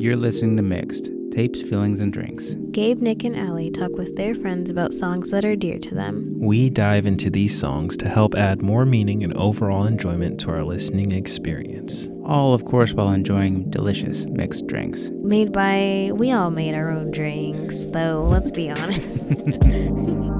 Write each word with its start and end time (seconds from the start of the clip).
You're 0.00 0.16
listening 0.16 0.56
to 0.56 0.62
Mixed 0.62 1.10
Tapes, 1.30 1.60
Feelings, 1.60 2.00
and 2.00 2.10
Drinks. 2.10 2.54
Gabe, 2.70 3.02
Nick, 3.02 3.22
and 3.22 3.36
Allie 3.36 3.70
talk 3.70 3.90
with 3.98 4.16
their 4.16 4.34
friends 4.34 4.70
about 4.70 4.94
songs 4.94 5.30
that 5.30 5.44
are 5.44 5.54
dear 5.54 5.78
to 5.78 5.94
them. 5.94 6.36
We 6.38 6.70
dive 6.70 7.04
into 7.04 7.28
these 7.28 7.60
songs 7.60 7.98
to 7.98 8.08
help 8.08 8.34
add 8.34 8.62
more 8.62 8.86
meaning 8.86 9.22
and 9.22 9.34
overall 9.34 9.84
enjoyment 9.84 10.40
to 10.40 10.52
our 10.52 10.62
listening 10.62 11.12
experience. 11.12 12.08
All, 12.24 12.54
of 12.54 12.64
course, 12.64 12.94
while 12.94 13.12
enjoying 13.12 13.68
delicious 13.68 14.24
mixed 14.24 14.66
drinks. 14.68 15.10
Made 15.16 15.52
by, 15.52 16.12
we 16.14 16.32
all 16.32 16.50
made 16.50 16.74
our 16.74 16.90
own 16.90 17.10
drinks, 17.10 17.90
though, 17.90 18.24
let's 18.26 18.50
be 18.50 18.70
honest. 18.70 19.28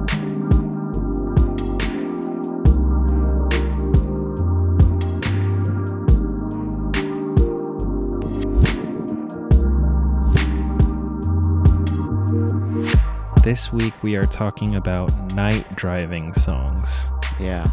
This 13.51 13.73
week 13.73 14.01
we 14.01 14.15
are 14.15 14.23
talking 14.23 14.77
about 14.77 15.11
night 15.33 15.75
driving 15.75 16.33
songs. 16.33 17.09
Yeah. 17.37 17.65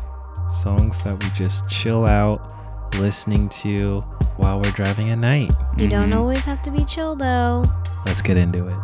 Songs 0.50 1.00
that 1.04 1.22
we 1.22 1.30
just 1.36 1.70
chill 1.70 2.04
out 2.04 2.52
listening 2.96 3.48
to 3.60 4.00
while 4.38 4.56
we're 4.60 4.72
driving 4.72 5.10
at 5.10 5.18
night. 5.18 5.52
you 5.76 5.86
don't 5.86 6.10
Mhm. 6.10 6.16
always 6.16 6.44
have 6.44 6.62
to 6.62 6.72
be 6.72 6.84
chill, 6.84 7.14
though. 7.14 7.62
Let's 8.04 8.22
get 8.22 8.36
into 8.36 8.66
it. 8.66 8.74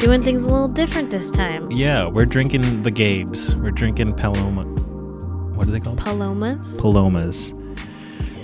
Doing 0.00 0.24
things 0.24 0.44
a 0.44 0.48
little 0.48 0.66
different 0.68 1.10
this 1.10 1.30
time. 1.30 1.70
Yeah, 1.70 2.08
we're 2.08 2.24
drinking 2.24 2.82
the 2.82 2.90
Gabes. 2.90 3.54
We're 3.62 3.70
drinking 3.70 4.14
Paloma. 4.14 4.64
What 5.54 5.68
are 5.68 5.70
they 5.70 5.78
called? 5.80 5.98
Palomas. 5.98 6.80
Palomas. 6.80 7.52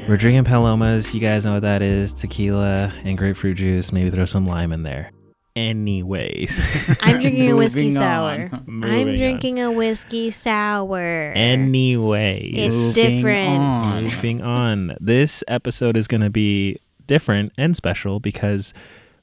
We're 0.07 0.19
drinking 0.19 0.45
Palomas. 0.45 1.15
You 1.15 1.21
guys 1.21 1.47
know 1.47 1.55
what 1.55 1.63
that 1.63 1.81
is 1.83 2.13
tequila 2.13 2.93
and 3.05 3.17
grapefruit 3.17 3.57
juice. 3.57 3.91
Maybe 3.91 4.11
throw 4.11 4.27
some 4.27 4.45
lime 4.47 4.71
in 4.73 4.83
there. 4.83 5.11
Anyways. 5.57 6.61
I'm 7.01 7.21
drinking 7.21 7.51
a 7.51 7.57
whiskey 7.57 7.85
Moving 7.87 7.93
sour. 7.97 8.51
Moving 8.67 8.91
I'm 8.93 9.09
on. 9.09 9.17
drinking 9.17 9.61
a 9.61 9.73
whiskey 9.73 10.31
sour. 10.31 11.33
Anyways. 11.35 12.53
It's 12.55 12.77
Moving 12.77 12.93
different. 12.93 13.63
on. 13.63 14.03
Moving 14.05 14.43
on. 14.43 14.97
This 15.01 15.43
episode 15.49 15.97
is 15.97 16.07
going 16.07 16.21
to 16.21 16.31
be 16.31 16.79
different 17.07 17.53
and 17.57 17.75
special 17.75 18.21
because 18.21 18.75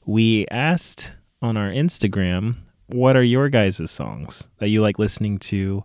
we 0.04 0.46
asked 0.50 1.14
on 1.44 1.56
our 1.58 1.70
Instagram, 1.70 2.56
what 2.86 3.16
are 3.16 3.22
your 3.22 3.48
guys' 3.50 3.90
songs 3.90 4.48
that 4.58 4.68
you 4.68 4.80
like 4.80 4.98
listening 4.98 5.38
to 5.40 5.84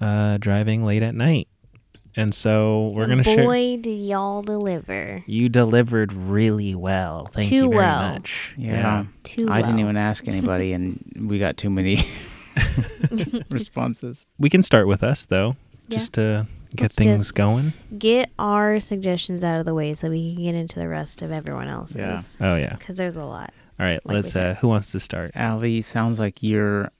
uh, 0.00 0.36
driving 0.38 0.84
late 0.84 1.02
at 1.02 1.14
night? 1.14 1.46
And 2.16 2.34
so 2.34 2.88
we're 2.94 3.06
going 3.06 3.18
to 3.18 3.24
share. 3.24 3.44
Boy, 3.44 3.76
do 3.80 3.90
y'all 3.90 4.42
deliver. 4.42 5.22
You 5.26 5.48
delivered 5.48 6.12
really 6.12 6.74
well. 6.74 7.28
Thank 7.32 7.46
Too 7.46 7.54
you 7.56 7.62
very 7.62 7.76
well. 7.76 8.12
much. 8.12 8.52
Yeah. 8.56 9.06
Too 9.24 9.48
I 9.50 9.62
didn't 9.62 9.80
even 9.80 9.96
ask 9.96 10.28
anybody, 10.28 10.72
and 10.72 11.26
we 11.28 11.38
got 11.38 11.56
too 11.56 11.70
many 11.70 12.04
responses. 13.50 14.26
We 14.38 14.50
can 14.50 14.62
start 14.62 14.86
with 14.86 15.02
us 15.02 15.26
though, 15.26 15.56
Yeah. 15.88 15.98
just 15.98 16.12
to 16.14 16.46
get 16.76 16.84
Let's 16.84 16.94
things 16.96 17.30
going. 17.32 17.72
Get 17.98 18.30
our 18.38 18.78
suggestions 18.80 19.42
out 19.44 19.58
of 19.58 19.64
the 19.64 19.74
way 19.74 19.94
so 19.94 20.08
we 20.10 20.34
can 20.34 20.44
get 20.44 20.54
into 20.54 20.78
the 20.78 20.88
rest 20.88 21.22
of 21.22 21.32
everyone 21.32 21.68
else's. 21.68 21.96
Yeah. 21.96 22.22
Oh 22.40 22.56
yeah. 22.56 22.76
Because 22.76 22.96
there's 22.96 23.16
a 23.16 23.24
lot. 23.24 23.52
All 23.78 23.86
right, 23.86 24.00
Like 24.06 24.14
let's 24.14 24.36
uh 24.36 24.54
who 24.60 24.68
wants 24.68 24.92
to 24.92 25.00
start? 25.00 25.32
Allie, 25.34 25.82
sounds 25.82 26.18
like 26.20 26.42
you're 26.42 26.90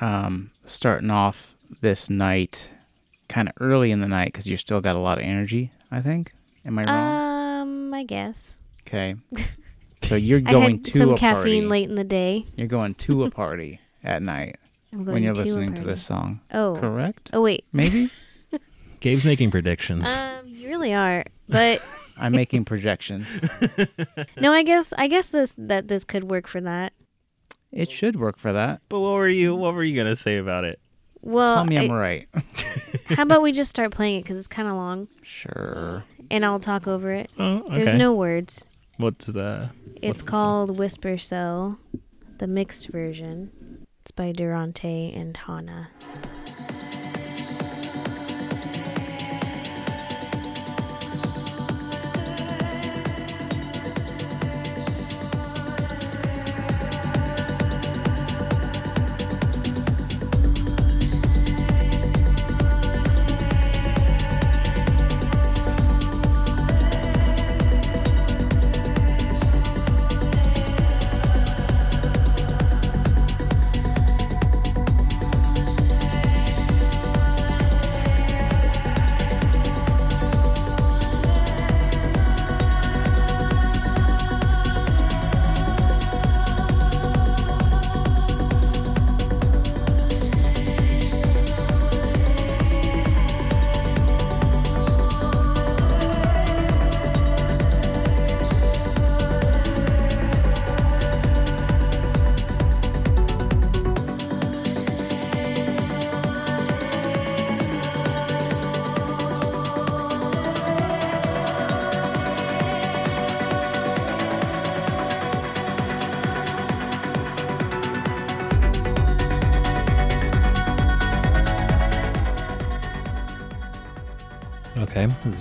um, 0.00 0.50
starting 0.66 1.10
off 1.10 1.54
this 1.80 2.10
night 2.10 2.68
kind 3.28 3.48
of 3.48 3.54
early 3.60 3.90
in 3.92 4.00
the 4.00 4.08
night 4.08 4.26
because 4.32 4.46
you 4.46 4.56
still 4.56 4.80
got 4.80 4.96
a 4.96 4.98
lot 5.00 5.18
of 5.18 5.24
energy, 5.24 5.70
I 5.90 6.00
think. 6.00 6.32
Am 6.64 6.78
I 6.78 6.84
wrong? 6.84 7.60
Um, 7.62 7.94
I 7.94 8.04
guess. 8.04 8.58
okay. 8.86 9.14
So 10.02 10.14
you're 10.14 10.38
I 10.46 10.52
going 10.52 10.76
had 10.76 10.84
to 10.84 10.90
some 10.92 11.08
a 11.14 11.16
caffeine 11.16 11.62
party. 11.64 11.66
late 11.66 11.88
in 11.88 11.96
the 11.96 12.04
day. 12.04 12.44
You're 12.54 12.68
going 12.68 12.94
to 12.94 13.24
a 13.24 13.30
party 13.30 13.80
at 14.04 14.22
night 14.22 14.56
I'm 14.92 15.02
going 15.04 15.14
when 15.14 15.22
you're 15.24 15.34
to 15.34 15.42
listening 15.42 15.74
to 15.74 15.82
this 15.82 16.00
song. 16.00 16.40
Oh. 16.52 16.76
Correct? 16.78 17.30
Oh 17.32 17.42
wait. 17.42 17.64
Maybe? 17.72 18.10
Gabe's 19.00 19.24
making 19.24 19.50
predictions. 19.50 20.06
Um, 20.08 20.46
you 20.46 20.68
really 20.68 20.94
are. 20.94 21.24
But 21.48 21.82
I'm 22.18 22.32
making 22.32 22.64
projections. 22.64 23.34
no, 24.40 24.52
I 24.52 24.62
guess 24.62 24.92
I 24.96 25.06
guess 25.08 25.28
this 25.28 25.54
that 25.58 25.88
this 25.88 26.04
could 26.04 26.24
work 26.24 26.46
for 26.46 26.60
that. 26.60 26.92
It 27.72 27.90
should 27.90 28.16
work 28.16 28.38
for 28.38 28.52
that. 28.52 28.80
but 28.88 29.00
what 29.00 29.12
were 29.14 29.28
you 29.28 29.54
what 29.54 29.74
were 29.74 29.84
you 29.84 29.94
going 29.94 30.06
to 30.06 30.16
say 30.16 30.38
about 30.38 30.64
it? 30.64 30.78
Well, 31.20 31.56
Tell 31.56 31.64
me 31.64 31.76
I'm 31.78 31.90
I- 31.90 31.94
right. 31.98 32.28
how 33.06 33.22
about 33.24 33.42
we 33.42 33.52
just 33.52 33.68
start 33.70 33.90
playing 33.90 34.20
it 34.20 34.22
because 34.22 34.36
it's 34.38 34.46
kind 34.46 34.68
of 34.68 34.74
long, 34.74 35.08
Sure. 35.22 36.04
and 36.30 36.44
I'll 36.44 36.60
talk 36.60 36.86
over 36.86 37.10
it. 37.12 37.30
Oh, 37.38 37.58
okay. 37.66 37.74
There's 37.84 37.94
no 37.94 38.12
words. 38.14 38.64
What's 38.98 39.26
the 39.26 39.70
It's 40.00 40.22
the 40.22 40.30
song? 40.30 40.38
called 40.40 40.78
Whisper 40.78 41.18
Cell, 41.18 41.78
the 42.38 42.46
mixed 42.46 42.88
version. 42.88 43.84
It's 44.02 44.12
by 44.12 44.30
Durante 44.32 45.12
and 45.12 45.36
Hana. 45.36 45.88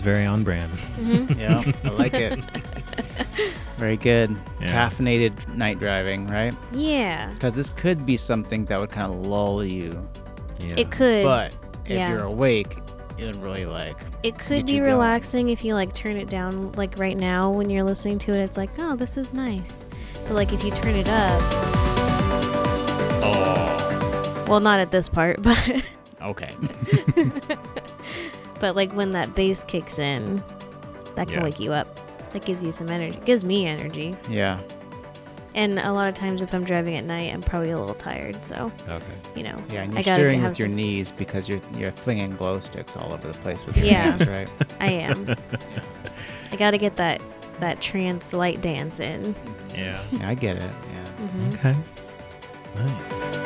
Very 0.06 0.26
on 0.26 0.44
brand. 0.44 0.72
Mhm. 1.00 1.38
Yeah, 1.38 1.64
I 1.84 1.90
like 1.96 2.14
it. 2.14 2.40
Very 3.78 3.98
good. 3.98 4.30
Yeah. 4.62 4.68
Caffeinated 4.90 5.34
night 5.54 5.80
driving, 5.80 6.28
right? 6.28 6.54
yeah, 6.72 7.32
Because 7.34 7.56
this 7.56 7.70
could 7.72 8.06
be 8.06 8.16
something 8.16 8.64
that 8.66 8.80
would 8.80 8.90
kind 8.92 9.12
of 9.14 9.26
lull 9.28 9.66
you. 9.66 10.08
Yeah. 10.62 10.76
it 10.78 10.92
could. 10.92 11.24
But 11.26 11.54
if 11.86 11.98
yeah. 11.98 12.12
you're 12.12 12.24
awake, 12.24 12.78
it 13.18 13.26
would 13.26 13.36
really 13.38 13.66
like. 13.66 13.98
It 14.24 14.38
could 14.40 14.60
Get 14.60 14.66
be 14.68 14.74
you 14.74 14.80
going. 14.82 14.92
relaxing 14.94 15.50
if 15.50 15.66
you 15.66 15.74
like 15.74 15.94
turn 15.94 16.16
it 16.16 16.30
down 16.30 16.72
like 16.74 16.98
right 16.98 17.18
now 17.18 17.50
when 17.52 17.70
you're 17.70 17.84
listening 17.84 18.18
to 18.20 18.32
it 18.32 18.38
it's 18.40 18.56
like, 18.58 18.70
"Oh, 18.80 18.96
this 18.96 19.18
is 19.18 19.34
nice." 19.34 19.88
But 20.24 20.32
like 20.36 20.54
if 20.54 20.64
you 20.64 20.72
turn 20.72 20.96
it 20.96 21.10
up, 21.10 21.42
Oh. 23.28 24.46
well, 24.48 24.60
not 24.62 24.80
at 24.80 24.92
this 24.92 25.10
part, 25.10 25.42
but 25.42 25.58
Okay. 26.22 26.52
but 28.60 28.76
like 28.76 28.92
when 28.94 29.12
that 29.14 29.36
bass 29.36 29.64
kicks 29.68 30.00
in, 30.00 30.44
that 31.16 31.28
can 31.28 31.38
Yeah. 31.38 31.44
wake 31.44 31.60
you 31.60 31.72
up. 31.74 31.88
That 32.32 32.46
gives 32.46 32.64
you 32.64 32.72
some 32.72 32.90
energy. 32.90 33.16
It 33.18 33.26
gives 33.26 33.44
me 33.46 33.66
energy. 33.68 34.16
yeah. 34.30 34.60
And 35.54 35.80
a 35.80 35.94
lot 35.94 36.10
of 36.10 36.16
times 36.16 36.42
if 36.42 36.54
I'm 36.54 36.66
driving 36.66 36.98
at 36.98 37.06
night, 37.06 37.34
I'm 37.34 37.42
probably 37.42 37.72
a 37.72 37.80
little 37.80 37.96
tired, 37.96 38.44
so, 38.44 38.70
Okay. 38.90 39.06
you 39.38 39.44
know. 39.44 39.56
Yeah, 39.70 39.84
and 39.84 39.94
I 39.94 39.96
you're 39.96 40.04
gotta 40.04 40.16
steering 40.16 40.42
have 40.42 40.50
with 40.52 40.60
your 40.60 40.68
knees 40.68 41.12
because 41.12 41.48
you're 41.48 41.62
you're 41.78 41.94
flinging 41.94 42.36
glow 42.36 42.60
sticks 42.60 42.98
all 42.98 43.14
over 43.14 43.26
the 43.30 43.38
place 43.40 43.66
with 43.66 43.78
your 43.78 43.86
Yeah. 43.86 44.18
hands, 44.18 44.28
right? 44.28 44.50
I 44.82 44.88
am. 44.92 45.26
I 46.52 46.56
got 46.58 46.72
to 46.72 46.78
get 46.78 46.98
that 46.98 47.22
that 47.62 47.80
trance 47.82 48.34
light 48.34 48.60
dance 48.60 49.00
in. 49.00 49.34
Yeah. 49.74 49.98
Yeah, 50.12 50.28
I 50.30 50.34
get 50.36 50.58
it. 50.58 50.64
Yeah. 50.64 51.28
hmm 51.28 51.50
Okay. 51.54 51.76
Nice. 52.76 53.45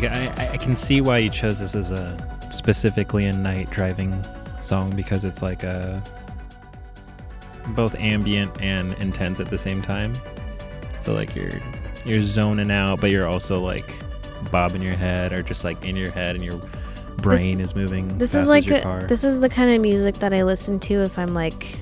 Because 0.00 0.16
I, 0.16 0.52
I- 0.52 0.56
can 0.56 0.76
see 0.76 1.00
why 1.00 1.18
you 1.18 1.30
chose 1.30 1.58
this 1.60 1.74
as 1.74 1.90
a 1.90 2.16
specifically 2.50 3.26
a 3.26 3.32
night 3.32 3.70
driving 3.70 4.24
song 4.60 4.94
because 4.96 5.24
it's 5.24 5.42
like 5.42 5.62
a 5.62 6.02
both 7.68 7.94
ambient 7.96 8.50
and 8.60 8.94
intense 8.94 9.40
at 9.40 9.48
the 9.48 9.58
same 9.58 9.82
time. 9.82 10.14
So 11.00 11.12
like 11.14 11.34
you're 11.34 11.50
you're 12.04 12.22
zoning 12.22 12.70
out, 12.70 13.00
but 13.00 13.10
you're 13.10 13.26
also 13.26 13.60
like 13.60 13.94
bobbing 14.50 14.82
your 14.82 14.94
head 14.94 15.32
or 15.32 15.42
just 15.42 15.64
like 15.64 15.84
in 15.84 15.96
your 15.96 16.10
head 16.10 16.36
and 16.36 16.44
your 16.44 16.58
brain 17.18 17.60
is 17.60 17.74
moving. 17.74 18.16
This 18.18 18.34
is 18.34 18.48
like 18.48 18.66
a, 18.68 19.06
this 19.08 19.24
is 19.24 19.40
the 19.40 19.48
kind 19.48 19.70
of 19.70 19.82
music 19.82 20.16
that 20.16 20.32
I 20.32 20.44
listen 20.44 20.78
to 20.80 21.02
if 21.02 21.18
I'm 21.18 21.34
like 21.34 21.80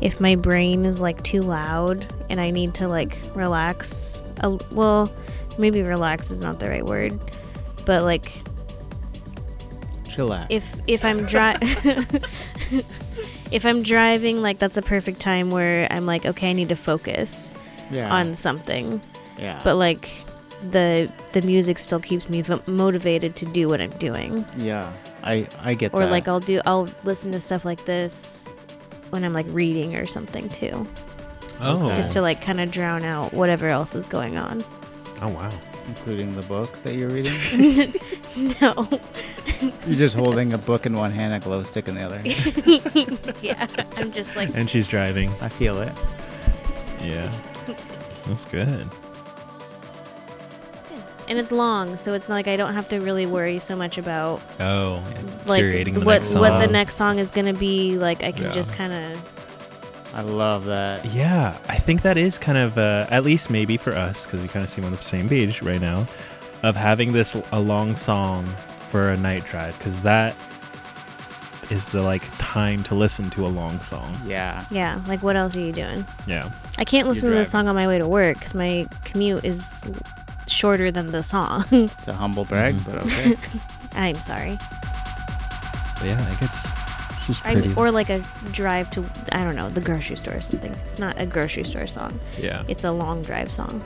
if 0.00 0.20
my 0.20 0.36
brain 0.36 0.84
is 0.84 1.00
like 1.00 1.22
too 1.22 1.40
loud 1.40 2.06
and 2.28 2.40
I 2.40 2.50
need 2.50 2.74
to 2.74 2.88
like 2.88 3.18
relax. 3.34 4.22
A, 4.40 4.58
well, 4.72 5.10
maybe 5.58 5.82
relax 5.82 6.30
is 6.30 6.40
not 6.40 6.60
the 6.60 6.68
right 6.68 6.84
word, 6.84 7.18
but 7.84 8.02
like 8.02 8.42
Chillax. 10.04 10.46
if 10.50 10.74
if 10.86 11.04
I'm 11.04 11.26
dri- 11.26 11.54
if 13.50 13.64
I'm 13.64 13.82
driving, 13.82 14.42
like 14.42 14.58
that's 14.58 14.76
a 14.76 14.82
perfect 14.82 15.20
time 15.20 15.50
where 15.50 15.86
I'm 15.90 16.06
like, 16.06 16.26
okay, 16.26 16.50
I 16.50 16.52
need 16.52 16.68
to 16.70 16.76
focus 16.76 17.54
yeah. 17.90 18.12
on 18.12 18.34
something, 18.34 19.00
yeah. 19.38 19.60
but 19.62 19.76
like 19.76 20.08
the 20.70 21.12
the 21.32 21.42
music 21.42 21.78
still 21.78 22.00
keeps 22.00 22.28
me 22.28 22.42
v- 22.42 22.60
motivated 22.66 23.36
to 23.36 23.46
do 23.46 23.68
what 23.68 23.80
I'm 23.80 23.90
doing. 23.98 24.44
yeah, 24.56 24.92
I 25.22 25.46
I 25.62 25.74
get 25.74 25.92
that. 25.92 25.98
or 25.98 26.04
that. 26.04 26.10
like 26.10 26.28
I'll 26.28 26.40
do 26.40 26.60
I'll 26.66 26.88
listen 27.04 27.32
to 27.32 27.40
stuff 27.40 27.64
like 27.64 27.84
this 27.84 28.54
when 29.10 29.24
I'm 29.24 29.32
like 29.32 29.46
reading 29.50 29.96
or 29.96 30.06
something 30.06 30.48
too, 30.48 30.86
oh, 31.60 31.88
just 31.94 32.12
to 32.14 32.22
like 32.22 32.40
kind 32.40 32.60
of 32.60 32.70
drown 32.70 33.04
out 33.04 33.32
whatever 33.32 33.68
else 33.68 33.94
is 33.94 34.06
going 34.06 34.36
on. 34.38 34.64
Oh 35.22 35.28
wow. 35.28 35.50
including 35.88 36.34
the 36.36 36.42
book 36.42 36.82
that 36.82 36.94
you're 36.94 37.08
reading. 37.10 37.32
no, 38.60 38.88
you're 39.86 39.96
just 39.96 40.16
holding 40.16 40.52
a 40.52 40.58
book 40.58 40.86
in 40.86 40.94
one 40.94 41.10
hand, 41.12 41.32
a 41.34 41.38
glow 41.40 41.62
stick 41.62 41.88
in 41.88 41.94
the 41.94 42.02
other. 42.02 42.20
yeah, 43.42 43.66
I'm 43.96 44.12
just 44.12 44.36
like 44.36 44.50
And 44.54 44.68
she's 44.68 44.86
driving. 44.88 45.30
I 45.40 45.48
feel 45.48 45.80
it. 45.80 45.92
Yeah, 47.02 47.32
that's 48.26 48.46
good. 48.46 48.88
and 51.28 51.38
it's 51.38 51.50
long, 51.52 51.96
so 51.96 52.14
it's 52.14 52.28
like 52.28 52.46
I 52.48 52.56
don't 52.56 52.72
have 52.74 52.88
to 52.88 52.98
really 53.00 53.26
worry 53.26 53.58
so 53.58 53.74
much 53.76 53.98
about 53.98 54.40
Oh, 54.60 55.02
like 55.46 55.62
curating 55.62 55.94
the 55.94 56.00
what 56.00 56.14
next 56.20 56.28
song. 56.28 56.40
what 56.40 56.58
the 56.64 56.66
next 56.72 56.94
song 56.96 57.18
is 57.18 57.30
gonna 57.30 57.52
be. 57.54 57.96
Like 57.96 58.22
I 58.22 58.32
can 58.32 58.44
Yeah. 58.44 58.52
just 58.52 58.72
kind 58.72 58.92
of 58.92 59.35
I 60.14 60.22
love 60.22 60.64
that. 60.66 61.04
Yeah, 61.04 61.58
I 61.68 61.76
think 61.78 62.02
that 62.02 62.16
is 62.16 62.38
kind 62.38 62.56
of, 62.58 62.78
uh, 62.78 63.06
at 63.10 63.24
least 63.24 63.50
maybe 63.50 63.76
for 63.76 63.92
us, 63.92 64.24
because 64.24 64.40
we 64.40 64.48
kind 64.48 64.64
of 64.64 64.70
seem 64.70 64.84
on 64.84 64.92
the 64.92 65.02
same 65.02 65.28
page 65.28 65.60
right 65.62 65.80
now, 65.80 66.06
of 66.62 66.74
having 66.76 67.12
this 67.12 67.36
a 67.52 67.60
long 67.60 67.94
song 67.96 68.46
for 68.90 69.10
a 69.10 69.16
night 69.16 69.44
drive, 69.44 69.76
because 69.78 70.00
that 70.02 70.34
is 71.68 71.88
the 71.88 72.00
like 72.00 72.22
time 72.38 72.82
to 72.84 72.94
listen 72.94 73.28
to 73.30 73.44
a 73.44 73.48
long 73.48 73.78
song. 73.80 74.16
Yeah. 74.24 74.64
yeah. 74.70 75.00
Like 75.06 75.22
what 75.22 75.36
else 75.36 75.54
are 75.56 75.60
you 75.60 75.72
doing? 75.72 76.06
Yeah, 76.26 76.50
I 76.78 76.84
can't 76.84 77.08
listen 77.08 77.28
to 77.30 77.34
driving. 77.34 77.44
the 77.44 77.50
song 77.50 77.68
on 77.68 77.74
my 77.74 77.86
way 77.88 77.98
to 77.98 78.06
work 78.08 78.38
because 78.38 78.54
my 78.54 78.86
commute 79.04 79.44
is 79.44 79.84
shorter 80.46 80.90
than 80.92 81.10
the 81.10 81.22
song. 81.24 81.64
It's 81.72 82.06
a 82.08 82.12
humble 82.14 82.44
brag, 82.44 82.76
Mhm. 82.76 82.84
but 82.84 82.94
okay. 83.02 83.36
I'm 83.94 84.20
sorry. 84.20 84.56
but 85.98 86.04
yeah, 86.06 86.32
it 86.32 86.38
gets 86.40 86.70
it's 87.28 87.40
just 87.40 87.46
I 87.46 87.54
mean, 87.54 87.74
or 87.76 87.90
like 87.90 88.10
a 88.10 88.18
drive 88.52 88.90
to 88.90 89.04
I 89.32 89.42
don't 89.42 89.56
know 89.56 89.68
the 89.68 89.80
grocery 89.80 90.16
store 90.16 90.34
or 90.34 90.40
something. 90.40 90.72
It's 90.88 90.98
not 90.98 91.18
a 91.20 91.26
grocery 91.26 91.64
store 91.64 91.86
song. 91.86 92.18
yeah, 92.38 92.62
It's 92.68 92.84
a 92.84 92.92
long 92.92 93.22
drive 93.22 93.50
song. 93.50 93.84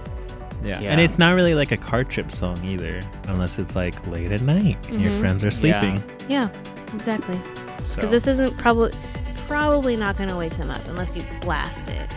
yeah, 0.65 0.81
Yeah. 0.81 0.91
and 0.91 1.01
it's 1.01 1.19
not 1.19 1.35
really 1.35 1.55
like 1.55 1.73
a 1.73 1.77
car 1.77 2.05
trip 2.05 2.31
song 2.31 2.63
either, 2.65 3.01
unless 3.29 3.59
it's 3.59 3.75
like 3.75 4.07
late 4.07 4.33
at 4.33 4.43
night 4.43 4.77
and 4.89 5.01
your 5.01 5.13
mm-hmm. 5.13 5.21
friends 5.21 5.45
are 5.45 5.51
sleeping. 5.51 6.03
Yeah, 6.29 6.49
exactly. 6.93 7.41
So. 7.83 7.95
Because 7.97 8.11
this 8.11 8.27
isn't 8.27 8.57
probably 8.59 8.93
probably 9.47 9.97
not 9.97 10.17
gonna 10.17 10.37
wake 10.37 10.57
them 10.59 10.71
up 10.71 10.87
unless 10.87 11.17
you 11.17 11.23
blast 11.41 11.89
it. 11.89 12.15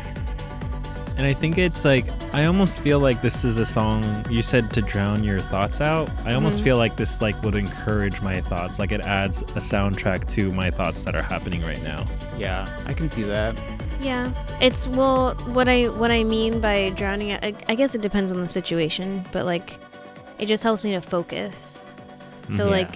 And 1.15 1.27
I 1.27 1.33
think 1.33 1.57
it's 1.59 1.85
like 1.85 2.05
I 2.33 2.45
almost 2.45 2.81
feel 2.81 2.99
like 2.99 3.21
this 3.21 3.43
is 3.43 3.57
a 3.57 3.65
song 3.65 4.03
you 4.31 4.41
said 4.41 4.71
to 4.73 4.81
drown 4.81 5.23
your 5.23 5.39
thoughts 5.39 5.79
out. 5.79 6.09
I 6.25 6.33
almost 6.33 6.59
Mhm. 6.59 6.63
feel 6.63 6.77
like 6.77 6.95
this 6.95 7.21
like 7.21 7.41
would 7.43 7.55
encourage 7.55 8.19
my 8.21 8.41
thoughts. 8.41 8.79
Like 8.79 8.91
it 8.91 9.01
adds 9.01 9.41
a 9.43 9.59
soundtrack 9.61 10.27
to 10.29 10.51
my 10.53 10.71
thoughts 10.71 11.03
that 11.03 11.13
are 11.15 11.21
happening 11.21 11.61
right 11.61 11.81
now. 11.83 12.05
yeah, 12.39 12.67
I 12.87 12.93
can 12.93 13.09
see 13.09 13.21
that. 13.23 13.55
Yeah, 14.01 14.31
it's 14.59 14.87
well 14.87 15.35
what 15.53 15.69
I 15.69 15.83
what 15.85 16.09
I 16.09 16.23
mean 16.23 16.59
by 16.59 16.89
drowning. 16.95 17.31
out- 17.31 17.43
I, 17.43 17.53
I 17.69 17.75
guess 17.75 17.93
it 17.95 18.01
depends 18.01 18.31
on 18.31 18.41
the 18.41 18.49
situation, 18.49 19.23
but 19.31 19.45
like 19.45 19.77
it 20.39 20.47
just 20.47 20.63
helps 20.63 20.83
me 20.83 20.91
to 20.93 21.01
focus. 21.01 21.79
So. 22.49 22.65
Yeah. 22.65 22.69
like 22.71 22.95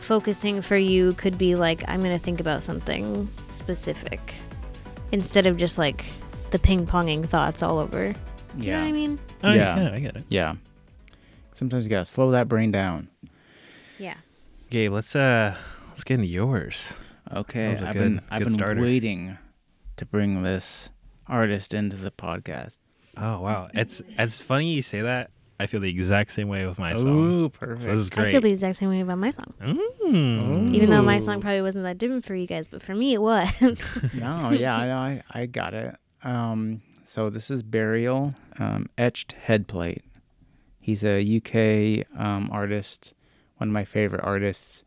focusing 0.00 0.62
for 0.62 0.76
you 0.76 1.12
could 1.12 1.36
be 1.38 1.54
like 1.54 1.84
I'm 1.88 2.02
gonna 2.02 2.18
think 2.18 2.40
about 2.40 2.62
something 2.62 3.28
specific 3.52 4.34
instead 5.12 5.46
of 5.46 5.56
just 5.58 5.76
like 5.78 6.04
the 6.50 6.58
ping 6.58 6.86
ponging 6.86 7.28
thoughts 7.28 7.62
all 7.62 7.78
over. 7.78 8.06
You 8.08 8.12
know 8.12 8.14
Yeah. 8.56 8.78
what 8.80 8.86
I 8.88 8.92
mean? 8.92 9.18
Oh, 9.44 9.50
Yeah. 9.54 9.80
yeah, 9.80 9.92
I 9.94 10.00
get 10.00 10.16
it. 10.16 10.24
Yeah. 10.28 10.54
Sometimes 11.54 11.84
you 11.84 11.90
gotta 11.90 12.04
slow 12.04 12.30
that 12.32 12.48
brain 12.48 12.70
down. 12.70 13.08
Yeah. 13.98 14.14
Gabe, 14.70 14.92
let's 14.92 15.14
uh 15.14 15.54
let's 15.88 16.04
get 16.04 16.14
into 16.14 16.26
yours. 16.26 16.94
Okay, 17.32 17.68
was 17.68 17.80
a 17.82 17.88
I've 17.88 17.94
good- 17.94 18.00
been 18.00 18.20
I've 18.30 18.38
been 18.40 18.50
starter. 18.50 18.80
waiting 18.80 19.36
to 19.96 20.06
bring 20.06 20.42
this 20.42 20.90
artist 21.26 21.74
into 21.74 21.96
the 21.96 22.10
podcast. 22.10 22.80
Oh 23.16 23.40
wow, 23.40 23.68
it's 23.74 24.00
it's 24.18 24.40
funny 24.40 24.72
you 24.72 24.82
say 24.82 25.02
that. 25.02 25.30
I 25.60 25.66
feel 25.66 25.80
the 25.80 25.90
exact 25.90 26.32
same 26.32 26.48
way 26.48 26.64
with 26.66 26.78
my 26.78 26.94
song. 26.94 27.08
Ooh, 27.08 27.44
So 27.44 27.48
perfect. 27.50 27.82
this 27.84 27.98
is 28.00 28.08
great. 28.08 28.28
I 28.28 28.32
feel 28.32 28.40
the 28.40 28.50
exact 28.50 28.76
same 28.76 28.88
way 28.88 29.00
about 29.00 29.18
my 29.18 29.30
song. 29.30 29.52
Mm. 29.60 30.74
Even 30.74 30.88
though 30.88 31.02
my 31.02 31.18
song 31.18 31.42
probably 31.42 31.60
wasn't 31.60 31.84
that 31.84 31.98
different 31.98 32.24
for 32.24 32.34
you 32.34 32.46
guys, 32.46 32.66
but 32.66 32.82
for 32.82 32.94
me 32.94 33.12
it 33.12 33.20
was. 33.20 33.50
no, 34.14 34.50
yeah, 34.52 34.74
I 34.76 34.86
know, 34.86 34.96
I, 34.96 35.22
I 35.32 35.46
got 35.46 35.74
it. 35.74 35.94
Um, 36.22 36.82
so 37.04 37.30
this 37.30 37.50
is 37.50 37.62
Burial, 37.62 38.34
um, 38.58 38.88
etched 38.98 39.34
headplate. 39.46 40.02
He's 40.80 41.04
a 41.04 41.20
UK 41.20 42.06
um, 42.18 42.48
artist, 42.52 43.14
one 43.58 43.68
of 43.68 43.72
my 43.72 43.84
favorite 43.84 44.22
artists. 44.22 44.82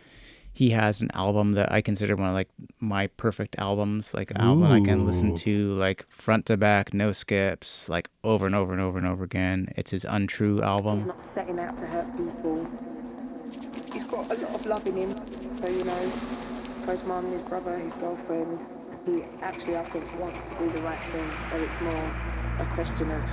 He 0.56 0.70
has 0.70 1.02
an 1.02 1.10
album 1.16 1.54
that 1.54 1.72
I 1.72 1.82
consider 1.82 2.16
one 2.16 2.30
of 2.30 2.34
like 2.36 2.50
my 2.80 3.08
perfect 3.08 3.56
albums, 3.58 4.14
like 4.14 4.30
an 4.30 4.38
album 4.38 4.72
I 4.72 4.82
can 4.82 5.06
listen 5.06 5.34
to 5.36 5.74
like 5.74 6.06
front 6.10 6.46
to 6.46 6.58
back, 6.58 6.94
no 6.94 7.12
skips, 7.12 7.90
like 7.90 8.08
over 8.24 8.46
and 8.46 8.54
over 8.54 8.72
and 8.72 8.82
over 8.82 9.00
and 9.00 9.08
over 9.08 9.24
again. 9.24 9.70
It's 9.76 9.90
his 9.92 10.06
Untrue 10.06 10.56
He's 10.56 10.64
album. 10.64 11.08
not 11.08 11.22
setting 11.22 11.60
out 11.60 11.76
to 11.80 11.88
hurt 11.88 12.06
people. 12.16 12.68
He's 13.92 14.04
got 14.04 14.30
a 14.30 14.36
lot 14.36 14.56
of 14.56 14.66
love 14.68 14.86
in 14.88 14.96
him. 14.96 15.16
So, 15.60 15.68
you 15.70 15.84
know, 15.84 16.10
for 16.86 16.92
his 16.92 17.04
mum, 17.04 17.32
his 17.32 17.42
brother, 17.44 17.78
his 17.80 17.94
girlfriend, 17.96 18.70
he 19.06 19.24
actually, 19.42 19.78
I 19.78 19.84
think, 19.84 20.20
wants 20.20 20.44
to 20.44 20.58
do 20.58 20.72
the 20.72 20.80
right 20.82 21.00
thing. 21.12 21.30
So 21.42 21.58
it's 21.58 21.80
more 21.82 22.12
a 22.60 22.66
question 22.74 23.12
of 23.12 23.24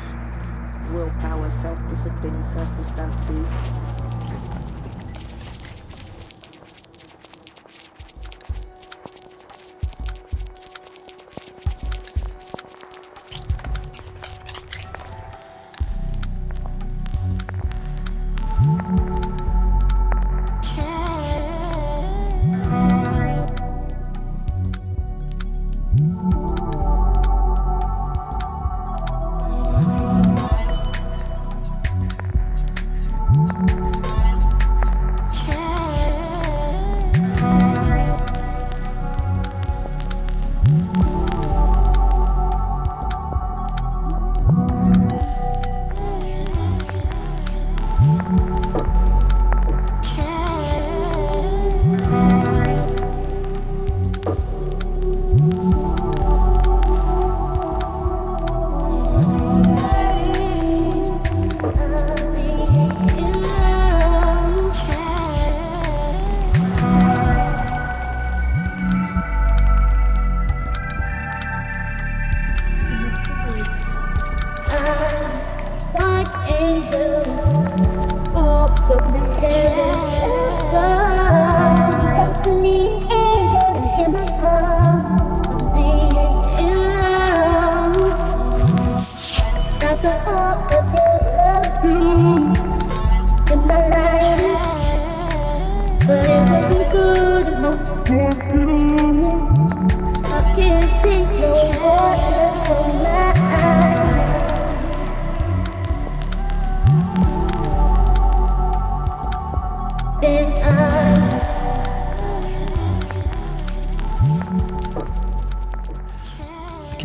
willpower, 0.93 1.51
self 1.51 1.79
discipline, 1.89 2.43
circumstances. 2.43 4.10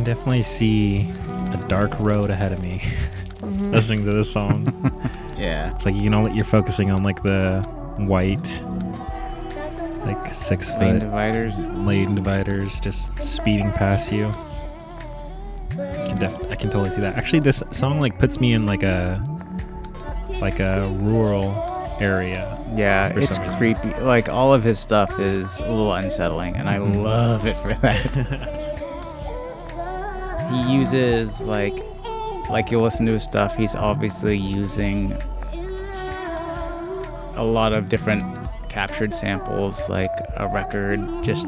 Definitely 0.06 0.44
see 0.44 1.12
a 1.52 1.66
dark 1.68 1.92
road 2.00 2.30
ahead 2.30 2.52
of 2.52 2.62
me 2.62 2.82
listening 3.76 4.04
to 4.06 4.12
this 4.14 4.32
song. 4.32 4.72
Yeah. 5.38 5.72
It's 5.76 5.86
like 5.86 5.96
you 5.96 6.10
know 6.10 6.30
you're 6.32 6.46
focusing 6.46 6.92
on 6.92 7.04
like 7.04 7.22
the 7.22 7.60
white, 7.98 8.64
like 10.06 10.34
six 10.34 10.70
Lane 10.72 10.94
foot 10.94 11.00
dividers. 11.02 11.58
lane 11.66 12.16
dividers 12.16 12.80
just 12.80 13.22
speeding 13.22 13.70
past 13.74 14.14
you. 14.14 14.28
I 15.78 16.06
can 16.08 16.18
def- 16.18 16.50
I 16.50 16.56
can 16.56 16.70
totally 16.70 16.90
see 16.92 17.02
that. 17.02 17.18
Actually, 17.18 17.42
this 17.42 17.62
song 17.72 18.00
like 18.00 18.18
puts 18.18 18.40
me 18.40 18.54
in 18.54 18.66
like 18.66 18.82
a 18.84 19.22
like 20.40 20.62
a 20.62 20.88
rural 21.02 21.52
area. 22.00 22.58
Yeah, 22.74 23.12
it's 23.14 23.38
creepy. 23.58 23.94
Like 23.96 24.30
all 24.30 24.54
of 24.54 24.64
his 24.64 24.80
stuff 24.80 25.20
is 25.20 25.60
a 25.60 25.64
little 25.64 25.94
unsettling, 25.94 26.56
and 26.56 26.70
I 26.70 26.78
Mhm. 26.78 27.04
love 27.04 27.46
it 27.46 27.58
for 27.58 27.74
that. 27.74 28.00
he 30.52 30.74
uses 30.74 31.42
like, 31.42 31.74
like 32.50 32.72
you 32.72 32.82
listen 32.82 33.06
to 33.08 33.14
his 33.14 33.24
stuff. 33.24 33.56
He's 33.56 33.76
obviously 33.76 34.38
using 34.38 35.14
a 37.36 37.44
lot 37.44 37.74
of 37.74 37.90
different 37.90 38.24
captured 38.70 39.14
samples, 39.14 39.90
like 39.90 40.12
a 40.38 40.48
record 40.48 41.00
just 41.24 41.48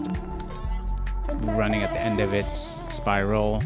running 1.41 1.83
at 1.83 1.93
the 1.93 2.01
end 2.01 2.19
of 2.19 2.33
its 2.33 2.79
spiral, 2.89 3.61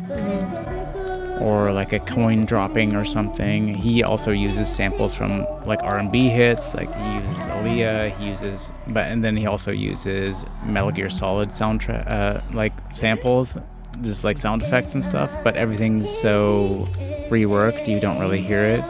or 1.39 1.71
like 1.71 1.93
a 1.93 1.99
coin 1.99 2.45
dropping 2.45 2.95
or 2.95 3.05
something. 3.05 3.73
He 3.73 4.03
also 4.03 4.31
uses 4.31 4.67
samples 4.67 5.15
from 5.15 5.45
like 5.65 5.81
R&B 5.83 6.29
hits, 6.29 6.73
like 6.73 6.93
he 6.93 7.13
uses 7.15 7.45
Aaliyah. 7.45 8.17
He 8.17 8.27
uses, 8.27 8.71
but 8.89 9.05
and 9.07 9.23
then 9.23 9.35
he 9.35 9.45
also 9.47 9.71
uses 9.71 10.45
Metal 10.65 10.91
Gear 10.91 11.09
Solid 11.09 11.49
soundtrack, 11.49 12.11
uh, 12.11 12.41
like 12.53 12.73
samples, 12.93 13.57
just 14.01 14.23
like 14.23 14.37
sound 14.37 14.61
effects 14.63 14.93
and 14.93 15.03
stuff. 15.03 15.31
But 15.43 15.55
everything's 15.55 16.09
so 16.09 16.87
reworked, 17.29 17.87
you 17.87 17.99
don't 17.99 18.19
really 18.19 18.41
hear 18.41 18.65
it. 18.65 18.83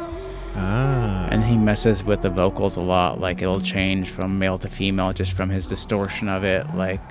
Ah. 0.55 1.27
And 1.31 1.43
he 1.43 1.57
messes 1.57 2.03
with 2.03 2.21
the 2.21 2.29
vocals 2.29 2.75
a 2.77 2.81
lot. 2.81 3.19
Like 3.19 3.41
it'll 3.41 3.61
change 3.61 4.09
from 4.09 4.37
male 4.37 4.57
to 4.57 4.67
female 4.67 5.13
just 5.13 5.33
from 5.33 5.49
his 5.49 5.67
distortion 5.67 6.27
of 6.27 6.43
it. 6.43 6.65
Like 6.75 7.01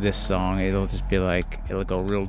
this 0.00 0.16
song, 0.16 0.60
it'll 0.60 0.86
just 0.86 1.08
be 1.08 1.18
like 1.18 1.60
it'll 1.68 1.84
go 1.84 1.98
real. 1.98 2.28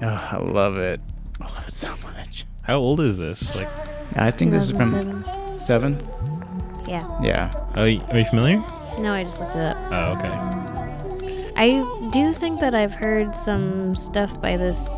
Oh, 0.00 0.28
I 0.30 0.36
love 0.38 0.78
it. 0.78 1.00
I 1.40 1.44
love 1.44 1.64
it 1.66 1.72
so 1.72 1.94
much. 2.02 2.46
How 2.62 2.76
old 2.76 3.00
is 3.00 3.16
this? 3.16 3.54
Like, 3.54 3.68
I 4.16 4.30
think 4.30 4.50
this 4.50 4.64
is 4.64 4.72
from 4.72 5.24
seven. 5.58 6.06
Yeah. 6.86 7.06
Yeah. 7.22 7.50
are 7.74 7.88
you, 7.88 8.00
are 8.10 8.18
you 8.18 8.24
familiar? 8.26 8.62
No, 8.98 9.12
I 9.12 9.24
just 9.24 9.40
looked 9.40 9.54
it 9.56 9.64
up. 9.64 9.76
Oh, 9.90 10.18
okay. 10.18 11.52
I 11.56 12.10
do 12.12 12.32
think 12.32 12.60
that 12.60 12.74
I've 12.74 12.94
heard 12.94 13.34
some 13.34 13.94
stuff 13.94 14.40
by 14.40 14.56
this 14.56 14.88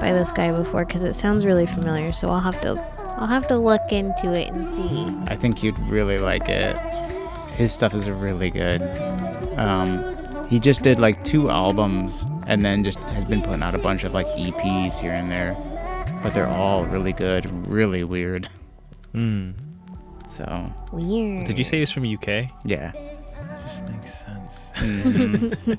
by 0.00 0.12
this 0.12 0.32
guy 0.32 0.50
before 0.50 0.84
because 0.84 1.02
it 1.04 1.14
sounds 1.14 1.46
really 1.46 1.66
familiar. 1.66 2.12
So 2.12 2.28
I'll 2.28 2.40
have 2.40 2.60
to 2.62 2.70
I'll 3.16 3.28
have 3.28 3.46
to 3.48 3.56
look 3.56 3.92
into 3.92 4.32
it 4.32 4.48
and 4.52 4.74
see. 4.74 5.32
I 5.32 5.36
think 5.36 5.62
you'd 5.62 5.78
really 5.88 6.18
like 6.18 6.48
it. 6.48 6.76
His 7.52 7.72
stuff 7.72 7.94
is 7.94 8.10
really 8.10 8.50
good. 8.50 8.82
Um, 9.56 10.46
he 10.48 10.58
just 10.58 10.82
did 10.82 10.98
like 10.98 11.22
two 11.24 11.48
albums 11.48 12.26
and 12.48 12.62
then 12.62 12.82
just 12.82 12.98
has 12.98 13.24
been 13.24 13.40
putting 13.40 13.62
out 13.62 13.74
a 13.74 13.78
bunch 13.78 14.02
of 14.02 14.12
like 14.12 14.26
EPs 14.36 14.98
here 14.98 15.12
and 15.12 15.30
there. 15.30 15.56
But 16.22 16.34
they're 16.34 16.48
all 16.48 16.84
really 16.84 17.12
good, 17.12 17.46
really 17.68 18.02
weird. 18.02 18.48
Hmm. 19.12 19.52
So, 20.34 20.72
Weird. 20.90 21.46
Did 21.46 21.58
you 21.58 21.62
say 21.62 21.76
he 21.76 21.80
was 21.82 21.92
from 21.92 22.12
UK? 22.12 22.50
yeah. 22.64 22.90
Just 23.62 23.88
makes 23.88 24.12
sense. 24.12 24.72
Mhm. 24.74 25.78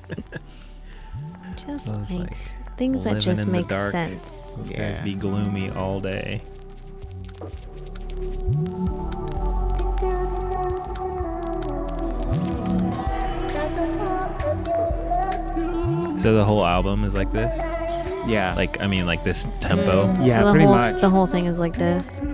just 1.66 1.98
makes 1.98 2.10
like, 2.10 2.76
things 2.78 3.04
that 3.04 3.20
just 3.20 3.46
make 3.46 3.68
sense? 3.70 4.54
Those 4.56 4.70
guys 4.70 4.98
be 5.00 5.12
gloomy 5.12 5.68
all 5.70 6.00
day. 6.00 6.40
So 16.16 16.34
the 16.34 16.44
whole 16.46 16.64
album 16.64 17.04
is 17.04 17.14
like 17.14 17.30
this? 17.30 17.75
Yeah. 18.26 18.54
Like 18.54 18.80
I 18.80 18.86
mean 18.86 19.06
like 19.06 19.24
this 19.24 19.48
tempo. 19.60 20.06
Mm. 20.06 20.26
Yeah, 20.26 20.38
so 20.38 20.46
the 20.46 20.50
pretty 20.52 20.66
whole, 20.66 20.74
much. 20.74 21.00
The 21.00 21.10
whole 21.10 21.26
thing 21.26 21.46
is 21.46 21.58
like 21.58 21.74
this. 21.76 22.20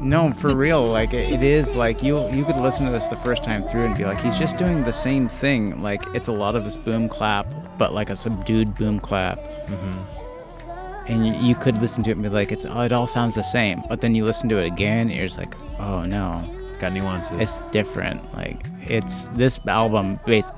No, 0.00 0.30
for 0.32 0.54
real. 0.54 0.86
Like 0.86 1.12
it, 1.12 1.30
it 1.34 1.42
is 1.42 1.74
like 1.74 2.02
you 2.02 2.30
you 2.30 2.44
could 2.44 2.56
listen 2.56 2.86
to 2.86 2.92
this 2.92 3.04
the 3.06 3.16
first 3.16 3.42
time 3.44 3.62
through 3.64 3.82
and 3.82 3.96
be 3.96 4.04
like, 4.04 4.20
he's 4.20 4.38
just 4.38 4.56
doing 4.56 4.84
the 4.84 4.92
same 4.92 5.28
thing. 5.28 5.82
Like 5.82 6.02
it's 6.14 6.28
a 6.28 6.32
lot 6.32 6.54
of 6.56 6.64
this 6.64 6.76
boom 6.76 7.08
clap, 7.08 7.46
but 7.76 7.92
like 7.92 8.08
a 8.08 8.16
subdued 8.16 8.74
boom 8.74 9.00
clap. 9.00 9.38
Mm-hmm. 9.66 11.12
And 11.12 11.26
you, 11.26 11.48
you 11.48 11.54
could 11.54 11.80
listen 11.80 12.02
to 12.04 12.10
it 12.10 12.14
and 12.14 12.22
be 12.22 12.28
like, 12.28 12.52
it's 12.52 12.64
oh, 12.64 12.82
it 12.82 12.92
all 12.92 13.06
sounds 13.06 13.34
the 13.34 13.42
same. 13.42 13.82
But 13.88 14.00
then 14.00 14.14
you 14.14 14.24
listen 14.24 14.48
to 14.50 14.58
it 14.58 14.66
again, 14.66 15.10
you're 15.10 15.26
just 15.26 15.38
like, 15.38 15.54
oh 15.78 16.04
no, 16.04 16.42
It's 16.68 16.78
got 16.78 16.92
nuances. 16.92 17.38
it's 17.40 17.60
different. 17.70 18.22
Like 18.34 18.64
it's 18.86 19.26
this 19.28 19.58
album, 19.66 20.20
base, 20.26 20.50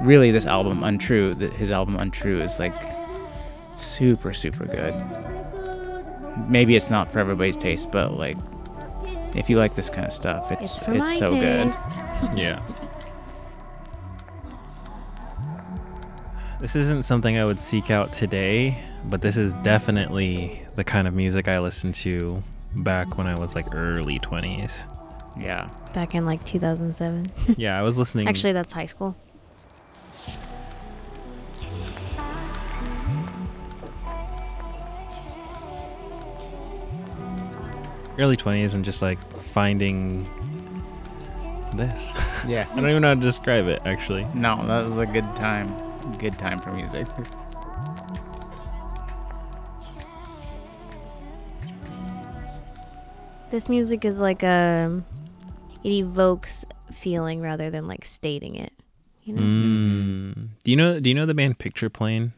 really 0.00 0.30
this 0.30 0.46
album, 0.46 0.84
Untrue. 0.84 1.34
His 1.34 1.70
album 1.70 1.96
Untrue 1.96 2.42
is 2.42 2.58
like 2.58 2.74
super 3.76 4.32
super 4.32 4.66
good. 4.66 4.94
Maybe 6.48 6.76
it's 6.76 6.90
not 6.90 7.10
for 7.12 7.18
everybody's 7.18 7.56
taste, 7.56 7.90
but 7.90 8.14
like 8.14 8.38
if 9.34 9.48
you 9.48 9.56
like 9.58 9.74
this 9.74 9.88
kind 9.88 10.06
of 10.06 10.12
stuff, 10.12 10.50
it's 10.52 10.62
It's 10.62 10.76
it's, 10.76 10.84
for 10.84 10.94
my 10.94 11.16
so 11.16 11.26
good. 11.26 11.72
Yeah. 12.38 12.62
This 16.60 16.76
isn't 16.76 17.04
something 17.04 17.36
I 17.36 17.44
would 17.44 17.58
seek 17.58 17.90
out 17.90 18.12
today, 18.12 18.78
but 19.06 19.20
this 19.20 19.36
is 19.36 19.54
definitely 19.54 20.62
the 20.76 20.84
kind 20.84 21.08
of 21.08 21.14
music 21.14 21.48
I 21.48 21.58
listened 21.58 21.96
to 21.96 22.40
back 22.76 23.18
when 23.18 23.26
I 23.26 23.36
was 23.36 23.56
like 23.56 23.74
early 23.74 24.20
20s. 24.20 24.70
Yeah. 25.36 25.68
Back 25.92 26.14
in 26.14 26.24
like 26.24 26.44
2007. 26.46 27.56
Yeah, 27.56 27.76
I 27.78 27.82
was 27.82 27.98
listening. 27.98 28.28
Actually, 28.28 28.52
that's 28.52 28.72
high 28.72 28.86
school. 28.86 29.16
Early 38.18 38.36
20s 38.36 38.74
and 38.74 38.84
just 38.84 39.02
like 39.02 39.18
finding 39.42 40.28
this. 41.74 42.12
Yeah. 42.46 42.66
I 42.72 42.74
don't 42.74 42.90
even 42.90 43.02
know 43.02 43.08
how 43.08 43.14
to 43.14 43.20
describe 43.20 43.68
it 43.68 43.80
actually. 43.84 44.26
No, 44.34 44.66
that 44.66 44.84
was 44.84 44.98
a 44.98 45.06
good 45.06 45.24
time. 45.36 45.72
Good 46.18 46.36
time 46.36 46.58
for 46.58 46.72
music. 46.72 47.06
This 53.52 53.68
music 53.68 54.06
is 54.06 54.18
like 54.18 54.42
a. 54.42 55.02
It 55.84 55.90
evokes 55.90 56.64
feeling 56.90 57.42
rather 57.42 57.68
than 57.68 57.86
like 57.86 58.06
stating 58.06 58.54
it. 58.54 58.72
You 59.24 59.34
know. 59.34 59.42
Mm. 59.42 60.48
Do 60.64 60.70
you 60.70 60.76
know 60.78 61.00
do 61.00 61.10
you 61.10 61.14
know 61.14 61.26
the 61.26 61.34
band 61.34 61.58
Picture 61.58 61.90
Plane? 61.90 62.32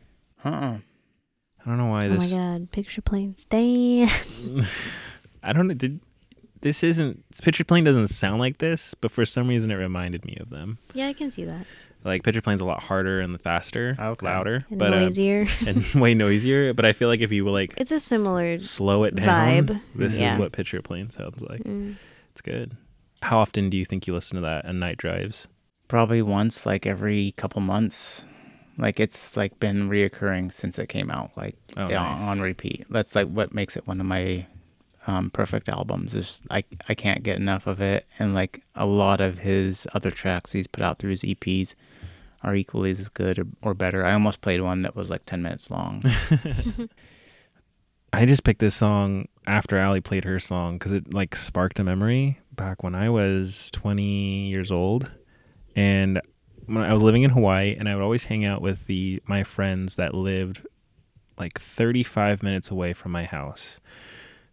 Uh-uh. 0.45 0.79
I 0.81 1.65
don't 1.65 1.79
know 1.79 1.87
why 1.87 2.09
this 2.09 2.33
Oh 2.33 2.37
my 2.37 2.59
god! 2.59 2.73
Picture 2.73 3.01
plane 3.01 3.37
stand. 3.37 4.11
I 5.45 5.53
don't 5.53 5.69
know 5.69 5.75
did 5.75 6.01
this 6.61 6.83
isn't 6.83 7.23
Picture 7.43 7.65
Plane 7.65 7.85
doesn't 7.85 8.09
sound 8.09 8.41
like 8.41 8.59
this, 8.59 8.95
but 9.01 9.11
for 9.11 9.25
some 9.27 9.49
reason 9.49 9.71
it 9.71 9.75
reminded 9.75 10.25
me 10.25 10.37
of 10.41 10.51
them. 10.51 10.79
yeah, 10.95 11.09
I 11.09 11.13
can 11.13 11.31
see 11.31 11.45
that. 11.45 11.67
Like 12.05 12.23
Picture 12.23 12.41
Plane's 12.43 12.61
a 12.61 12.65
lot 12.67 12.83
harder 12.83 13.21
and 13.21 13.41
faster, 13.41 13.97
Okay. 13.99 14.27
louder, 14.27 14.65
And 14.71 14.79
but 14.79 14.93
uh, 14.95 15.01
noisier. 15.01 15.47
and 15.67 15.85
way 15.95 16.15
noisier. 16.15 16.73
But 16.75 16.85
I 16.85 16.93
feel 16.93 17.09
like 17.09 17.21
if 17.21 17.33
you 17.33 17.49
like 17.49 17.75
it's 17.77 17.91
a 17.93 18.01
similar. 18.01 18.57
slow 18.59 19.05
it 19.05 19.15
down, 19.15 19.67
vibe. 19.67 19.81
this 19.95 20.19
Yeah. 20.19 20.33
is 20.35 20.39
what 20.39 20.53
Picture 20.53 20.81
Plane 20.83 21.11
sounds 21.11 21.41
like. 21.43 21.63
Mm. 21.65 21.97
It's 22.31 22.41
good. 22.41 22.77
How 23.23 23.39
often 23.39 23.71
do 23.71 23.77
you 23.77 23.85
think 23.87 24.07
you 24.07 24.13
listen 24.15 24.37
to 24.37 24.43
that 24.43 24.65
on 24.67 24.79
night 24.79 24.99
drives? 24.99 25.49
Probably 25.89 26.21
once, 26.23 26.67
like 26.67 26.87
every 26.87 27.33
couple 27.37 27.61
months. 27.63 28.27
Like 28.77 28.99
it's 29.01 29.37
like 29.37 29.59
been 29.61 29.89
reoccurring 29.89 30.51
since 30.53 30.79
it 30.79 30.89
came 30.89 31.11
out, 31.11 31.31
like 31.37 31.57
Oh, 31.77 31.89
yeah, 31.89 32.03
nice. 32.03 32.21
on 32.23 32.41
repeat. 32.41 32.85
That's 32.91 33.15
like 33.15 33.29
what 33.29 33.55
makes 33.55 33.77
it 33.77 33.87
one 33.87 34.01
of 34.01 34.07
my 34.07 34.47
um, 35.07 35.31
perfect 35.31 35.69
albums. 35.69 36.15
Is 36.15 36.43
I 36.51 36.65
I 36.89 36.95
can't 36.95 37.23
get 37.23 37.37
enough 37.37 37.67
of 37.67 37.81
it, 37.81 38.07
and 38.19 38.35
like 38.35 38.63
a 38.75 38.87
lot 38.87 39.21
of 39.21 39.39
his 39.39 39.87
other 39.95 40.11
tracks 40.11 40.53
he's 40.53 40.67
put 40.67 40.83
out 40.83 40.99
through 40.99 41.11
his 41.11 41.23
EPs 41.23 41.75
are 42.43 42.55
equally 42.55 42.91
as 42.91 43.09
good 43.09 43.39
or, 43.39 43.47
or 43.63 43.75
better. 43.75 44.05
I 44.05 44.13
almost 44.13 44.41
played 44.41 44.61
one 44.61 44.83
that 44.83 44.95
was 44.95 45.09
like 45.09 45.25
10 45.25 45.43
minutes 45.43 45.71
long. 45.71 46.03
I 48.13 48.27
just 48.27 48.45
picked 48.45 48.61
this 48.61 48.75
song 48.75 49.27
after 49.47 49.79
Allie 49.79 50.01
played 50.01 50.25
her 50.25 50.39
song 50.39 50.79
because 50.79 50.93
it 50.93 51.13
like 51.13 51.35
sparked 51.35 51.79
a 51.79 51.85
memory 51.85 52.39
back 52.53 52.83
when 52.83 52.95
I 52.95 53.11
was 53.11 53.71
20 53.73 54.49
years 54.49 54.71
old, 54.71 55.11
and 55.75 56.21
when 56.67 56.85
I 56.85 56.93
was 56.93 57.03
living 57.03 57.23
in 57.23 57.31
Hawaii, 57.31 57.75
and 57.77 57.89
I 57.89 57.95
would 57.95 58.05
always 58.05 58.25
hang 58.25 58.45
out 58.45 58.63
with 58.63 58.87
the 58.87 59.23
my 59.27 59.43
friends 59.43 59.97
that 59.97 60.15
lived 60.15 60.65
like 61.39 61.61
35 61.61 62.43
minutes 62.43 62.71
away 62.71 62.93
from 62.93 63.11
my 63.11 63.25
house. 63.25 63.81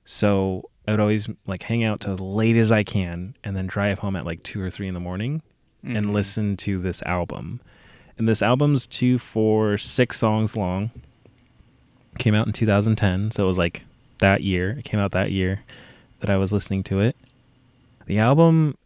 So 0.05 0.69
I 0.87 0.91
would 0.91 0.99
always 0.99 1.29
like 1.45 1.63
hang 1.63 1.83
out 1.83 2.01
to 2.01 2.09
as 2.09 2.19
late 2.19 2.55
as 2.57 2.71
I 2.71 2.83
can, 2.83 3.35
and 3.43 3.55
then 3.55 3.67
drive 3.67 3.99
home 3.99 4.15
at 4.15 4.25
like 4.25 4.43
two 4.43 4.61
or 4.61 4.69
three 4.69 4.87
in 4.87 4.93
the 4.93 4.99
morning 4.99 5.41
and 5.83 6.07
Mhm. 6.07 6.13
listen 6.13 6.57
to 6.57 6.79
this 6.79 7.01
album. 7.03 7.59
And 8.17 8.27
this 8.29 8.41
album's 8.41 8.85
two, 8.87 9.17
four, 9.17 9.77
six 9.77 10.17
songs 10.19 10.55
long. 10.55 10.91
Came 12.19 12.35
out 12.35 12.45
in 12.45 12.53
2010, 12.53 13.31
so 13.31 13.45
it 13.45 13.47
was 13.47 13.57
like 13.57 13.83
that 14.19 14.43
year. 14.43 14.71
It 14.71 14.85
came 14.85 14.99
out 14.99 15.11
that 15.13 15.31
year 15.31 15.61
that 16.19 16.29
I 16.29 16.37
was 16.37 16.51
listening 16.51 16.83
to 16.83 16.99
it. 16.99 17.15
The 18.05 18.19
album 18.19 18.77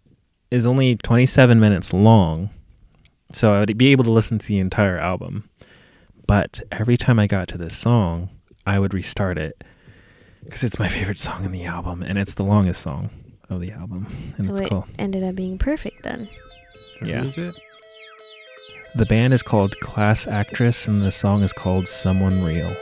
is 0.52 0.66
only 0.66 0.96
27 0.96 1.60
minutes 1.60 1.92
long, 1.92 2.50
so 3.34 3.54
I 3.54 3.60
would 3.60 3.78
be 3.78 3.88
able 3.92 4.04
to 4.06 4.12
listen 4.12 4.38
to 4.40 4.48
the 4.48 4.60
entire 4.60 4.98
album. 5.00 5.50
But 6.28 6.62
every 6.72 6.98
time 6.98 7.20
I 7.20 7.28
got 7.28 7.48
to 7.50 7.58
this 7.58 7.76
song, 7.76 8.30
I 8.66 8.80
would 8.80 8.94
restart 8.94 9.38
it 9.38 9.64
because 10.46 10.64
it's 10.64 10.80
my 10.80 10.88
favorite 10.88 11.18
song 11.18 11.44
in 11.44 11.52
the 11.52 11.66
album, 11.66 12.02
and 12.02 12.18
it's 12.18 12.36
the 12.36 12.44
longest 12.44 12.82
song 12.82 13.10
of 13.50 13.60
the 13.62 13.72
album, 13.72 14.08
and 14.38 14.46
so 14.46 14.52
it's 14.52 14.62
it 14.62 14.70
called. 14.70 14.88
ended 14.98 15.24
up 15.24 15.36
being 15.36 15.58
perfect 15.58 16.04
then. 16.04 16.28
Yeah. 17.02 17.24
is 17.24 17.38
it? 17.38 17.56
The 18.96 19.06
band 19.06 19.34
is 19.34 19.44
called 19.44 19.78
Class 19.82 20.26
Actress, 20.28 20.88
and 20.88 21.02
the 21.02 21.12
song 21.12 21.44
is 21.44 21.52
called 21.52 21.88
Someone 21.88 22.42
Real. 22.44 22.74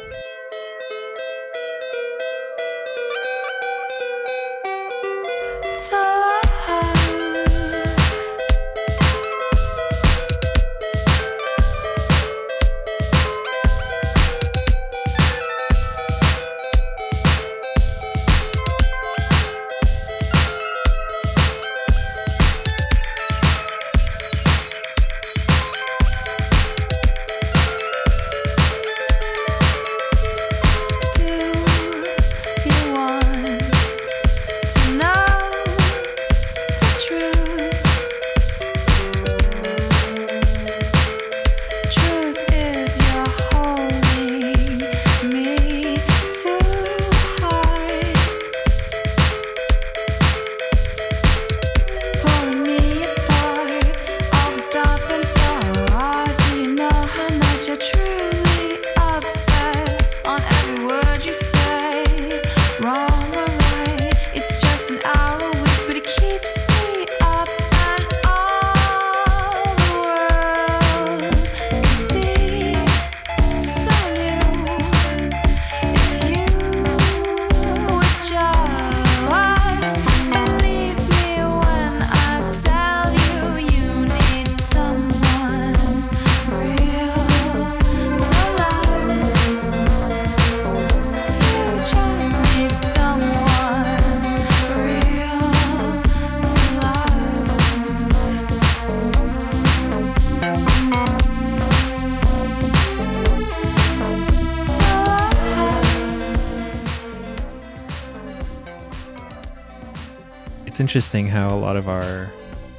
Interesting 110.93 111.25
how 111.27 111.49
a 111.49 111.57
lot 111.57 111.75
of 111.75 111.89
our 111.89 112.29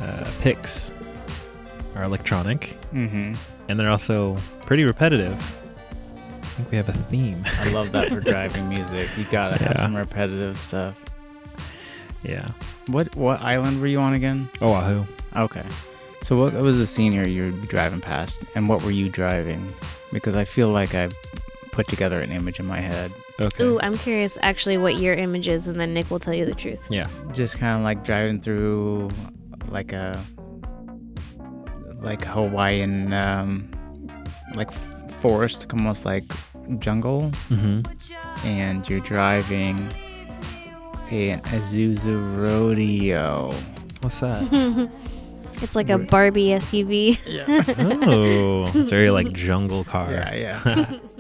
uh, 0.00 0.30
picks 0.40 0.94
are 1.96 2.04
electronic, 2.04 2.76
Mm-hmm. 2.92 3.32
and 3.68 3.80
they're 3.80 3.90
also 3.90 4.36
pretty 4.62 4.84
repetitive. 4.84 5.32
I 5.32 6.46
think 6.56 6.70
we 6.70 6.76
have 6.76 6.88
a 6.88 6.92
theme. 6.92 7.42
I 7.58 7.72
love 7.72 7.90
that 7.90 8.10
for 8.10 8.20
driving 8.32 8.68
music. 8.68 9.08
You 9.18 9.24
gotta 9.32 9.60
have 9.64 9.80
some 9.80 9.96
repetitive 9.96 10.56
stuff. 10.60 11.02
yeah. 12.22 12.46
What 12.86 13.16
what 13.16 13.40
island 13.42 13.80
were 13.80 13.88
you 13.88 13.98
on 13.98 14.14
again? 14.14 14.48
Oahu. 14.62 15.02
Okay. 15.34 15.64
So 16.22 16.38
what 16.38 16.52
was 16.52 16.78
the 16.78 16.86
scenery 16.86 17.32
you 17.32 17.46
were 17.50 17.66
driving 17.66 18.00
past, 18.00 18.38
and 18.54 18.68
what 18.68 18.84
were 18.84 18.92
you 18.92 19.08
driving? 19.08 19.66
Because 20.12 20.36
I 20.36 20.44
feel 20.44 20.68
like 20.68 20.94
I 20.94 21.08
put 21.72 21.88
together 21.88 22.20
an 22.20 22.30
image 22.30 22.60
in 22.60 22.66
my 22.66 22.78
head. 22.78 23.10
Okay. 23.40 23.64
Ooh, 23.64 23.80
I'm 23.80 23.98
curious 23.98 24.38
actually 24.42 24.78
what 24.78 24.96
your 24.96 25.14
image 25.14 25.48
is, 25.48 25.66
and 25.68 25.80
then 25.80 25.92
Nick 25.92 26.10
will 26.10 26.20
tell 26.20 26.34
you 26.34 26.44
the 26.46 26.54
truth. 26.54 26.86
yeah. 26.90 27.08
Just 27.32 27.58
kind 27.58 27.76
of 27.76 27.82
like 27.82 28.04
driving 28.04 28.40
through 28.40 29.10
like 29.68 29.92
a 29.92 30.22
like 32.00 32.24
Hawaiian 32.24 33.12
um, 33.12 33.70
like 34.54 34.70
forest, 35.20 35.66
almost 35.72 36.04
like 36.04 36.24
jungle, 36.78 37.30
Mm-hmm. 37.50 38.46
and 38.46 38.88
you're 38.88 39.00
driving 39.00 39.76
an 41.10 41.40
Isuzu 41.42 42.36
rodeo. 42.36 43.52
What's 44.00 44.20
that? 44.20 44.90
It's 45.62 45.76
like 45.76 45.88
a 45.88 45.98
Barbie 45.98 46.48
SUV. 46.48 47.16
Yeah. 47.26 47.44
oh, 48.08 48.70
it's 48.74 48.90
very 48.90 49.10
like 49.10 49.32
jungle 49.44 49.84
car. 49.84 50.10
yeah, 50.10 50.34
yeah. 50.34 50.98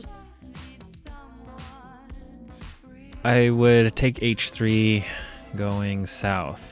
I 3.24 3.50
would 3.50 3.94
take 3.96 4.16
H3 4.16 5.04
going 5.56 6.06
south. 6.06 6.70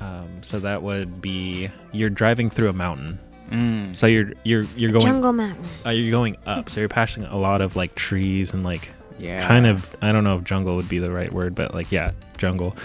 Um, 0.00 0.42
so 0.42 0.60
that 0.60 0.82
would 0.82 1.20
be 1.20 1.70
you're 1.92 2.10
driving 2.10 2.50
through 2.50 2.68
a 2.68 2.72
mountain. 2.72 3.18
Mm. 3.50 3.96
So 3.96 4.06
you're 4.06 4.32
you're 4.44 4.64
you're 4.76 4.90
going 4.92 5.04
Jungle 5.06 5.32
Mountain. 5.32 5.64
uh, 5.84 5.90
you're 5.90 6.10
going 6.10 6.36
up. 6.46 6.68
So 6.70 6.80
you're 6.80 6.88
passing 6.88 7.24
a 7.24 7.36
lot 7.36 7.60
of 7.60 7.74
like 7.76 7.94
trees 7.94 8.52
and 8.52 8.62
like 8.62 8.90
Yeah. 9.18 9.46
kind 9.48 9.66
of 9.66 9.96
I 10.02 10.12
don't 10.12 10.22
know 10.22 10.36
if 10.36 10.44
jungle 10.44 10.76
would 10.76 10.88
be 10.88 10.98
the 10.98 11.10
right 11.10 11.32
word, 11.32 11.54
but 11.54 11.74
like 11.74 11.90
yeah, 11.90 12.12
jungle. 12.36 12.76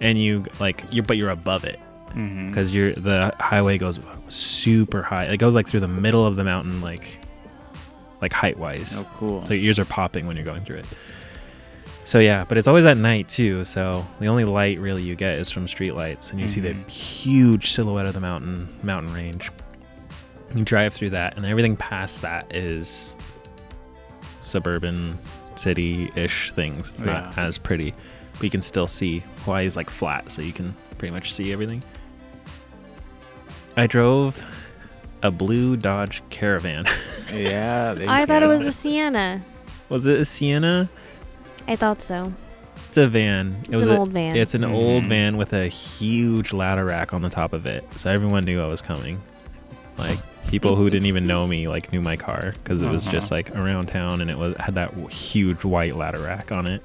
And 0.00 0.18
you 0.20 0.44
like 0.60 0.84
you're 0.90 1.04
but 1.04 1.16
you're 1.16 1.30
above 1.30 1.64
it 1.64 1.80
because 2.14 2.74
you're 2.74 2.92
the 2.92 3.34
highway 3.40 3.78
goes 3.78 3.98
super 4.28 5.02
high. 5.02 5.24
It 5.24 5.38
goes 5.38 5.54
like 5.54 5.66
through 5.66 5.80
the 5.80 5.88
middle 5.88 6.26
of 6.26 6.36
the 6.36 6.44
mountain, 6.44 6.80
like 6.82 7.18
like 8.20 8.32
height 8.34 8.58
wise. 8.58 8.94
Oh, 9.04 9.10
cool. 9.16 9.46
So 9.46 9.54
your 9.54 9.64
ears 9.64 9.78
are 9.78 9.84
popping 9.86 10.26
when 10.26 10.36
you're 10.36 10.44
going 10.44 10.62
through 10.62 10.78
it. 10.78 10.86
So 12.04 12.18
yeah, 12.18 12.44
but 12.44 12.58
it's 12.58 12.66
always 12.66 12.84
at 12.84 12.96
night 12.96 13.28
too. 13.28 13.64
So 13.64 14.04
the 14.18 14.26
only 14.26 14.44
light 14.44 14.78
really 14.80 15.02
you 15.02 15.14
get 15.14 15.36
is 15.36 15.50
from 15.50 15.66
streetlights, 15.66 16.32
and 16.32 16.40
you 16.40 16.48
see 16.48 16.60
the 16.60 16.70
mm-hmm. 16.70 16.88
huge 16.88 17.72
silhouette 17.72 18.06
of 18.06 18.14
the 18.14 18.20
mountain 18.20 18.68
mountain 18.82 19.12
range. 19.14 19.50
You 20.54 20.64
drive 20.64 20.92
through 20.92 21.10
that, 21.10 21.36
and 21.36 21.46
everything 21.46 21.76
past 21.76 22.22
that 22.22 22.54
is 22.54 23.16
suburban, 24.42 25.16
city-ish 25.54 26.52
things. 26.52 26.90
It's 26.90 27.04
not 27.04 27.32
Yeah. 27.36 27.44
as 27.44 27.56
pretty, 27.56 27.94
but 28.34 28.42
you 28.42 28.50
can 28.50 28.62
still 28.62 28.86
see. 28.86 29.22
Hawaii 29.44 29.66
is 29.66 29.76
like 29.76 29.88
flat, 29.88 30.30
so 30.30 30.42
you 30.42 30.52
can 30.52 30.74
pretty 30.98 31.14
much 31.14 31.32
see 31.32 31.52
everything. 31.52 31.82
I 33.76 33.86
drove 33.86 34.44
a 35.22 35.30
blue 35.30 35.76
Dodge 35.76 36.22
Caravan. 36.30 36.84
yeah. 37.32 37.94
there 37.94 38.04
you 38.04 38.10
I 38.10 38.26
thought 38.26 38.42
it 38.42 38.48
was 38.48 38.66
a 38.66 38.72
Sienna. 38.72 39.40
Was 39.88 40.04
it 40.06 40.20
a 40.20 40.24
Sienna? 40.24 40.90
I 41.68 41.76
thought 41.76 42.02
so. 42.02 42.32
It's 42.88 42.98
a 42.98 43.06
van. 43.08 43.56
It's 43.60 43.70
it 43.70 43.74
was 43.76 43.86
an 43.88 43.94
a- 43.96 43.98
old 43.98 44.10
van. 44.10 44.36
It's 44.36 44.54
an 44.54 44.64
old 44.64 45.04
Mhm. 45.04 45.08
van 45.08 45.36
with 45.38 45.52
a 45.54 45.66
huge 45.68 46.52
ladder 46.52 46.84
rack 46.84 47.14
on 47.14 47.22
the 47.22 47.30
top 47.30 47.52
of 47.52 47.64
it, 47.66 47.84
so 47.98 48.10
everyone 48.10 48.44
knew 48.44 48.60
I 48.62 48.66
was 48.66 48.82
coming. 48.82 49.18
Like 49.98 50.18
People 50.48 50.74
who 50.76 50.90
didn't 50.90 51.06
even 51.06 51.26
know 51.26 51.46
me 51.46 51.68
like 51.68 51.92
knew 51.92 52.02
my 52.02 52.16
car 52.16 52.52
because 52.62 52.82
it 52.82 52.88
was 52.88 53.06
Uh-huh. 53.06 53.12
just 53.16 53.30
like 53.30 53.56
around 53.56 53.86
town 53.86 54.20
and 54.20 54.28
it 54.30 54.36
was 54.36 54.54
had 54.58 54.74
that 54.74 54.92
huge 55.10 55.64
white 55.64 55.96
ladder 55.96 56.18
rack 56.18 56.50
on 56.52 56.66
it. 56.66 56.82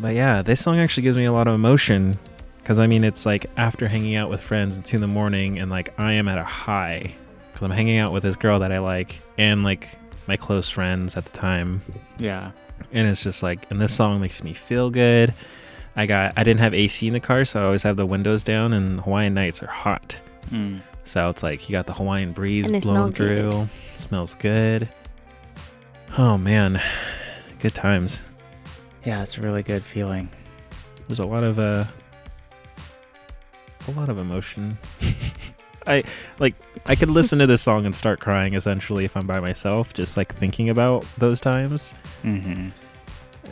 But 0.00 0.14
yeah, 0.14 0.42
this 0.42 0.60
song 0.60 0.78
actually 0.78 1.04
gives 1.04 1.16
me 1.16 1.24
a 1.24 1.32
lot 1.32 1.46
of 1.46 1.54
emotion 1.54 2.18
because 2.58 2.78
I 2.78 2.86
mean 2.86 3.04
it's 3.04 3.24
like 3.24 3.46
after 3.56 3.88
hanging 3.88 4.16
out 4.16 4.28
with 4.30 4.40
friends 4.40 4.76
at 4.76 4.84
two 4.84 4.96
in 4.96 5.00
the 5.00 5.06
morning 5.06 5.58
and 5.58 5.70
like 5.70 5.94
I 5.98 6.12
am 6.14 6.28
at 6.28 6.38
a 6.38 6.44
high 6.44 7.12
because 7.52 7.64
I'm 7.64 7.70
hanging 7.70 7.98
out 7.98 8.12
with 8.12 8.24
this 8.24 8.36
girl 8.36 8.58
that 8.58 8.72
I 8.72 8.78
like 8.80 9.20
and 9.38 9.62
like 9.62 9.88
my 10.26 10.36
close 10.36 10.68
friends 10.68 11.16
at 11.16 11.24
the 11.24 11.38
time 11.38 11.80
Yeah. 12.18 12.48
And 12.92 13.08
it's 13.08 13.22
just 13.22 13.42
like 13.42 13.70
and 13.70 13.80
this 13.80 13.94
song 13.94 14.20
makes 14.20 14.42
me 14.42 14.52
feel 14.54 14.90
good. 14.90 15.34
I 15.94 16.06
got 16.06 16.32
i 16.38 16.42
didn't 16.44 16.60
have 16.60 16.72
ac 16.72 17.06
in 17.06 17.12
the 17.12 17.20
car 17.20 17.44
so 17.44 17.60
i 17.60 17.64
always 17.64 17.82
have 17.82 17.96
the 17.98 18.06
windows 18.06 18.42
down 18.42 18.72
and 18.72 19.00
hawaiian 19.00 19.34
nights 19.34 19.62
are 19.62 19.66
hot. 19.66 20.18
Mm. 20.50 20.80
so 21.04 21.28
it's 21.28 21.42
like 21.42 21.68
you 21.68 21.72
got 21.74 21.86
the 21.86 21.92
hawaiian 21.92 22.32
breeze 22.32 22.66
And 22.66 22.74
they 22.74 22.80
smell 22.80 22.94
blowing 22.94 23.12
good. 23.12 23.38
through. 23.44 23.68
Smells 23.94 24.34
good. 24.36 24.88
Oh 26.18 26.36
man. 26.38 26.80
Good 27.60 27.74
times. 27.74 28.22
Yeah, 29.04 29.20
it's 29.22 29.36
a 29.38 29.42
really 29.42 29.62
good 29.62 29.82
feeling. 29.82 30.28
there's 31.06 31.18
a 31.20 31.26
lot 31.26 31.44
of 31.44 31.58
uh 31.58 31.84
a 33.88 33.90
lot 33.92 34.08
of 34.08 34.16
emotion 34.18 34.78
i 35.86 36.02
like 36.38 36.54
i 36.86 36.94
could 36.94 37.08
listen 37.08 37.38
to 37.38 37.46
this 37.46 37.62
song 37.62 37.84
and 37.86 37.94
start 37.94 38.20
crying 38.20 38.54
essentially 38.54 39.04
if 39.04 39.16
i'm 39.16 39.26
by 39.26 39.40
myself 39.40 39.92
just 39.94 40.16
like 40.16 40.34
thinking 40.36 40.70
about 40.70 41.04
those 41.18 41.40
times 41.40 41.94
Mm-hmm. 42.24 42.68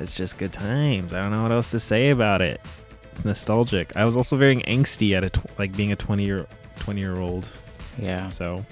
It's 0.00 0.14
just 0.14 0.38
good 0.38 0.52
times. 0.52 1.12
I 1.12 1.20
don't 1.20 1.32
know 1.32 1.42
what 1.42 1.50
else 1.50 1.70
to 1.72 1.80
say 1.80 2.10
about 2.10 2.40
it. 2.40 2.60
It's 3.12 3.24
nostalgic. 3.24 3.94
I 3.96 4.04
was 4.04 4.16
also 4.16 4.36
very 4.36 4.56
angsty 4.62 5.12
at 5.16 5.24
a 5.24 5.30
tw- 5.30 5.58
like 5.58 5.76
being 5.76 5.90
a 5.92 5.96
20 5.96 6.24
year 6.24 6.46
20 6.78 7.00
year 7.00 7.18
old. 7.18 7.48
Yeah, 8.00 8.28
So 8.28 8.64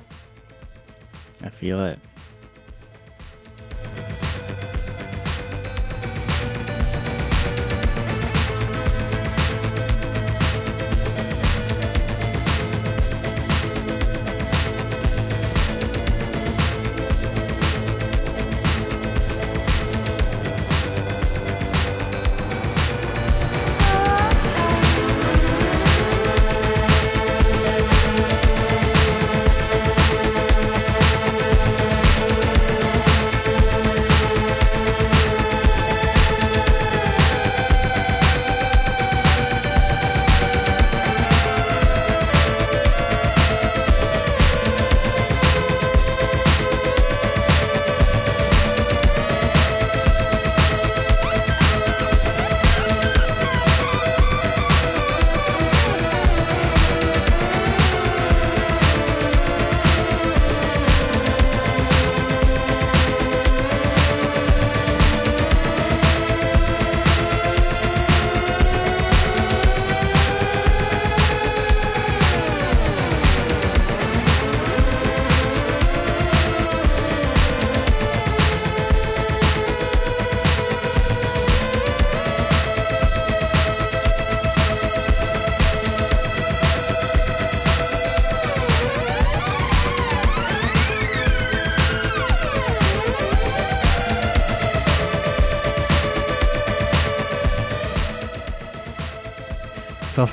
I 1.43 1.49
feel 1.51 1.85
it. 1.85 1.99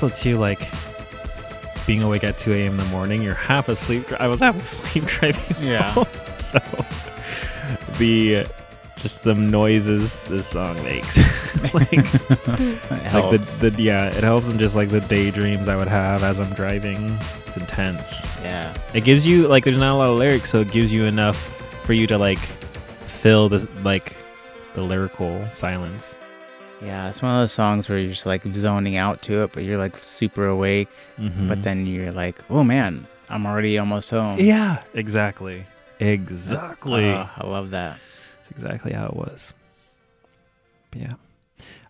Also 0.02 0.14
too 0.14 0.36
like 0.36 0.60
being 1.86 2.02
awake 2.02 2.24
at 2.24 2.36
2 2.36 2.52
a.m. 2.52 2.72
in 2.72 2.76
the 2.76 2.84
morning. 2.86 3.22
You're 3.22 3.34
half 3.34 3.68
asleep. 3.68 4.04
I 4.20 4.28
was 4.28 4.40
half 4.40 4.56
asleep 4.60 5.04
driving. 5.04 5.66
Yeah. 5.66 5.90
home. 5.92 6.06
so 6.38 6.58
the 7.98 8.46
just 8.96 9.22
the 9.22 9.34
noises 9.34 10.20
this 10.22 10.48
song 10.48 10.74
makes, 10.82 11.16
like 11.74 11.92
It 11.92 13.14
like 13.14 13.30
the, 13.30 13.70
the 13.70 13.82
yeah, 13.82 14.08
it 14.08 14.22
helps 14.24 14.48
in 14.48 14.58
just 14.58 14.74
like 14.76 14.88
the 14.88 15.00
daydreams 15.00 15.68
I 15.68 15.76
would 15.76 15.88
have 15.88 16.22
as 16.22 16.38
I'm 16.40 16.52
driving. 16.54 17.16
It's 17.46 17.56
intense. 17.56 18.22
yeah. 18.42 18.74
It 18.94 19.04
gives 19.04 19.26
you 19.26 19.48
like 19.48 19.64
there's 19.64 19.78
not 19.78 19.94
a 19.94 19.98
lot 19.98 20.10
of 20.10 20.18
lyrics, 20.18 20.50
so 20.50 20.60
it 20.60 20.70
gives 20.72 20.92
you 20.92 21.04
enough 21.04 21.36
for 21.84 21.92
you 21.94 22.06
to 22.08 22.18
like 22.18 22.38
fill 22.38 23.48
the 23.48 23.66
like 23.82 24.16
the 24.74 24.82
lyrical 24.82 25.46
silence. 25.52 26.16
Yeah, 26.82 27.08
it's 27.08 27.22
one 27.22 27.32
of 27.32 27.40
those 27.40 27.52
songs 27.52 27.88
where 27.88 27.98
you're 27.98 28.10
just 28.10 28.26
like 28.26 28.42
zoning 28.54 28.96
out 28.96 29.22
to 29.22 29.42
it, 29.44 29.52
but 29.52 29.62
you're 29.64 29.78
like 29.78 29.96
super 29.96 30.46
awake. 30.46 30.88
Mhm. 31.18 31.48
But 31.48 31.62
then 31.62 31.86
you're 31.86 32.12
like, 32.12 32.36
oh 32.50 32.62
man, 32.64 33.06
I'm 33.30 33.46
already 33.46 33.78
almost 33.78 34.10
home. 34.10 34.38
yeah, 34.38 34.82
exactly, 34.94 35.64
exactly. 36.00 37.10
uh, 37.10 37.26
I 37.36 37.46
love 37.46 37.70
that. 37.70 37.98
That's 38.36 38.50
exactly 38.50 38.92
how 38.92 39.06
it 39.06 39.14
was. 39.16 39.54
But 40.90 41.00
yeah. 41.00 41.12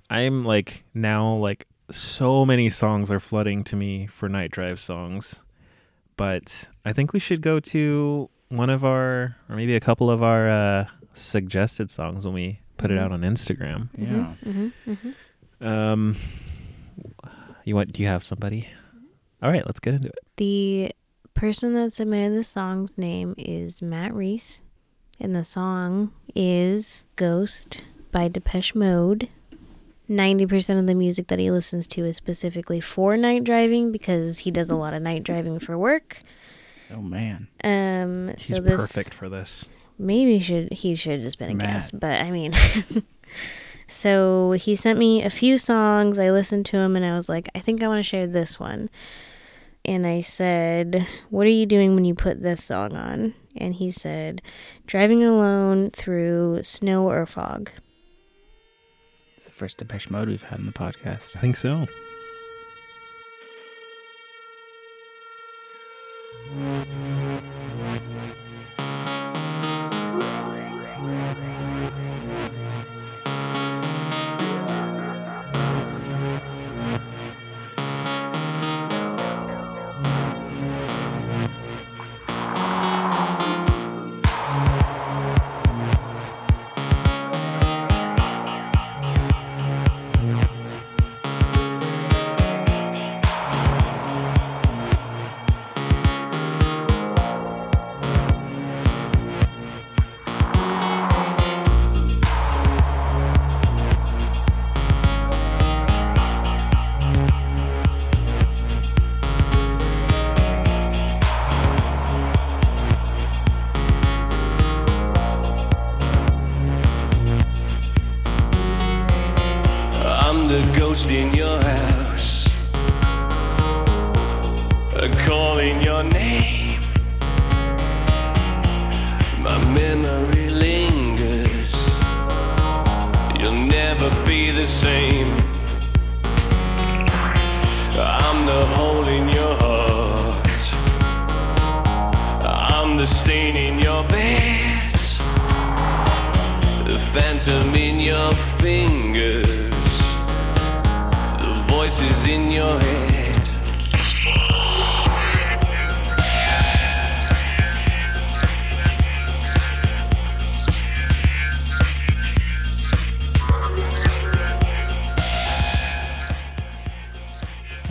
I'm 0.09 0.45
like 0.45 0.85
now 0.95 1.35
like 1.35 1.67
so 1.91 2.47
many 2.47 2.69
songs 2.69 3.11
are 3.11 3.21
flooding 3.21 3.65
to 3.65 3.77
me 3.77 4.07
for 4.07 4.29
night 4.29 4.53
drive 4.53 4.79
songs. 4.79 5.43
But 6.17 6.69
I 6.85 6.93
think 6.93 7.13
we 7.13 7.19
should 7.19 7.43
go 7.43 7.59
to 7.61 8.31
one 8.49 8.71
of 8.71 8.85
our 8.85 9.37
or 9.49 9.57
maybe 9.57 9.75
a 9.75 9.81
couple 9.81 10.09
of 10.11 10.23
our 10.23 10.49
uh 10.49 10.85
suggested 11.13 11.91
songs 11.91 12.25
when 12.25 12.35
we 12.35 12.61
put 12.77 12.91
it 12.91 12.99
out 12.99 13.13
on 13.13 13.23
Instagram. 13.23 13.89
Yeah. 13.97 14.35
hmm 14.35 14.69
hmm 14.85 15.65
Um 15.67 16.17
you 17.65 17.75
want 17.75 17.93
do 17.93 18.03
you 18.03 18.09
have 18.09 18.23
somebody? 18.23 18.69
All 19.43 19.51
right, 19.51 19.67
let's 19.67 19.81
get 19.81 19.95
into 19.95 20.09
it. 20.09 20.19
The 20.37 20.93
person 21.35 21.75
that 21.75 21.93
submitted 21.93 22.39
the 22.39 22.45
song's 22.45 22.97
name 22.97 23.35
is 23.37 23.83
Matt 23.83 24.15
Reese, 24.15 24.63
and 25.21 25.35
the 25.37 25.45
song 25.45 26.13
is 26.35 27.05
Ghost 27.17 27.83
by 28.13 28.29
Depeche 28.29 28.75
Mode. 28.75 29.29
90% 30.09 30.79
of 30.79 30.87
the 30.87 30.95
music 30.95 31.27
that 31.27 31.39
he 31.41 31.51
listens 31.51 31.89
to 31.89 32.05
is 32.05 32.17
specifically 32.17 32.81
for 32.81 33.17
night 33.17 33.43
driving 33.43 33.91
because 33.91 34.39
he 34.39 34.53
does 34.53 34.71
a 34.71 34.77
lot 34.77 34.95
of 34.95 35.03
night 35.03 35.25
driving 35.25 35.59
for 35.59 35.77
work. 35.77 36.23
Oh 36.95 37.03
man. 37.03 37.49
Um, 37.65 38.29
He's 38.39 38.47
so 38.47 38.61
this 38.61 38.77
perfect 38.77 39.13
for 39.13 39.29
this 39.29 39.69
maybe 39.99 40.39
should 40.41 40.73
he 40.73 40.95
should 40.95 41.13
have 41.13 41.23
just 41.23 41.39
been 41.39 41.51
a 41.51 41.55
Matt. 41.55 41.67
guest, 41.67 41.99
but 41.99 42.21
I 42.21 42.31
mean. 42.31 42.53
so 43.89 44.53
he 44.53 44.75
sent 44.77 44.99
me 44.99 45.23
a 45.23 45.31
few 45.31 45.59
songs. 45.59 46.19
I 46.19 46.31
listened 46.31 46.67
to 46.67 46.77
him 46.79 46.97
and 46.97 47.05
I 47.05 47.15
was 47.15 47.29
like, 47.29 47.49
I 47.55 47.61
think 47.61 47.83
I 47.83 47.89
want 47.89 47.99
to 47.99 48.03
share 48.03 48.27
this 48.27 48.59
one. 48.59 48.91
And 49.85 50.07
I 50.07 50.21
said, 50.21 51.07
What 51.31 51.47
are 51.47 51.51
you 51.51 51.67
doing 51.67 51.95
when 51.95 52.05
you 52.05 52.15
put 52.15 52.43
this 52.43 52.65
song 52.65 52.95
on? 52.95 53.35
And 53.57 53.75
he 53.75 53.91
said, 53.91 54.43
Driving 54.87 55.23
alone 55.23 55.91
through 55.93 56.63
snow 56.65 57.09
or 57.09 57.25
fog. 57.25 57.71
It's 59.37 59.45
the 59.47 59.53
first 59.53 59.79
Depeche 59.79 60.11
Mode 60.11 60.29
we've 60.29 60.43
had 60.43 60.59
in 60.59 60.67
the 60.67 60.73
podcast. 60.73 61.37
I 61.37 61.41
think 61.41 61.57
so. 61.57 61.87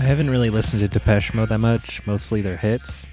Haven't 0.06 0.30
really 0.30 0.50
listened 0.50 0.82
to 0.82 0.88
Depeche 0.88 1.34
Mode 1.34 1.50
that 1.50 1.60
much, 1.60 2.02
mostly 2.06 2.42
their 2.42 2.58
hits. 2.58 3.08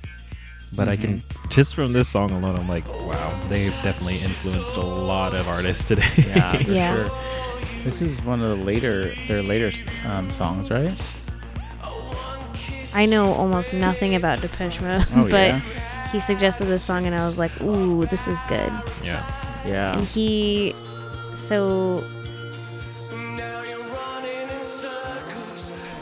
But 0.74 0.88
I 0.88 0.96
can 0.96 1.22
just 1.50 1.74
from 1.74 1.92
this 1.92 2.08
song 2.08 2.30
alone, 2.30 2.56
I'm 2.56 2.66
like, 2.68 2.88
wow, 2.88 3.40
they've 3.50 3.72
definitely 3.82 4.16
influenced 4.24 4.76
a 4.76 4.80
lot 4.80 5.34
of 5.34 5.46
artists 5.46 5.84
today. 5.84 6.02
Yeah, 6.16 6.56
for 6.56 6.70
Yeah. 6.72 6.94
sure. 7.08 7.18
This 7.84 8.00
is 8.00 8.22
one 8.22 8.40
of 8.40 8.58
the 8.58 8.64
later 8.64 9.12
their 9.28 9.42
later 9.42 9.70
um, 10.06 10.30
songs, 10.30 10.70
right? 10.70 10.92
I 12.94 13.06
know 13.06 13.32
almost 13.32 13.72
nothing 13.72 14.14
about 14.14 14.40
Depeche 14.40 14.80
Mode, 14.80 15.02
Oh, 15.14 15.22
but 15.30 15.48
yeah? 15.50 15.60
he 16.12 16.20
suggested 16.20 16.66
this 16.66 16.82
song, 16.82 17.06
and 17.06 17.14
I 17.14 17.24
was 17.24 17.38
like, 17.38 17.58
"Ooh, 17.62 18.06
this 18.06 18.26
is 18.26 18.38
good." 18.48 18.72
yeah. 19.02 19.24
Yeah. 19.66 19.96
And 19.96 20.06
he, 20.06 20.74
so 21.34 22.04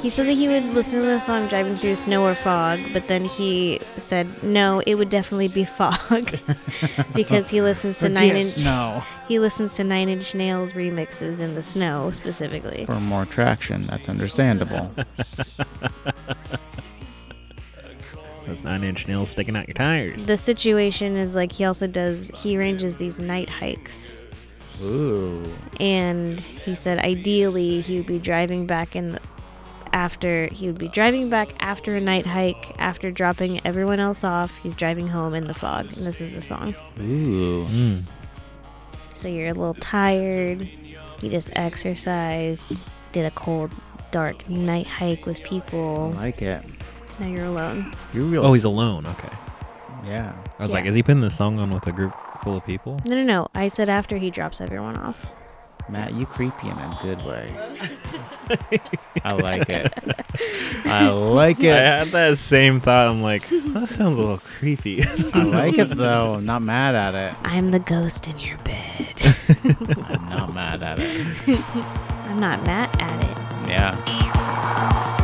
he 0.00 0.08
said 0.10 0.26
that 0.26 0.32
he 0.32 0.48
would 0.48 0.64
listen 0.74 1.00
to 1.00 1.06
the 1.06 1.18
song 1.18 1.46
driving 1.48 1.76
through 1.76 1.96
snow 1.96 2.24
or 2.26 2.34
fog, 2.34 2.80
but 2.92 3.06
then 3.08 3.24
he 3.24 3.80
said 3.98 4.26
no, 4.42 4.82
it 4.86 4.94
would 4.96 5.10
definitely 5.10 5.48
be 5.48 5.64
fog 5.64 6.30
because 7.14 7.50
he 7.50 7.60
listens 7.60 7.98
to 7.98 8.08
Nine 8.08 8.36
Inch. 8.36 8.44
snow 8.46 9.02
He 9.28 9.38
listens 9.38 9.74
to 9.74 9.84
Nine 9.84 10.08
Inch 10.08 10.34
Nails 10.34 10.72
remixes 10.72 11.40
in 11.40 11.54
the 11.54 11.62
snow 11.62 12.10
specifically. 12.12 12.86
for 12.86 12.98
more 13.00 13.26
traction. 13.26 13.82
That's 13.84 14.08
understandable. 14.08 14.90
Those 18.46 18.64
nine 18.64 18.82
inch 18.82 19.06
nails 19.06 19.30
sticking 19.30 19.54
out 19.54 19.68
your 19.68 19.74
tires. 19.74 20.26
The 20.26 20.36
situation 20.36 21.16
is 21.16 21.36
like 21.36 21.52
he 21.52 21.64
also 21.64 21.86
does. 21.86 22.32
He 22.34 22.58
arranges 22.58 22.96
these 22.96 23.18
night 23.20 23.48
hikes. 23.48 24.16
Ooh. 24.82 25.44
and 25.78 26.40
he 26.40 26.74
said 26.74 26.98
ideally 27.00 27.82
he 27.82 27.98
would 27.98 28.06
be 28.06 28.18
driving 28.18 28.66
back 28.66 28.96
in 28.96 29.12
the, 29.12 29.20
after 29.92 30.48
he 30.52 30.66
would 30.66 30.78
be 30.78 30.88
driving 30.88 31.28
back 31.30 31.50
after 31.60 31.96
a 31.96 32.00
night 32.00 32.26
hike 32.26 32.74
after 32.78 33.10
dropping 33.10 33.64
everyone 33.66 34.00
else 34.00 34.24
off 34.24 34.54
he's 34.62 34.74
driving 34.74 35.08
home 35.08 35.34
in 35.34 35.46
the 35.46 35.54
fog 35.54 35.86
and 35.86 36.06
this 36.06 36.20
is 36.20 36.34
the 36.34 36.40
song 36.42 36.74
Ooh. 37.00 37.64
Mm. 37.66 38.04
so 39.14 39.28
you're 39.28 39.48
a 39.48 39.54
little 39.54 39.74
tired 39.74 40.68
you 41.20 41.30
just 41.30 41.50
exercised 41.56 42.80
did 43.12 43.24
a 43.24 43.30
cold 43.32 43.70
dark 44.10 44.48
night 44.48 44.86
hike 44.86 45.26
with 45.26 45.42
people 45.42 46.12
I 46.18 46.30
people 46.32 46.42
like 46.42 46.42
it. 46.42 46.64
now 47.18 47.26
you're 47.26 47.44
alone 47.44 47.94
You're 48.12 48.24
real. 48.24 48.44
Oh, 48.46 48.52
he's 48.52 48.64
alone. 48.64 49.06
Okay. 49.06 49.28
yeah. 50.06 50.32
I 50.58 50.62
was 50.62 50.72
Yeah. 50.72 50.78
like, 50.78 50.86
is 50.86 50.94
he 50.94 51.02
putting 51.02 51.20
the 51.20 51.30
song 51.30 51.58
on 51.58 51.72
with 51.72 51.86
a 51.86 51.92
group 51.92 52.12
full 52.42 52.56
of 52.56 52.64
people? 52.64 53.00
no 53.04 53.14
no 53.16 53.22
no 53.22 53.48
i 53.54 53.68
said 53.68 53.88
after 53.88 54.16
he 54.16 54.30
drops 54.30 54.60
everyone 54.60 54.96
off 54.96 55.32
Matt, 55.88 56.12
you 56.14 56.26
creepy 56.26 56.68
in 56.68 56.78
a 56.78 56.98
good 57.02 57.24
way. 57.24 57.52
I 59.24 59.32
like 59.32 59.68
it. 59.68 59.92
I 60.84 61.08
like 61.08 61.60
it. 61.60 61.72
I 61.72 61.78
had 61.78 62.08
that 62.12 62.38
same 62.38 62.80
thought. 62.80 63.08
I'm 63.08 63.22
like, 63.22 63.48
that 63.48 63.88
sounds 63.88 64.18
a 64.18 64.20
little 64.20 64.38
creepy. 64.38 65.02
I 65.32 65.42
like 65.42 65.78
it 65.78 65.96
though. 65.96 66.34
I'm 66.34 66.44
not 66.46 66.62
mad 66.62 66.94
at 66.94 67.14
it. 67.14 67.34
i'm 67.44 67.70
the 67.70 67.78
ghost 67.80 68.26
in 68.28 68.38
your 68.38 68.58
bed 68.58 69.20
I'm 69.64 70.28
not 70.28 70.54
mad 70.54 70.82
at 70.82 70.98
it. 71.00 71.26
i'm 72.26 72.40
not 72.40 72.62
mad 72.64 72.90
at 73.00 73.22
it 73.24 73.68
Yeah. 73.68 75.16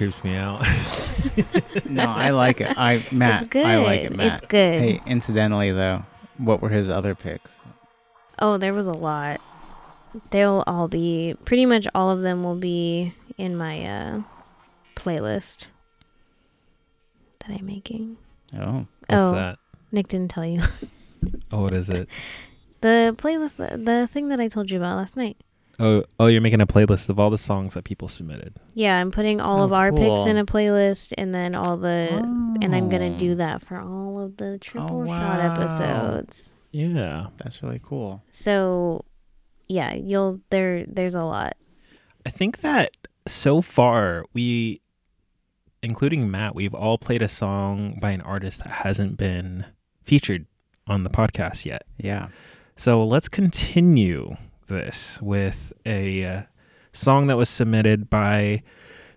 Creeps 0.00 0.24
me 0.24 0.34
out. 0.34 0.66
No, 1.84 2.04
I 2.04 2.30
like 2.30 2.60
it. 2.60 2.78
I 2.78 3.04
Matt, 3.10 3.42
It's 3.42 3.50
good. 3.50 3.66
I 3.66 3.78
like 3.78 4.00
it, 4.00 4.16
Matt. 4.16 4.32
It's 4.32 4.40
good. 4.46 4.80
Hey, 4.80 5.02
incidentally 5.06 5.72
though, 5.72 6.04
what 6.38 6.62
were 6.62 6.68
his 6.70 6.88
other 6.88 7.14
picks? 7.14 7.60
Oh, 8.38 8.56
there 8.56 8.72
was 8.72 8.86
a 8.86 8.96
lot. 8.96 9.40
They'll 10.30 10.64
all 10.66 10.88
be 10.88 11.36
pretty 11.44 11.66
much 11.66 11.86
all 11.94 12.10
of 12.10 12.22
them 12.22 12.42
will 12.42 12.54
be 12.56 13.12
in 13.36 13.56
my 13.56 13.84
uh 13.84 14.22
playlist 14.96 15.68
that 17.40 17.50
I'm 17.50 17.66
making. 17.66 18.16
Oh, 18.56 18.86
What's 19.06 19.22
oh, 19.22 19.32
that? 19.32 19.58
Nick 19.92 20.08
didn't 20.08 20.30
tell 20.30 20.46
you. 20.46 20.62
Oh, 21.52 21.60
what 21.62 21.74
is 21.74 21.90
it? 21.90 22.08
the 22.80 23.14
playlist 23.18 23.56
the, 23.56 23.76
the 23.76 24.06
thing 24.06 24.28
that 24.28 24.40
I 24.40 24.48
told 24.48 24.70
you 24.70 24.78
about 24.78 24.96
last 24.96 25.16
night. 25.16 25.36
Oh, 25.82 26.04
oh, 26.18 26.26
you're 26.26 26.42
making 26.42 26.60
a 26.60 26.66
playlist 26.66 27.08
of 27.08 27.18
all 27.18 27.30
the 27.30 27.38
songs 27.38 27.72
that 27.72 27.84
people 27.84 28.06
submitted. 28.06 28.54
Yeah, 28.74 29.00
I'm 29.00 29.10
putting 29.10 29.40
all 29.40 29.60
Oh, 29.62 29.64
of 29.64 29.72
our 29.72 29.90
picks 29.92 30.26
in 30.26 30.36
a 30.36 30.44
playlist 30.44 31.14
and 31.16 31.34
then 31.34 31.54
all 31.54 31.78
the 31.78 32.08
and 32.60 32.74
I'm 32.74 32.90
going 32.90 33.00
to 33.00 33.16
Oh. 33.16 33.18
do 33.18 33.34
that 33.36 33.62
for 33.62 33.80
all 33.80 34.20
of 34.20 34.36
the 34.36 34.52
oh, 34.52 34.58
triple 34.58 35.06
shot 35.06 35.38
wow. 35.38 35.52
episodes. 35.54 36.52
Yeah, 36.70 37.28
that's 37.38 37.62
really 37.62 37.80
cool. 37.82 38.22
So, 38.28 39.04
yeah, 39.68 39.94
you'll 39.94 40.40
there 40.50 40.84
there's 40.86 41.14
a 41.14 41.24
lot. 41.24 41.56
I 42.26 42.30
think 42.30 42.60
that 42.60 42.90
so 43.26 43.62
far 43.62 44.24
we 44.34 44.82
including 45.82 46.30
Matt, 46.30 46.54
we've 46.54 46.74
all 46.74 46.98
played 46.98 47.22
a 47.22 47.28
song 47.28 47.98
by 48.02 48.10
an 48.10 48.20
artist 48.20 48.58
that 48.58 48.68
hasn't 48.68 49.16
been 49.16 49.64
featured 50.04 50.44
on 50.86 51.04
the 51.04 51.10
podcast 51.10 51.64
yet. 51.64 51.84
Yeah. 51.96 52.28
So 52.76 53.02
let's 53.04 53.28
continue 53.30 54.34
this 54.70 55.20
with 55.20 55.72
a 55.84 56.24
uh, 56.24 56.42
song 56.92 57.26
that 57.28 57.36
was 57.36 57.48
submitted 57.48 58.08
by 58.10 58.62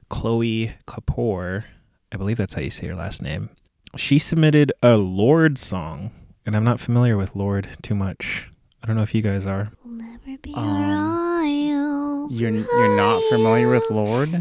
Chloe 0.10 0.74
Kapoor. 0.88 1.63
I 2.12 2.18
believe 2.18 2.38
that's 2.38 2.54
how 2.54 2.62
you 2.62 2.70
say 2.70 2.88
her 2.88 2.96
last 2.96 3.22
name. 3.22 3.50
She 3.96 4.20
submitted 4.20 4.72
a 4.82 4.98
Lorde 4.98 5.58
song, 5.58 6.12
and 6.46 6.56
I'm 6.56 6.63
not 6.63 6.80
familiar 6.80 7.16
with 7.18 7.36
Lorde 7.36 7.70
too 7.82 7.96
much. 7.96 8.52
I 8.84 8.88
don't 8.88 8.96
know 8.96 9.04
if 9.04 9.16
you 9.16 9.22
guys 9.22 9.48
are. 9.48 9.72
We'll 9.86 9.94
never 9.96 10.38
be 10.42 10.54
Um, 10.54 10.82
royal. 10.82 12.32
You're 12.32 12.52
you're 12.52 12.98
not 12.98 13.22
familiar 13.30 13.70
with 13.70 13.89
Lorde? 13.89 14.34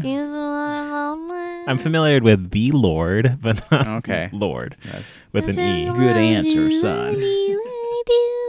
I'm 1.65 1.77
familiar 1.77 2.19
with 2.19 2.51
the 2.51 2.71
Lord, 2.71 3.37
but 3.41 3.63
not 3.71 3.87
Okay. 3.99 4.29
Lord 4.33 4.75
Yes. 4.83 5.13
with 5.31 5.45
an 5.57 5.59
E. 5.59 5.89
Good 5.89 6.17
answer, 6.17 6.71
son. 6.71 7.15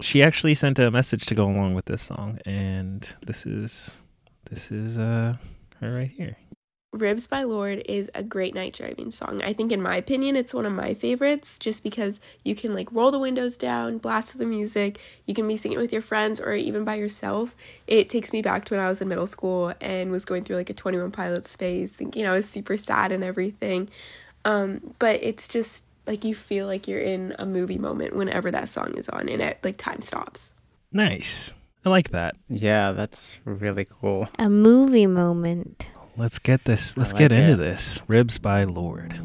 She 0.00 0.22
actually 0.22 0.54
sent 0.54 0.78
a 0.78 0.90
message 0.90 1.26
to 1.26 1.34
go 1.34 1.44
along 1.46 1.74
with 1.74 1.86
this 1.86 2.02
song, 2.02 2.38
and 2.44 3.08
this 3.24 3.46
is 3.46 4.02
this 4.50 4.70
is 4.70 4.98
uh 4.98 5.34
her 5.80 5.94
right 5.94 6.10
here. 6.10 6.36
Ribs 6.92 7.26
by 7.26 7.42
Lorde 7.42 7.82
is 7.86 8.10
a 8.14 8.22
great 8.22 8.54
night 8.54 8.72
driving 8.72 9.10
song. 9.10 9.42
I 9.42 9.52
think, 9.52 9.70
in 9.70 9.82
my 9.82 9.96
opinion, 9.96 10.36
it's 10.36 10.54
one 10.54 10.66
of 10.66 10.72
my 10.72 10.94
favorites 10.94 11.58
just 11.58 11.82
because 11.82 12.20
you 12.44 12.54
can 12.54 12.74
like 12.74 12.90
roll 12.92 13.10
the 13.10 13.18
windows 13.18 13.56
down, 13.56 13.98
blast 13.98 14.38
the 14.38 14.46
music, 14.46 14.98
you 15.26 15.34
can 15.34 15.46
be 15.46 15.56
singing 15.56 15.78
with 15.78 15.92
your 15.92 16.02
friends 16.02 16.40
or 16.40 16.54
even 16.54 16.84
by 16.84 16.94
yourself. 16.94 17.54
It 17.86 18.08
takes 18.08 18.32
me 18.32 18.40
back 18.40 18.64
to 18.66 18.74
when 18.74 18.84
I 18.84 18.88
was 18.88 19.00
in 19.00 19.08
middle 19.08 19.26
school 19.26 19.72
and 19.80 20.10
was 20.10 20.24
going 20.24 20.44
through 20.44 20.56
like 20.56 20.70
a 20.70 20.74
21 20.74 21.10
Pilots 21.10 21.54
phase, 21.56 21.96
thinking 21.96 22.26
I 22.26 22.32
was 22.32 22.48
super 22.48 22.76
sad 22.76 23.12
and 23.12 23.22
everything. 23.22 23.88
Um, 24.44 24.94
but 24.98 25.22
it's 25.22 25.48
just 25.48 25.84
like 26.06 26.24
you 26.24 26.34
feel 26.34 26.66
like 26.66 26.88
you're 26.88 27.00
in 27.00 27.34
a 27.38 27.46
movie 27.46 27.78
moment 27.78 28.14
whenever 28.14 28.50
that 28.50 28.68
song 28.68 28.94
is 28.96 29.08
on 29.08 29.28
and 29.28 29.40
it 29.40 29.58
like 29.62 29.76
time 29.76 30.02
stops. 30.02 30.54
Nice. 30.92 31.54
I 31.84 31.90
like 31.90 32.10
that. 32.10 32.36
Yeah, 32.48 32.92
that's 32.92 33.38
really 33.44 33.84
cool. 33.84 34.28
A 34.38 34.48
movie 34.48 35.06
moment. 35.06 35.88
Let's 36.16 36.38
get 36.38 36.64
this. 36.64 36.96
Let's 36.96 37.12
like 37.12 37.18
get 37.18 37.32
into 37.32 37.56
this. 37.56 38.00
Ribs 38.08 38.38
by 38.38 38.64
Lorde. 38.64 39.20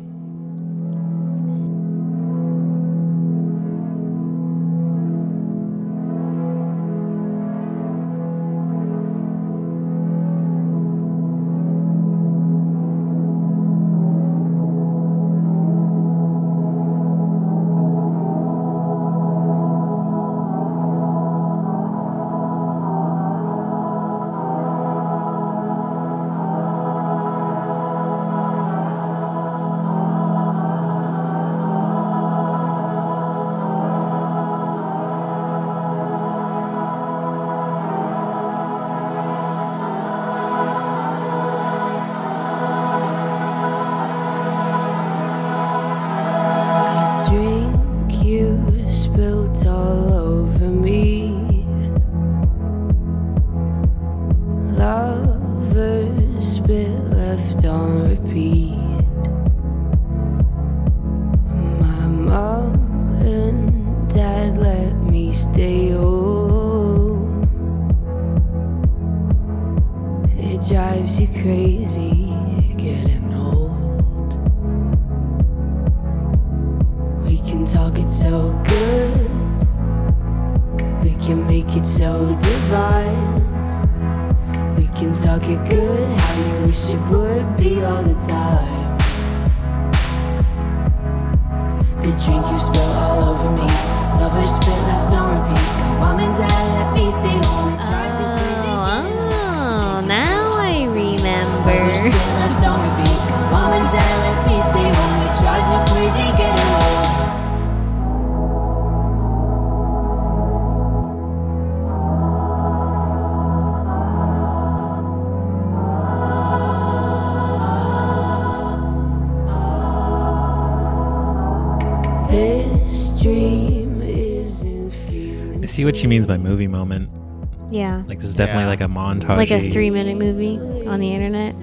Montage. 129.28 129.38
Like 129.38 129.52
a 129.52 129.70
three 129.70 129.90
minute 129.90 130.18
movie 130.18 130.58
on 130.88 131.00
the 131.00 131.14
internet. 131.14 131.54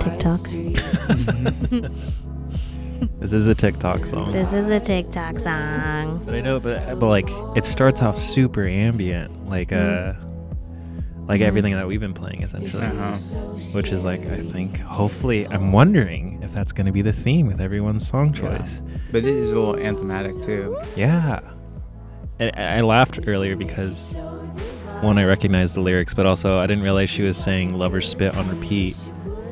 TikTok. 0.00 0.40
This 3.20 3.32
is 3.32 3.46
a 3.46 3.54
TikTok 3.54 4.06
song. 4.06 4.32
This 4.32 4.52
is 4.52 4.68
a 4.68 4.80
TikTok 4.80 5.38
song. 5.38 6.22
But 6.24 6.34
I 6.34 6.40
know, 6.40 6.58
but 6.60 6.98
but 6.98 7.08
like 7.08 7.28
it 7.56 7.66
starts 7.66 8.00
off 8.00 8.18
super 8.18 8.66
ambient, 8.66 9.48
like 9.50 9.70
uh, 9.72 10.14
like 11.28 11.40
everything 11.40 11.74
that 11.74 11.86
we've 11.86 12.00
been 12.00 12.14
playing 12.14 12.42
essentially, 12.42 12.84
Uh-huh. 12.84 13.14
which 13.74 13.90
is 13.90 14.04
like 14.04 14.24
I 14.26 14.36
think 14.40 14.78
hopefully 14.80 15.46
I'm 15.48 15.72
wondering 15.72 16.40
if 16.42 16.52
that's 16.54 16.72
going 16.72 16.86
to 16.86 16.92
be 16.92 17.02
the 17.02 17.12
theme 17.12 17.46
with 17.48 17.60
everyone's 17.60 18.06
song 18.06 18.32
Yeah. 18.34 18.58
choice. 18.58 18.80
But 19.10 19.24
it 19.24 19.26
is 19.26 19.50
a 19.52 19.58
little 19.58 19.76
anthematic 19.78 20.40
too. 20.42 20.78
Yeah, 20.96 21.40
And 22.38 22.50
I 22.56 22.78
I 22.78 22.80
laughed 22.82 23.18
earlier 23.26 23.56
because 23.56 24.14
one 25.02 25.18
I 25.18 25.24
recognized 25.24 25.74
the 25.74 25.80
lyrics, 25.80 26.14
but 26.14 26.26
also 26.26 26.58
I 26.58 26.66
didn't 26.66 26.82
realize 26.82 27.10
she 27.10 27.22
was 27.22 27.36
saying 27.36 27.74
"lovers 27.74 28.08
spit 28.08 28.36
on 28.36 28.48
repeat," 28.48 28.96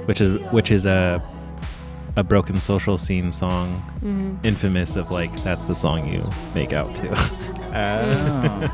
which 0.07 0.21
is 0.21 0.41
which 0.53 0.71
is 0.71 0.87
a 0.87 1.23
a 2.17 2.23
broken 2.25 2.61
social 2.61 2.97
scene 2.99 3.33
song, 3.33 3.79
hmm 4.01 4.35
infamous 4.45 4.97
of 4.97 5.11
like 5.11 5.33
that's 5.43 5.65
the 5.67 5.75
song 5.75 6.09
you 6.09 6.23
make 6.55 6.73
out 6.73 6.95
to. 6.97 7.09
Oh. 7.77 8.71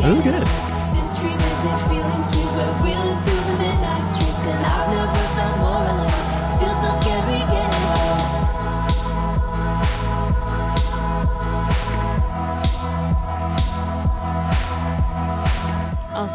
That 0.00 0.10
was 0.10 0.20
good. 0.22 1.95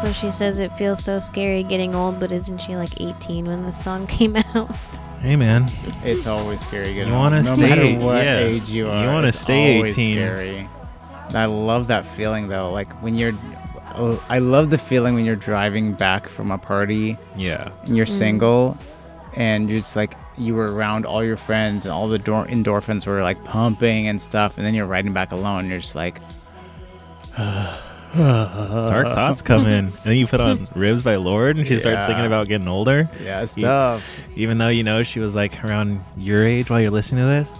Also, 0.02 0.12
she 0.14 0.32
says 0.32 0.58
it 0.58 0.72
feels 0.72 1.04
so 1.04 1.20
scary 1.20 1.62
getting 1.62 1.94
old, 1.94 2.18
but 2.18 2.32
isn't 2.32 2.58
she 2.58 2.74
like 2.74 3.00
18 3.00 3.46
when 3.46 3.64
the 3.64 3.70
song 3.70 4.04
came 4.08 4.34
out? 4.34 4.74
Hey 5.20 5.36
man, 5.36 5.70
It's 6.02 6.26
always 6.26 6.60
scary. 6.60 6.92
Getting 6.92 7.12
You 7.12 7.16
want 7.16 7.34
wanna 7.34 7.44
to 7.44 7.50
stay- 7.52 7.68
matter 7.68 8.04
what 8.04 8.24
yeah. 8.24 8.38
age 8.40 8.68
you 8.70 8.88
are. 8.88 9.04
You 9.04 9.10
wanna 9.12 9.28
it's 9.28 9.38
stay 9.38 9.76
always 9.76 9.96
18. 9.96 10.14
Scary. 10.14 10.68
And 11.28 11.38
I 11.38 11.44
love 11.44 11.86
that 11.86 12.04
feeling 12.04 12.48
though. 12.48 12.72
Like 12.72 12.92
when 13.00 13.14
you're, 13.14 13.32
oh, 13.94 14.20
I 14.28 14.40
love 14.40 14.70
the 14.70 14.78
feeling 14.78 15.14
when 15.14 15.24
you're 15.24 15.36
driving 15.36 15.92
back 15.92 16.28
from 16.28 16.50
a 16.50 16.58
party 16.58 17.16
yeah, 17.36 17.70
and 17.84 17.96
you're 17.96 18.04
mm. 18.04 18.18
single, 18.18 18.76
and 19.34 19.70
you're 19.70 19.78
just 19.78 19.94
like 19.94 20.14
you 20.36 20.56
were 20.56 20.74
around 20.74 21.06
all 21.06 21.22
your 21.22 21.36
friends 21.36 21.86
and 21.86 21.92
all 21.92 22.08
the 22.08 22.18
dor- 22.18 22.48
endorphins 22.48 23.06
were 23.06 23.22
like 23.22 23.44
pumping 23.44 24.08
and 24.08 24.20
stuff, 24.20 24.56
and 24.56 24.66
then 24.66 24.74
you're 24.74 24.84
riding 24.84 25.12
back 25.12 25.30
alone. 25.30 25.68
You're 25.68 25.78
just 25.78 25.94
like, 25.94 26.18
Dark 28.88 29.06
thoughts 29.06 29.40
come 29.42 29.66
in. 29.66 29.86
And 29.86 29.92
then 30.04 30.16
you 30.16 30.26
put 30.26 30.40
on 30.40 30.66
Ribs 30.76 31.02
by 31.02 31.16
Lorde 31.16 31.56
and 31.58 31.66
she 31.66 31.78
starts 31.78 32.00
Yeah. 32.00 32.06
singing 32.06 32.26
about 32.26 32.48
getting 32.48 32.68
older. 32.68 33.08
Yeah, 33.22 33.40
it's 33.42 33.56
You- 33.56 33.64
tough. 33.64 34.04
Even 34.36 34.58
though 34.58 34.68
you 34.68 34.82
know 34.84 35.02
she 35.02 35.18
was 35.20 35.34
like 35.34 35.64
around 35.64 36.04
your 36.16 36.44
age 36.46 36.68
while 36.70 36.80
you're 36.80 36.90
listening 36.90 37.22
to 37.24 37.28
this. 37.28 37.52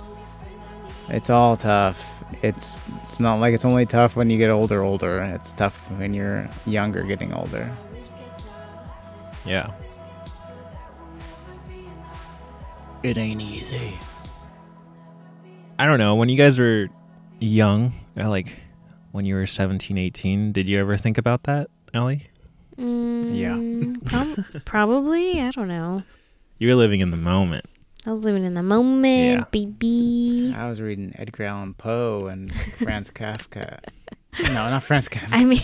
It's 1.09 1.31
all 1.31 1.57
tough. 1.57 2.09
It's 2.43 2.83
it's 3.05 3.21
not 3.21 3.37
like 3.37 3.55
it's 3.55 3.65
only 3.65 3.87
tough 3.87 4.17
when 4.17 4.31
you 4.31 4.39
get 4.39 4.51
older, 4.51 4.83
older. 4.83 5.21
It's 5.23 5.53
tough 5.53 5.77
when 5.99 6.13
you're 6.15 6.49
younger, 6.67 7.03
getting 7.03 7.33
older. 7.33 7.71
Yeah. 9.45 9.71
It 13.03 13.19
ain't 13.19 13.41
easy. 13.41 13.99
I 15.79 15.87
don't 15.87 15.99
know. 15.99 16.15
When 16.15 16.29
you 16.29 16.37
guys 16.37 16.59
were 16.59 16.89
young, 17.41 17.93
uh, 18.19 18.29
like 18.29 18.57
when 19.13 19.25
you 19.25 19.35
were 19.35 19.47
17, 19.47 19.97
18, 19.99 20.53
did 20.53 20.69
you 20.69 20.79
ever 20.81 20.97
think 20.97 21.17
about 21.19 21.45
that, 21.45 21.69
Allie? 21.95 22.29
Mm, 22.79 24.05
prob- 24.05 24.45
probably. 24.65 25.41
I 25.41 25.51
don't 25.51 25.69
know. 25.69 26.03
You 26.59 26.69
were 26.69 26.75
living 26.75 27.01
in 27.01 27.11
the 27.11 27.17
moment. 27.17 27.67
I 28.07 28.11
was 28.11 28.25
living 28.25 28.45
in 28.45 28.55
the 28.55 28.63
moment, 28.63 29.39
Yeah. 29.39 29.45
baby. 29.53 30.53
I 30.57 30.69
was 30.69 30.81
reading 30.81 31.15
Edgar 31.17 31.45
Allan 31.45 31.75
Poe 31.75 32.27
and 32.27 32.53
Franz 32.53 33.11
Kafka. 33.15 33.79
No, 34.41 34.49
not 34.53 34.83
Franz 34.83 35.09
Kafka. 35.09 35.29
I 35.31 35.45
mean, 35.45 35.61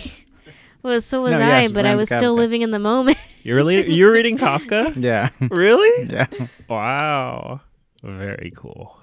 well, 0.84 1.00
so 1.00 1.22
was 1.22 1.32
No, 1.32 1.40
I, 1.40 1.62
yes, 1.62 1.72
but 1.72 1.84
I 1.84 1.90
Franz 1.96 2.00
was 2.10 2.18
still 2.18 2.34
living 2.34 2.62
in 2.62 2.70
the 2.70 2.78
moment. 2.78 3.18
You 3.44 3.54
were, 3.54 3.64
le- 3.64 3.72
you 3.86 4.04
were 4.04 4.10
reading 4.12 4.36
Kafka? 4.36 4.92
Yeah, 5.02 5.30
really? 5.40 6.06
yeah. 6.10 6.26
Wow. 6.68 7.62
Very 8.02 8.52
cool. 8.54 9.00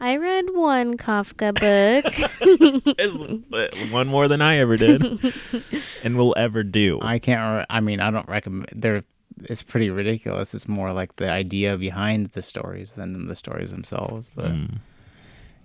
I 0.00 0.16
read 0.16 0.46
one 0.54 0.96
Kafka 0.96 1.52
book. 1.54 2.14
It's 2.98 3.20
uh, 3.52 3.86
one 3.90 4.06
more 4.08 4.28
than 4.28 4.40
I 4.40 4.58
ever 4.58 4.76
did 4.76 5.02
and 6.04 6.16
will 6.16 6.34
ever 6.36 6.62
do. 6.62 6.98
I 7.02 7.18
can't. 7.18 7.58
Re- 7.60 7.66
I 7.68 7.80
mean, 7.80 8.00
I 8.00 8.10
don't 8.10 8.28
recommend. 8.28 8.68
They're. 8.74 9.02
It's 9.44 9.62
pretty 9.62 9.90
ridiculous. 9.90 10.52
It's 10.54 10.66
more 10.68 10.92
like 10.92 11.16
the 11.16 11.30
idea 11.30 11.76
behind 11.76 12.28
the 12.30 12.42
stories 12.42 12.92
than 12.96 13.28
the 13.28 13.36
stories 13.36 13.70
themselves. 13.70 14.28
But 14.34 14.50
Mm. 14.52 14.78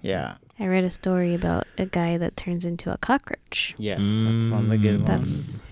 yeah, 0.01 0.35
I 0.59 0.67
read 0.67 0.83
a 0.83 0.91
story 0.91 1.33
about 1.33 1.65
a 1.79 1.85
guy 1.87 2.17
that 2.17 2.37
turns 2.37 2.65
into 2.65 2.91
a 2.93 2.97
cockroach. 2.97 3.73
yes, 3.77 3.99
that's 4.01 4.47
one 4.47 4.65
of 4.65 4.69
the 4.69 4.77
good 4.77 5.01
Mm. 5.01 5.09
ones. 5.09 5.63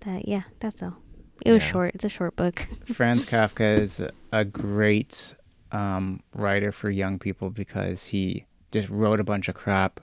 That. 0.00 0.26
Yeah, 0.26 0.42
that's 0.60 0.82
all. 0.82 0.96
It 1.44 1.52
was 1.52 1.62
Yeah. 1.62 1.70
short. 1.70 1.94
It's 1.94 2.04
a 2.04 2.08
short 2.08 2.34
book. 2.36 2.66
Franz 2.86 3.24
Kafka 3.30 3.78
is 3.78 4.02
a 4.32 4.44
great 4.44 5.34
um, 5.72 6.22
writer 6.34 6.72
for 6.72 6.90
young 6.90 7.18
people 7.18 7.50
because 7.50 8.04
he 8.06 8.44
just 8.72 8.88
wrote 8.88 9.20
a 9.20 9.24
bunch 9.24 9.48
of 9.48 9.54
crap, 9.54 10.00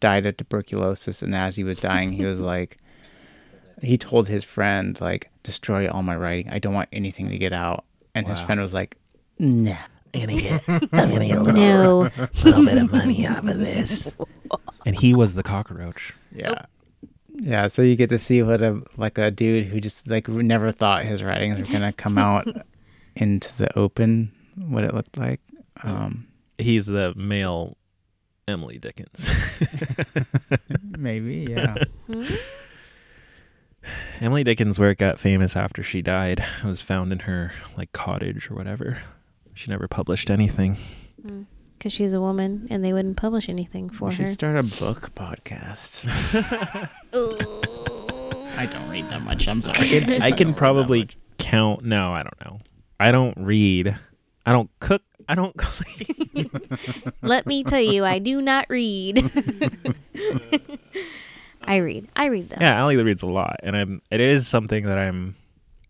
died 0.00 0.26
of 0.26 0.36
tuberculosis, 0.36 1.22
and 1.22 1.34
as 1.34 1.56
he 1.56 1.64
was 1.64 1.78
dying, 1.78 2.12
he 2.12 2.24
was 2.24 2.40
like, 2.54 2.78
he 3.82 3.96
told 3.96 4.28
his 4.28 4.44
friend 4.44 5.00
like, 5.00 5.30
destroy 5.42 5.88
all 5.88 6.02
my 6.02 6.16
writing. 6.16 6.50
I 6.50 6.58
don't 6.58 6.74
want 6.74 6.88
anything 6.92 7.28
to 7.30 7.38
get 7.38 7.52
out. 7.52 7.84
And 8.14 8.26
his 8.26 8.40
friend 8.40 8.60
was 8.60 8.74
like, 8.74 8.96
nah. 9.38 9.76
I'm 10.14 10.20
gonna 10.20 10.40
get, 10.40 10.62
I'm 10.68 10.78
gonna 10.90 11.26
get 11.26 11.36
a 11.36 11.40
little, 11.42 12.04
No. 12.04 12.10
little 12.42 12.64
bit 12.64 12.78
of 12.78 12.90
money 12.90 13.26
off 13.26 13.44
of 13.46 13.58
this. 13.58 14.10
And 14.86 14.96
he 14.96 15.14
was 15.14 15.34
the 15.34 15.42
cockroach. 15.42 16.14
Yeah. 16.34 16.64
Yeah, 17.34 17.66
so 17.66 17.82
you 17.82 17.94
get 17.94 18.08
to 18.08 18.18
see 18.18 18.42
what 18.42 18.62
a 18.62 18.80
like 18.96 19.18
a 19.18 19.30
dude 19.30 19.66
who 19.66 19.80
just 19.82 20.08
like 20.08 20.28
never 20.28 20.72
thought 20.72 21.04
his 21.04 21.22
writings 21.22 21.58
were 21.58 21.78
gonna 21.78 21.92
come 21.92 22.16
out 22.16 22.48
into 23.14 23.54
the 23.58 23.78
open, 23.78 24.32
what 24.58 24.84
it 24.84 24.94
looked 24.94 25.18
like. 25.18 25.40
Mm. 25.80 25.88
Um, 25.88 26.28
He's 26.58 26.86
the 26.86 27.14
male 27.16 27.76
Emily 28.48 28.78
Dickens. 28.78 29.30
maybe, 30.98 31.46
yeah. 31.50 31.76
Hmm? 32.06 32.24
Emily 34.20 34.42
Dickens' 34.44 34.78
work 34.78 34.98
got 34.98 35.20
famous 35.20 35.54
after 35.56 35.82
she 35.82 36.02
died. 36.02 36.44
It 36.62 36.66
was 36.66 36.80
found 36.80 37.12
in 37.12 37.20
her 37.20 37.52
like 37.76 37.92
cottage 37.92 38.50
or 38.50 38.54
whatever. 38.54 38.98
She 39.54 39.70
never 39.70 39.86
published 39.88 40.30
anything. 40.30 40.76
Mm. 41.24 41.46
Because 41.78 41.92
she's 41.92 42.12
a 42.12 42.20
woman 42.20 42.66
and 42.70 42.84
they 42.84 42.92
wouldn't 42.92 43.16
publish 43.16 43.48
anything 43.48 43.88
for 43.88 44.08
We 44.08 44.14
should 44.16 44.26
her. 44.26 44.32
start 44.32 44.56
a 44.56 44.62
book 44.64 45.14
podcast. 45.14 46.04
I 48.56 48.66
don't 48.66 48.90
read 48.90 49.08
that 49.10 49.22
much. 49.22 49.46
I'm 49.46 49.62
sorry. 49.62 50.04
I 50.22 50.32
can 50.32 50.54
probably 50.54 51.08
count. 51.38 51.84
No, 51.84 52.12
I 52.12 52.24
don't 52.24 52.40
know. 52.44 52.58
I 52.98 53.12
don't 53.12 53.36
read. 53.38 53.96
I 54.48 54.52
don't 54.52 54.70
cook. 54.80 55.02
I 55.28 55.34
don't 55.34 55.54
clean. 55.58 56.50
Let 57.22 57.46
me 57.46 57.62
tell 57.64 57.80
you, 57.82 58.04
I 58.04 58.18
do 58.18 58.40
not 58.40 58.66
read. 58.70 59.18
I 61.62 61.76
read. 61.78 62.08
I 62.16 62.26
read 62.26 62.50
though. 62.50 62.56
yeah, 62.60 62.76
Allie 62.76 62.96
reads 63.02 63.22
a 63.22 63.26
lot, 63.26 63.56
and 63.62 63.76
I'm. 63.76 64.00
It 64.10 64.20
is 64.20 64.46
something 64.48 64.84
that 64.86 64.98
I'm. 64.98 65.36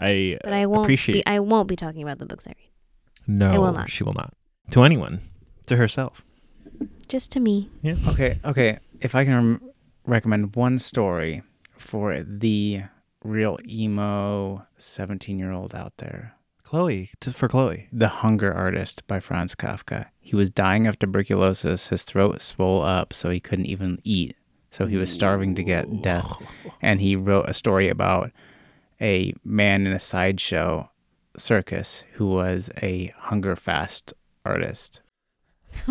I 0.00 0.38
But 0.42 0.52
I 0.52 0.66
won't 0.66 0.84
appreciate. 0.84 1.14
be 1.14 1.26
I 1.26 1.38
won't 1.40 1.68
be 1.68 1.76
talking 1.76 2.02
about 2.02 2.18
the 2.18 2.26
books 2.26 2.46
I 2.46 2.54
read. 2.56 2.70
no, 3.26 3.50
I 3.52 3.58
will 3.58 3.72
not. 3.72 3.90
she 3.90 4.04
will 4.04 4.14
not. 4.14 4.32
To 4.70 4.82
anyone, 4.82 5.20
to 5.66 5.76
herself. 5.76 6.22
Just 7.08 7.30
to 7.32 7.40
me. 7.40 7.70
Yeah. 7.82 7.94
Okay, 8.08 8.38
okay. 8.44 8.78
If 9.00 9.14
I 9.14 9.24
can 9.24 9.34
rem- 9.34 9.70
recommend 10.06 10.54
one 10.56 10.78
story 10.78 11.42
for 11.76 12.22
the 12.22 12.82
real 13.24 13.58
emo 13.66 14.64
17 14.78 15.38
year 15.38 15.50
old 15.52 15.74
out 15.74 15.92
there, 15.98 16.34
Chloe, 16.68 17.08
to, 17.20 17.32
for 17.32 17.48
Chloe. 17.48 17.88
The 17.90 18.08
Hunger 18.08 18.52
Artist 18.52 19.06
by 19.06 19.20
Franz 19.20 19.54
Kafka. 19.54 20.08
He 20.20 20.36
was 20.36 20.50
dying 20.50 20.86
of 20.86 20.98
tuberculosis. 20.98 21.86
His 21.88 22.02
throat 22.02 22.42
swole 22.42 22.82
up, 22.82 23.14
so 23.14 23.30
he 23.30 23.40
couldn't 23.40 23.64
even 23.64 24.02
eat. 24.04 24.36
So 24.70 24.86
he 24.86 24.98
was 24.98 25.10
starving 25.10 25.54
to 25.54 25.64
get 25.64 26.02
death. 26.02 26.30
And 26.82 27.00
he 27.00 27.16
wrote 27.16 27.48
a 27.48 27.54
story 27.54 27.88
about 27.88 28.32
a 29.00 29.32
man 29.46 29.86
in 29.86 29.94
a 29.94 29.98
sideshow 29.98 30.90
circus 31.38 32.04
who 32.12 32.26
was 32.26 32.68
a 32.82 33.14
hunger 33.16 33.56
fast 33.56 34.12
artist. 34.44 35.00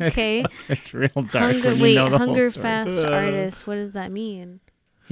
Okay. 0.00 0.44
It's 0.68 0.94
real 0.94 1.10
dark. 1.32 1.54
Hunger 1.54 1.70
when 1.70 1.76
you 1.78 1.82
wait, 1.82 1.94
know 1.96 2.10
the 2.10 2.18
whole 2.18 2.28
hunger 2.28 2.50
story. 2.50 2.62
fast 2.62 3.04
artist. 3.04 3.66
What 3.66 3.74
does 3.74 3.90
that 3.90 4.12
mean? 4.12 4.60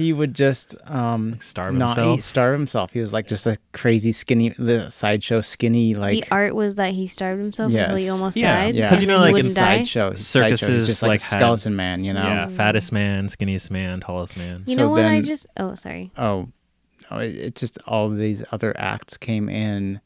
He 0.01 0.13
would 0.13 0.33
just 0.33 0.75
um 0.85 1.37
starve 1.39 1.75
not 1.75 1.89
himself? 1.95 2.17
eat, 2.19 2.23
starve 2.23 2.53
himself. 2.59 2.91
He 2.93 2.99
was 2.99 3.13
like 3.13 3.27
just 3.27 3.45
a 3.45 3.57
crazy 3.71 4.11
skinny, 4.11 4.49
the 4.57 4.89
sideshow 4.89 5.41
skinny 5.41 5.93
like 5.95 6.11
the 6.25 6.31
art 6.31 6.55
was 6.55 6.75
that 6.75 6.93
he 6.93 7.07
starved 7.07 7.39
himself 7.39 7.71
until 7.73 7.95
he 7.95 8.05
Yes. 8.05 8.11
almost 8.11 8.35
Yeah, 8.37 8.53
died. 8.61 8.75
yeah. 8.75 8.89
'Cause 8.89 8.99
and 8.99 9.01
you 9.03 9.07
know, 9.07 9.15
he 9.17 9.19
like 9.21 9.29
in 9.29 9.33
wouldn't 9.33 9.55
die. 9.55 9.77
sideshow. 9.77 10.13
sideshow. 10.15 10.55
Circuses, 10.55 10.87
just 10.87 11.01
like, 11.03 11.09
like, 11.09 11.19
a 11.19 11.23
had- 11.23 11.29
skeleton 11.39 11.75
man, 11.75 12.03
you 12.03 12.13
know. 12.13 12.23
Yeah, 12.23 12.47
fattest 12.47 12.91
man, 12.91 13.27
skinniest 13.27 13.69
man, 13.71 13.99
tallest 13.99 14.37
man. 14.37 14.63
You 14.65 14.75
So 14.75 14.85
know 14.87 14.91
what? 14.91 15.05
I 15.05 15.21
just 15.21 15.47
oh 15.57 15.75
sorry. 15.75 16.11
oh, 16.17 16.47
oh 17.11 17.17
it, 17.19 17.35
it 17.35 17.55
just 17.55 17.77
all 17.85 18.09
these 18.09 18.43
other 18.51 18.73
acts 18.77 19.17
came 19.17 19.49
in, 19.49 20.01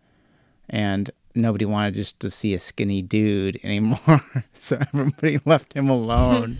and 0.69 1.09
nobody 1.33 1.65
wanted 1.65 1.93
just 1.95 2.19
to 2.21 2.29
see 2.29 2.53
a 2.53 2.59
skinny 2.59 3.01
dude 3.01 3.59
anymore. 3.63 4.21
so 4.53 4.77
everybody 4.93 5.39
left 5.45 5.73
him 5.73 5.89
alone. 5.89 6.57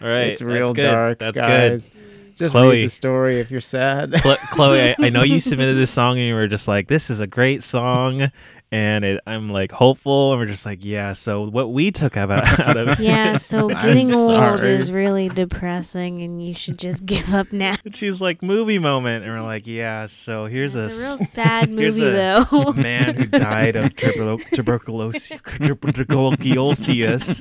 All 0.00 0.08
right, 0.08 0.28
it's 0.28 0.42
real 0.42 0.66
that's 0.66 0.76
good. 0.76 0.82
dark, 0.90 1.18
That's 1.20 1.38
guys. 1.40 1.90
Just 2.36 2.50
Chloe. 2.52 2.70
read 2.76 2.84
the 2.86 2.90
story 2.90 3.40
if 3.40 3.50
you're 3.50 3.60
sad. 3.60 4.12
good. 4.22 4.38
Chloe, 4.50 4.80
I, 4.80 4.96
I 4.98 5.08
know 5.08 5.22
you 5.22 5.40
submitted 5.40 5.74
this 5.76 5.90
song 5.90 6.18
and 6.18 6.26
you 6.28 6.34
were 6.34 6.46
just 6.48 6.68
like, 6.68 6.86
"This 6.88 7.08
is 7.10 7.20
a 7.20 7.26
great 7.26 7.62
song," 7.62 8.30
and 8.70 9.04
it, 9.06 9.20
I'm 9.26 9.48
like 9.48 9.72
hopeful, 9.72 10.32
and 10.32 10.40
we're 10.40 10.46
just 10.46 10.66
like, 10.66 10.84
"Yeah." 10.84 11.14
So 11.14 11.48
what 11.48 11.72
we 11.72 11.90
took 11.90 12.14
out 12.16 12.30
of, 12.30 12.60
out 12.60 12.76
of 12.76 12.88
it, 12.88 12.98
Yeah, 13.00 13.38
so 13.38 13.68
getting 13.70 14.12
old 14.12 14.62
is 14.64 14.92
really 14.92 15.30
depressing 15.30 16.20
and 16.20 16.44
you 16.44 16.52
should 16.54 16.78
just 16.78 17.06
give 17.06 17.32
up 17.32 17.52
now. 17.52 17.76
she's 17.94 18.20
like 18.20 18.42
movie 18.42 18.78
moment, 18.78 19.24
and 19.24 19.32
we're 19.32 19.40
like, 19.40 19.66
"Yeah." 19.66 20.04
So 20.04 20.44
here's 20.44 20.74
It's 20.74 20.94
a 20.94 20.98
a, 20.98 21.02
real 21.02 21.18
sad 21.18 21.68
here's 21.70 21.98
movie 21.98 22.10
a 22.10 22.44
though. 22.50 22.72
man 22.74 23.14
who 23.14 23.24
died 23.26 23.76
of 23.76 23.94
tuberculo- 23.94 24.44
tuberculosis, 24.50 25.28
tuberculosis, 25.56 27.40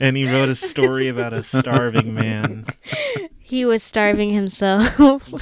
and 0.00 0.16
he 0.18 0.30
wrote 0.30 0.48
a 0.50 0.54
story 0.54 1.08
about 1.08 1.32
a 1.32 1.42
starving 1.42 2.12
man. 2.14 2.66
He 3.44 3.64
was 3.64 3.82
starving 3.82 4.30
himself. 4.30 4.98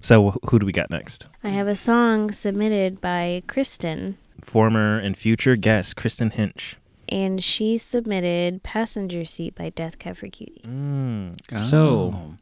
So 0.00 0.38
who 0.48 0.58
do 0.60 0.66
we 0.66 0.70
got 0.72 0.88
next? 0.90 1.26
I 1.42 1.48
have 1.48 1.66
a 1.66 1.74
song 1.74 2.30
submitted 2.30 3.00
by 3.00 3.42
Kristen 3.48 4.16
Former 4.40 4.98
and 4.98 5.16
future 5.18 5.56
guest 5.56 5.96
Kristen 5.96 6.30
Hinch. 6.30 6.76
and 7.08 7.42
she 7.42 7.76
submitted 7.78 8.62
Passenger 8.62 9.24
Seat 9.24 9.56
by 9.56 9.70
Death 9.70 9.98
Cab 9.98 10.16
for 10.16 10.28
Cutie. 10.28 10.62
Mm. 10.64 11.36
So 11.70 12.14
Oh. 12.14 12.34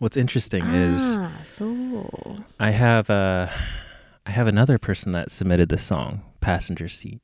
what's 0.00 0.16
interesting 0.16 0.64
is 0.64 1.16
Ah, 1.16 1.30
so 1.44 2.38
I 2.58 2.70
have 2.70 3.08
uh, 3.08 3.46
I 4.26 4.30
have 4.32 4.48
another 4.48 4.78
person 4.78 5.12
that 5.12 5.30
submitted 5.30 5.68
this 5.68 5.84
song, 5.84 6.22
Passenger 6.40 6.88
Seat, 6.88 7.20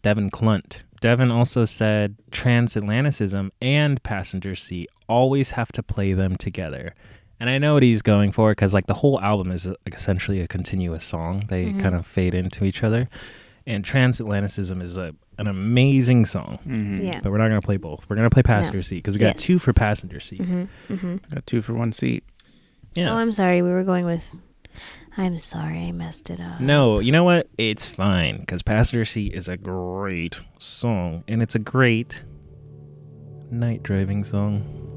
Devin 0.00 0.30
Clunt. 0.30 0.84
Devin 1.00 1.30
also 1.30 1.64
said 1.64 2.16
transatlanticism 2.30 3.50
and 3.60 4.02
passenger 4.02 4.54
seat 4.54 4.88
always 5.08 5.50
have 5.52 5.72
to 5.72 5.82
play 5.82 6.12
them 6.12 6.36
together. 6.36 6.94
And 7.38 7.48
I 7.48 7.56
know 7.58 7.74
what 7.74 7.82
he's 7.82 8.02
going 8.02 8.32
for 8.32 8.50
because 8.52 8.74
like 8.74 8.86
the 8.86 8.94
whole 8.94 9.18
album 9.20 9.50
is 9.50 9.66
like 9.66 9.94
essentially 9.94 10.40
a 10.40 10.46
continuous 10.46 11.04
song. 11.04 11.44
They 11.48 11.72
kind 11.72 11.94
of 11.94 12.06
fade 12.06 12.34
into 12.34 12.64
each 12.64 12.82
other. 12.82 13.08
And 13.66 13.84
transatlanticism 13.84 14.82
is 14.82 14.96
a 14.96 15.14
an 15.38 15.46
amazing 15.46 16.26
song. 16.26 16.58
Mhm. 16.66 17.02
Yeah. 17.02 17.20
But 17.22 17.32
we're 17.32 17.38
not 17.38 17.48
gonna 17.48 17.62
play 17.62 17.78
both. 17.78 18.06
We're 18.10 18.16
gonna 18.16 18.28
play 18.28 18.42
passenger 18.42 18.82
seat 18.82 18.96
because 18.96 19.14
we 19.14 19.20
got 19.20 19.36
Yes. 19.36 19.42
two 19.42 19.58
for 19.58 19.72
passenger 19.72 20.20
seat. 20.20 20.42
Mm-hmm. 20.42 20.64
Mm-hmm. 20.94 21.16
Got 21.34 21.46
two 21.46 21.62
for 21.62 21.72
one 21.72 21.92
seat. 21.92 22.24
Yeah. 22.94 23.10
Oh, 23.12 23.16
I'm 23.16 23.32
sorry. 23.32 23.62
We 23.62 23.70
were 23.70 23.84
going 23.84 24.04
with. 24.04 24.34
I'm 25.16 25.38
sorry, 25.38 25.78
I 25.78 25.92
messed 25.92 26.30
it 26.30 26.40
up. 26.40 26.60
No, 26.60 27.00
you 27.00 27.12
know 27.12 27.24
what? 27.24 27.48
It's 27.58 27.84
fine 27.84 28.40
because 28.40 28.62
Passenger 28.62 29.04
Seat 29.04 29.34
is 29.34 29.48
a 29.48 29.56
great 29.56 30.40
song 30.58 31.24
and 31.26 31.42
it's 31.42 31.54
a 31.54 31.58
great 31.58 32.22
night 33.50 33.82
driving 33.82 34.24
song. 34.24 34.89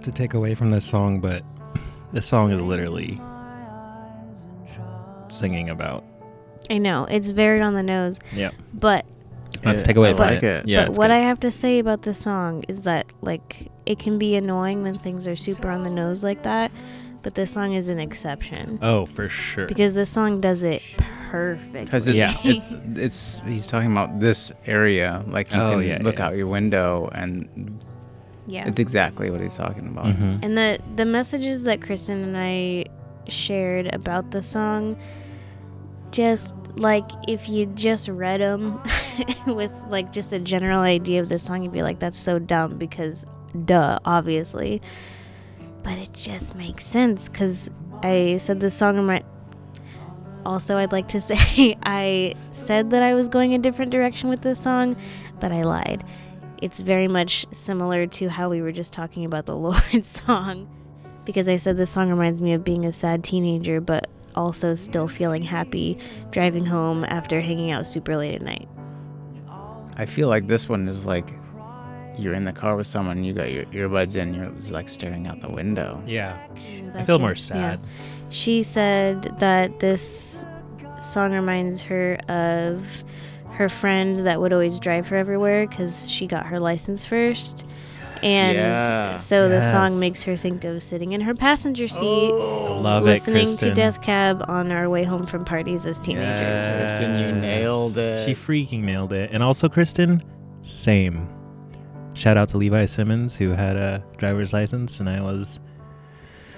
Not 0.00 0.04
to 0.06 0.12
take 0.12 0.32
away 0.32 0.54
from 0.54 0.70
this 0.70 0.86
song, 0.86 1.20
but 1.20 1.42
this 2.14 2.24
song 2.24 2.50
is 2.52 2.62
literally 2.62 3.16
my 3.18 3.66
eyes 3.68 4.40
and 4.40 4.66
try. 4.66 5.28
singing 5.28 5.68
about. 5.68 6.04
I 6.70 6.78
know 6.78 7.04
it's 7.04 7.28
very 7.28 7.60
on 7.60 7.74
the 7.74 7.82
nose, 7.82 8.18
Yeah. 8.32 8.52
but 8.72 9.04
Not 9.62 9.72
to 9.74 9.78
Yeah, 9.80 9.84
take 9.84 9.96
away 9.96 10.08
I 10.08 10.14
from 10.14 10.26
like 10.28 10.42
it. 10.42 10.44
it. 10.44 10.68
Yeah. 10.68 10.86
but 10.86 10.96
what 10.96 11.08
good. 11.08 11.16
I 11.16 11.18
have 11.18 11.38
to 11.40 11.50
say 11.50 11.80
about 11.80 12.00
this 12.00 12.16
song 12.18 12.64
is 12.66 12.80
that 12.82 13.12
like 13.20 13.68
it 13.84 13.98
can 13.98 14.18
be 14.18 14.36
annoying 14.36 14.82
when 14.82 14.96
things 14.98 15.28
are 15.28 15.36
super 15.36 15.68
on 15.68 15.82
the 15.82 15.90
nose 15.90 16.24
like 16.24 16.44
that, 16.44 16.72
but 17.22 17.34
this 17.34 17.50
song 17.50 17.74
is 17.74 17.90
an 17.90 18.00
exception 18.00 18.78
Oh, 18.80 19.04
for 19.04 19.28
sure. 19.28 19.66
because 19.66 19.92
this 19.92 20.08
song 20.08 20.40
does 20.40 20.62
it 20.62 20.80
perfectly. 21.30 21.84
Because 21.84 22.06
it, 22.06 22.14
Yeah. 22.14 22.34
it's 22.42 22.64
it's 22.98 23.42
he's 23.46 23.66
talking 23.66 23.92
about 23.92 24.18
this 24.18 24.50
area. 24.64 25.22
Like 25.28 25.52
you 25.52 25.60
Oh, 25.60 25.76
can 25.78 25.86
yeah, 25.86 25.98
look 26.00 26.20
yeah. 26.20 26.28
out 26.28 26.36
your 26.38 26.46
window, 26.46 27.10
and 27.12 27.84
yeah. 28.46 28.66
it's 28.66 28.80
exactly 28.80 29.30
what 29.30 29.40
he's 29.40 29.56
talking 29.56 29.86
about. 29.86 30.06
Mhm. 30.06 30.42
And 30.42 30.56
the 30.56 30.78
the 30.96 31.04
messages 31.04 31.64
that 31.64 31.80
Kristen 31.82 32.22
and 32.22 32.36
I 32.36 32.84
shared 33.28 33.92
about 33.94 34.30
the 34.30 34.42
song, 34.42 34.96
just 36.10 36.54
like 36.76 37.08
if 37.28 37.48
you 37.48 37.66
just 37.66 38.08
read 38.08 38.40
them 38.40 38.80
with 39.46 39.72
like 39.88 40.12
just 40.12 40.32
a 40.32 40.38
general 40.38 40.80
idea 40.80 41.20
of 41.20 41.28
the 41.28 41.38
song, 41.38 41.62
you'd 41.62 41.72
be 41.72 41.82
like, 41.82 41.98
"That's 41.98 42.18
so 42.18 42.38
dumb," 42.38 42.76
because 42.78 43.26
duh, 43.64 43.98
obviously. 44.04 44.80
But 45.82 45.98
it 45.98 46.12
just 46.12 46.54
makes 46.54 46.86
sense 46.86 47.28
because 47.28 47.70
I 48.02 48.38
said 48.40 48.60
the 48.60 48.70
song 48.70 48.98
in 48.98 49.06
my. 49.06 49.22
Also, 50.46 50.76
I'd 50.78 50.92
like 50.92 51.08
to 51.08 51.20
say 51.30 51.76
I 51.82 52.34
said 52.52 52.90
that 52.90 53.02
I 53.02 53.14
was 53.14 53.28
going 53.28 53.54
a 53.54 53.58
different 53.58 53.90
direction 53.90 54.28
with 54.30 54.42
this 54.42 54.60
song, 54.60 54.96
but 55.38 55.52
I 55.52 55.62
lied. 55.62 56.04
It's 56.60 56.80
very 56.80 57.08
much 57.08 57.46
similar 57.52 58.06
to 58.06 58.28
how 58.28 58.50
we 58.50 58.60
were 58.62 58.72
just 58.72 58.92
talking 58.92 59.24
about 59.24 59.46
the 59.46 59.56
Lorde 59.64 60.04
song 60.04 60.68
because 61.24 61.48
I 61.48 61.56
said 61.56 61.76
this 61.76 61.90
song 61.90 62.10
reminds 62.10 62.40
me 62.42 62.52
of 62.52 62.64
being 62.64 62.84
a 62.84 62.92
sad 62.92 63.22
teenager, 63.24 63.80
but 63.80 64.08
also 64.34 64.74
still 64.74 65.08
feeling 65.08 65.42
happy 65.42 65.98
driving 66.30 66.64
home 66.66 67.04
after 67.04 67.40
hanging 67.40 67.70
out 67.70 67.86
super 67.86 68.16
late 68.16 68.34
at 68.34 68.42
night. 68.42 68.68
I 69.96 70.06
feel 70.06 70.28
like 70.28 70.46
this 70.46 70.68
one 70.68 70.88
is 70.88 71.04
like 71.04 71.28
you're 72.18 72.34
in 72.34 72.44
the 72.44 72.52
car 72.52 72.76
with 72.76 72.86
someone, 72.86 73.24
you 73.24 73.32
got 73.32 73.50
your 73.50 73.64
earbuds 73.66 74.16
in, 74.16 74.34
you're 74.34 74.50
like 74.70 74.88
staring 74.88 75.26
out 75.26 75.40
the 75.40 75.48
window. 75.50 76.02
Yeah. 76.06 76.38
I 76.94 77.04
feel 77.04 77.16
it. 77.16 77.20
more 77.20 77.30
Yeah. 77.30 77.34
sad. 77.36 77.80
She 78.30 78.62
said 78.62 79.22
that 79.40 79.80
this 79.80 80.44
song 81.00 81.32
reminds 81.32 81.82
her 81.82 82.16
of 82.28 82.84
her 83.60 83.68
friend 83.68 84.26
that 84.26 84.40
would 84.40 84.54
always 84.54 84.78
drive 84.78 85.06
her 85.08 85.18
everywhere 85.18 85.66
because 85.66 86.10
she 86.10 86.26
got 86.26 86.46
her 86.46 86.58
license 86.58 87.04
first. 87.04 87.66
And 88.22 88.56
Yeah. 88.56 89.16
so 89.16 89.50
the 89.50 89.60
song 89.60 90.00
makes 90.00 90.22
her 90.22 90.34
think 90.34 90.64
of 90.64 90.82
sitting 90.82 91.12
in 91.12 91.20
her 91.20 91.34
passenger 91.34 91.86
seat, 91.86 92.30
oh. 92.32 92.80
Love 92.80 93.02
listening 93.04 93.48
it, 93.48 93.58
to 93.58 93.74
Death 93.74 94.00
Cab 94.00 94.42
on 94.48 94.72
our 94.72 94.88
way 94.88 95.04
home 95.04 95.26
from 95.26 95.44
parties 95.44 95.84
as 95.84 96.00
teenagers. 96.00 96.98
Kristen, 96.98 97.18
you 97.18 97.32
nailed 97.38 97.98
it. 97.98 98.24
She 98.24 98.32
freaking 98.32 98.80
nailed 98.82 99.12
it. 99.12 99.28
And 99.30 99.42
also, 99.42 99.68
Kristen, 99.68 100.22
same. 100.62 101.28
Shout 102.14 102.38
out 102.38 102.48
to 102.50 102.56
Levi 102.56 102.86
Simmons, 102.86 103.36
who 103.36 103.50
had 103.50 103.76
a 103.76 104.02
driver's 104.16 104.54
license, 104.54 105.00
and 105.00 105.08
I 105.08 105.20
was. 105.20 105.60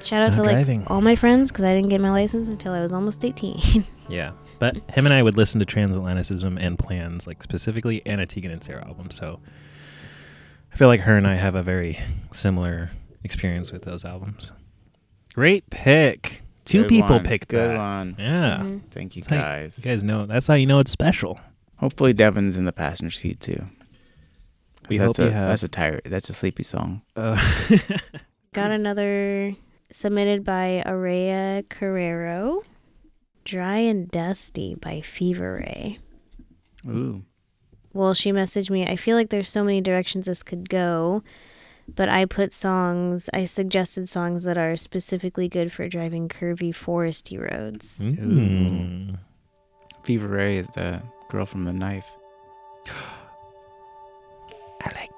Shout 0.05 0.23
out 0.23 0.37
Not 0.37 0.45
to 0.47 0.53
like 0.53 0.91
all 0.91 1.01
my 1.01 1.17
friends 1.17 1.51
because 1.51 1.65
I 1.65 1.75
didn't 1.75 1.91
get 1.91 2.01
my 2.01 2.11
license 2.11 2.49
until 2.49 2.73
I 2.73 2.81
was 2.81 2.93
almost 2.93 3.25
18. 3.25 3.85
Yeah. 4.09 4.33
But 4.63 4.77
him 4.91 5.07
and 5.07 5.13
I 5.13 5.25
would 5.25 5.37
listen 5.37 5.59
to 5.59 5.67
Transatlanticism 5.67 6.57
and 6.61 6.79
Plans, 6.79 7.27
like 7.27 7.43
specifically 7.43 8.01
Anna 8.07 8.27
Tegan 8.27 8.53
and 8.53 8.63
Sara 8.63 8.87
album. 8.87 9.11
So 9.11 9.41
I 10.73 10.77
feel 10.77 10.87
like 10.87 11.01
her 11.01 11.17
and 11.17 11.27
I 11.27 11.35
have 11.35 11.57
a 11.57 11.65
very 11.65 11.99
similar 12.31 12.91
experience 13.25 13.73
with 13.73 13.83
those 13.83 14.05
albums. 14.05 14.53
Great 15.35 15.69
pick. 15.71 16.43
Two 16.65 16.83
Good 16.83 16.89
people 16.91 17.17
one. 17.17 17.25
picked 17.25 17.49
Good 17.49 17.71
that. 17.71 17.77
one. 17.77 18.15
Yeah. 18.21 18.59
Mhm. 18.63 18.83
Thank 18.93 19.17
you 19.17 19.21
It's 19.23 19.31
like- 19.33 19.41
guys. 19.41 19.79
You 19.79 19.85
guys 19.91 20.05
know 20.05 20.27
that's 20.27 20.47
how 20.47 20.55
you 20.55 20.67
know 20.69 20.79
it's 20.79 20.93
special. 20.93 21.41
Hopefully 21.79 22.13
Devin's 22.13 22.57
in 22.57 22.65
the 22.65 22.73
passenger 22.73 23.11
seat 23.13 23.41
too. 23.41 23.67
We 24.89 24.97
that's 24.99 25.19
hope 25.19 25.19
a, 25.19 25.25
you 25.25 25.31
have. 25.31 25.49
That's 25.49 25.65
a 25.65 25.69
tired. 25.69 26.03
That's 26.05 26.31
a 26.31 26.35
sleepy 26.35 26.63
song. 26.63 27.03
Uh, 27.17 27.37
Got 28.53 28.71
another 28.71 29.57
submitted 29.91 30.45
by 30.45 30.85
Araya 30.87 31.65
Carrero. 31.65 32.63
Dry 33.45 33.79
and 33.79 34.09
Dusty 34.11 34.75
by 34.75 35.01
Fever 35.01 35.55
Ray. 35.55 35.99
Ooh. 36.89 37.23
Well, 37.93 38.15
she 38.15 38.33
messaged 38.33 38.71
me. 38.71 38.87
I 38.87 38.97
feel 38.97 39.17
like 39.17 39.31
there's 39.31 39.49
so 39.49 39.63
many 39.65 39.81
directions 39.81 40.27
this 40.27 40.43
could 40.43 40.69
go, 40.71 41.23
but 41.95 42.09
I 42.09 42.25
put 42.25 42.53
songs, 42.53 43.29
I 43.35 43.45
suggested 43.45 44.09
songs 44.09 44.45
that 44.45 44.57
are 44.57 44.77
specifically 44.77 45.49
good 45.49 45.71
for 45.71 45.89
driving 45.89 46.29
curvy 46.29 46.71
foresty 46.75 47.39
roads. 47.39 47.99
mm. 48.01 49.19
Fever 50.05 50.29
Ray 50.29 50.59
is 50.59 50.67
the 50.69 51.03
girl 51.29 51.47
from 51.47 51.65
the 51.65 51.73
knife. 51.73 52.07
I 54.85 54.91
like 54.95 55.12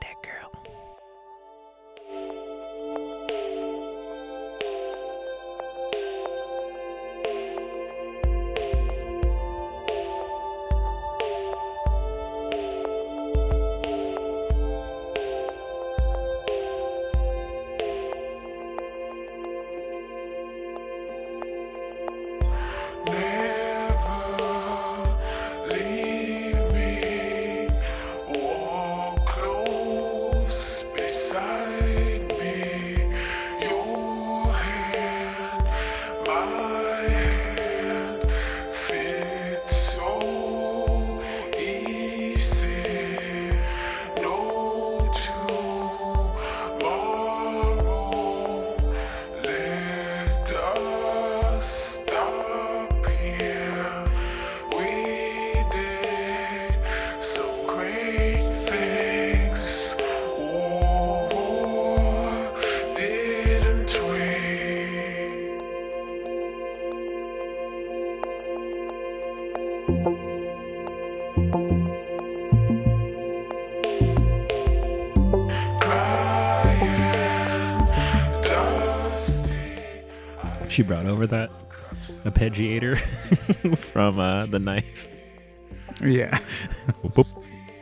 she 80.75 80.83
brought 80.83 81.07
over 81.07 81.27
that 81.29 81.51
arpeggiator 82.25 82.99
from 83.93 84.19
uh, 84.19 84.47
the 84.47 84.59
knife. 84.59 85.09
Yeah. 86.03 86.39
Boop, 87.05 87.27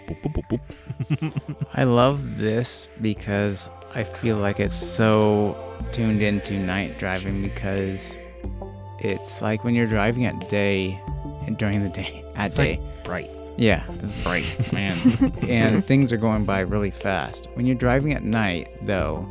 boop, 0.07 0.23
boop, 0.23 0.33
boop, 0.49 0.61
boop. 0.61 1.67
I 1.75 1.85
love 1.85 2.37
this 2.39 2.89
because 3.01 3.71
I 3.95 4.05
feel 4.05 4.37
like 4.37 4.61
it's 4.61 4.77
so 4.77 5.57
tuned 5.93 6.23
into 6.23 6.59
night 6.59 6.99
driving 6.99 7.43
because 7.43 8.17
it's 9.01 9.41
like 9.43 9.65
when 9.65 9.75
you're 9.75 9.87
driving 9.87 10.27
at 10.27 10.49
day 10.49 11.01
and 11.47 11.57
during 11.57 11.83
the 11.83 11.89
day 11.89 12.23
at 12.37 12.47
It's 12.47 12.57
day. 12.57 12.77
like 12.79 13.05
bright. 13.05 13.31
Yeah, 13.59 13.85
it's 14.03 14.13
bright, 14.23 14.73
man. 14.73 14.97
and 15.49 15.87
things 15.87 16.11
are 16.13 16.17
going 16.17 16.45
by 16.47 16.61
really 16.61 16.91
fast. 16.91 17.49
When 17.55 17.67
you're 17.67 17.77
driving 17.77 18.13
at 18.15 18.23
night, 18.25 18.69
though, 18.83 19.27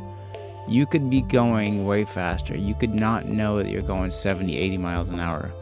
you 0.68 0.86
could 0.86 1.10
be 1.10 1.20
going 1.22 1.84
way 1.86 2.04
faster. 2.04 2.56
You 2.56 2.74
could 2.74 2.94
not 2.94 3.26
know 3.26 3.58
that 3.62 3.68
you're 3.70 3.82
going 3.82 4.10
70, 4.10 4.56
80 4.56 4.78
miles 4.78 5.08
an 5.10 5.20
hour. 5.20 5.52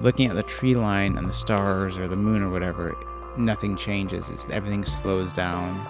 Looking 0.00 0.28
at 0.28 0.36
the 0.36 0.42
tree 0.42 0.74
line 0.74 1.16
and 1.16 1.28
the 1.28 1.32
stars 1.32 1.96
or 1.96 2.08
the 2.08 2.16
moon 2.16 2.42
or 2.42 2.50
whatever, 2.50 2.96
nothing 3.38 3.76
changes. 3.76 4.30
It's, 4.30 4.48
everything 4.50 4.84
slows 4.84 5.32
down. 5.32 5.86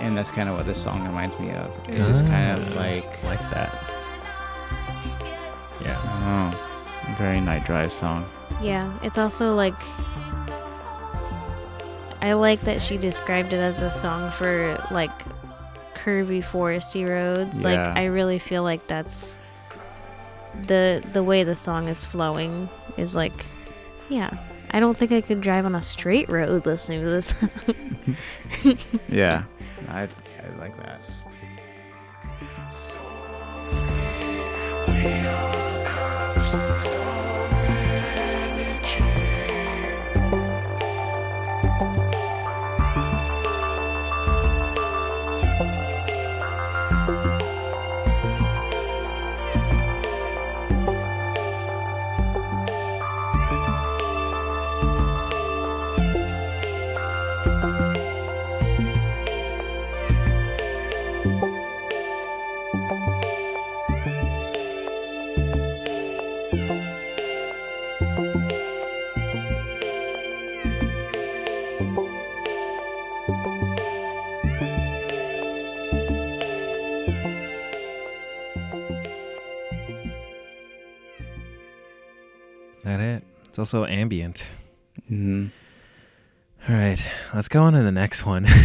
And 0.00 0.16
that's 0.16 0.30
kind 0.30 0.48
of 0.48 0.56
what 0.56 0.66
this 0.66 0.82
song 0.82 1.04
reminds 1.06 1.38
me 1.38 1.50
of. 1.50 1.72
It's 1.88 2.06
just 2.06 2.26
kind 2.26 2.60
of 2.60 2.76
Ah, 2.76 2.80
like, 2.80 3.24
like 3.24 3.40
that. 3.50 3.84
Yeah. 5.80 6.52
oh, 6.52 7.14
very 7.18 7.40
night 7.40 7.64
drive 7.64 7.92
song. 7.92 8.26
Yeah, 8.60 8.92
it's 9.02 9.16
also 9.18 9.54
like 9.54 9.74
I 12.22 12.32
like 12.32 12.60
that 12.62 12.82
she 12.82 12.98
described 12.98 13.52
it 13.54 13.60
as 13.60 13.80
a 13.80 13.90
song 13.90 14.30
for 14.30 14.76
like 14.90 15.10
curvy 16.04 16.42
foresty 16.42 17.06
roads. 17.08 17.62
Like 17.62 17.78
I 17.78 18.06
really 18.06 18.38
feel 18.38 18.62
like 18.62 18.86
that's 18.86 19.38
the 20.66 21.02
the 21.12 21.22
way 21.22 21.44
the 21.44 21.54
song 21.54 21.88
is 21.88 22.04
flowing 22.04 22.68
is 22.96 23.14
like 23.14 23.46
yeah. 24.08 24.36
I 24.72 24.78
don't 24.78 24.96
think 24.96 25.10
I 25.10 25.20
could 25.20 25.40
drive 25.40 25.64
on 25.66 25.74
a 25.74 25.82
straight 25.82 26.28
road 26.28 26.64
listening 26.64 27.02
to 27.02 27.10
this. 27.10 27.34
Yeah, 29.08 29.44
I, 29.88 30.08
also 83.60 83.86
ambient. 83.86 84.50
hmm 85.06 85.46
All 86.68 86.74
right, 86.74 86.98
let's 87.32 87.46
go 87.48 87.62
on 87.62 87.74
to 87.74 87.82
the 87.84 87.92
next 87.92 88.26
one. 88.26 88.46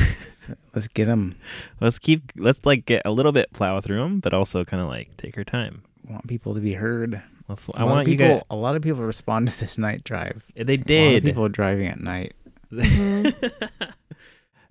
Let's 0.75 0.87
get 0.87 1.05
them. 1.05 1.35
let's 1.81 1.97
keep. 1.97 2.31
Let's 2.35 2.59
like 2.65 2.85
get 2.85 3.01
a 3.03 3.09
little 3.11 3.31
bit 3.31 3.51
plow 3.51 3.81
through 3.81 3.97
them, 3.97 4.19
but 4.19 4.31
also 4.31 4.63
kind 4.63 4.79
of 4.83 4.87
like 4.87 5.17
take 5.17 5.35
our 5.39 5.43
time. 5.43 5.81
Want 6.07 6.27
people 6.27 6.53
to 6.53 6.59
be 6.59 6.73
heard. 6.73 7.19
Let's. 7.47 7.67
I 7.75 7.83
want 7.83 8.07
you 8.07 8.13
people. 8.15 8.35
guys. 8.35 8.43
A 8.51 8.55
lot 8.55 8.75
of 8.75 8.83
people 8.83 9.01
respond 9.01 9.47
to 9.47 9.59
this 9.59 9.79
night 9.79 10.03
drive. 10.03 10.43
They 10.55 10.73
A 10.73 10.77
lot 10.77 10.81
of 10.81 10.85
did. 10.85 11.23
people 11.23 11.49
driving 11.49 11.87
at 11.87 11.99
night. 11.99 12.33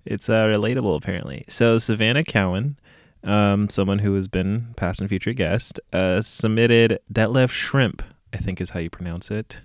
it's 0.05 0.29
uh, 0.29 0.45
relatable 0.45 0.95
apparently. 0.95 1.43
So 1.49 1.77
Savannah 1.77 2.23
Cowan, 2.23 2.77
um, 3.25 3.67
someone 3.67 3.99
who 3.99 4.13
has 4.15 4.29
been 4.29 4.73
past 4.77 5.01
and 5.01 5.09
future 5.09 5.33
guest, 5.33 5.79
uh, 5.91 6.21
submitted 6.21 6.99
Detlef 7.11 7.49
Schrempf. 7.51 8.01
I 8.33 8.37
think 8.37 8.61
is 8.61 8.69
how 8.69 8.79
you 8.79 8.89
pronounce 8.89 9.31
it. 9.31 9.59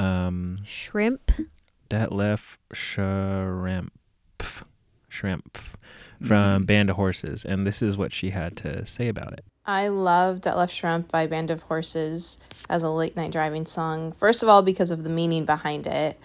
Um, 0.00 0.58
Schrempf. 0.66 1.46
Detlef 1.90 2.56
Schrempf, 2.72 3.90
Schrempf 5.10 5.74
from 6.24 6.62
Mm. 6.62 6.66
Band 6.66 6.90
of 6.90 6.96
Horses, 6.96 7.44
and 7.44 7.66
this 7.66 7.82
is 7.82 7.96
what 7.96 8.12
she 8.12 8.30
had 8.30 8.56
to 8.58 8.86
say 8.86 9.08
about 9.08 9.32
it. 9.32 9.44
I 9.66 9.88
love 9.88 10.40
Detlef 10.40 10.68
Schrempf 10.70 11.08
by 11.08 11.26
Band 11.26 11.50
of 11.50 11.62
Horses 11.62 12.38
as 12.68 12.82
a 12.82 12.90
late 12.90 13.16
night 13.16 13.32
driving 13.32 13.66
song. 13.66 14.12
First 14.12 14.42
of 14.42 14.48
all, 14.48 14.62
because 14.62 14.90
of 14.90 15.02
the 15.04 15.10
meaning 15.10 15.44
behind 15.44 15.86
it. 15.86 16.18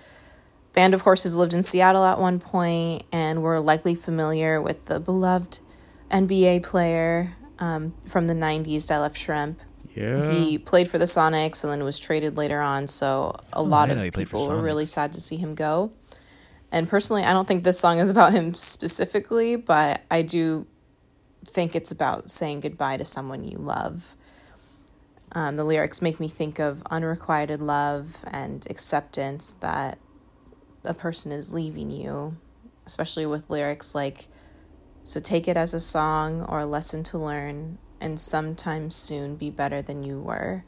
Band 0.73 0.93
of 0.93 1.01
Horses 1.03 1.37
lived 1.37 1.53
in 1.53 1.63
Seattle 1.63 2.03
at 2.03 2.19
one 2.19 2.39
point 2.39 3.03
and 3.11 3.41
were 3.41 3.59
likely 3.59 3.95
familiar 3.95 4.61
with 4.61 4.85
the 4.85 4.99
beloved 4.99 5.59
NBA 6.11 6.63
player 6.63 7.35
um, 7.59 7.93
from 8.07 8.27
the 8.27 8.33
90s, 8.33 8.83
Detlef 8.87 9.13
Schrempf. 9.15 9.55
Yeah. 9.95 10.31
He 10.31 10.57
played 10.57 10.89
for 10.89 10.97
the 10.97 11.05
Sonics 11.05 11.63
and 11.63 11.71
then 11.71 11.83
was 11.83 11.97
traded 11.97 12.37
later 12.37 12.61
on, 12.61 12.87
so 12.87 13.35
a 13.53 13.63
lot 13.63 13.89
I 13.89 13.93
of 13.93 13.97
know 13.97 14.03
he 14.03 14.11
played 14.11 14.29
for 14.29 14.37
people 14.37 14.53
were 14.53 14.61
really 14.61 14.85
sad 14.85 15.13
to 15.13 15.21
see 15.21 15.37
him 15.37 15.55
go. 15.55 15.91
And 16.71 16.89
personally, 16.89 17.23
I 17.23 17.31
don't 17.31 17.47
think 17.47 17.63
this 17.63 17.79
song 17.79 17.99
is 17.99 18.09
about 18.09 18.33
him 18.33 18.53
specifically, 18.55 19.55
but 19.55 20.01
I 20.11 20.21
do 20.21 20.67
think 21.45 21.75
it's 21.75 21.91
about 21.91 22.29
saying 22.29 22.61
goodbye 22.61 22.97
to 22.97 23.05
someone 23.05 23.45
you 23.45 23.57
love. 23.57 24.15
Um, 25.31 25.57
the 25.57 25.63
lyrics 25.63 26.01
make 26.01 26.19
me 26.19 26.27
think 26.27 26.59
of 26.59 26.81
unrequited 26.89 27.61
love 27.61 28.23
and 28.31 28.65
acceptance 28.69 29.51
that 29.53 29.99
a 30.83 30.93
person 30.93 31.31
is 31.31 31.53
leaving 31.53 31.91
you, 31.91 32.35
especially 32.85 33.25
with 33.25 33.49
lyrics 33.49 33.93
like, 33.93 34.27
So 35.03 35.19
take 35.19 35.47
it 35.47 35.57
as 35.57 35.73
a 35.73 35.79
song 35.79 36.41
or 36.43 36.59
a 36.61 36.65
lesson 36.65 37.03
to 37.03 37.17
learn, 37.17 37.77
and 37.99 38.19
sometime 38.19 38.91
soon 38.91 39.35
be 39.35 39.49
better 39.49 39.81
than 39.81 40.03
you 40.03 40.19
were. 40.19 40.63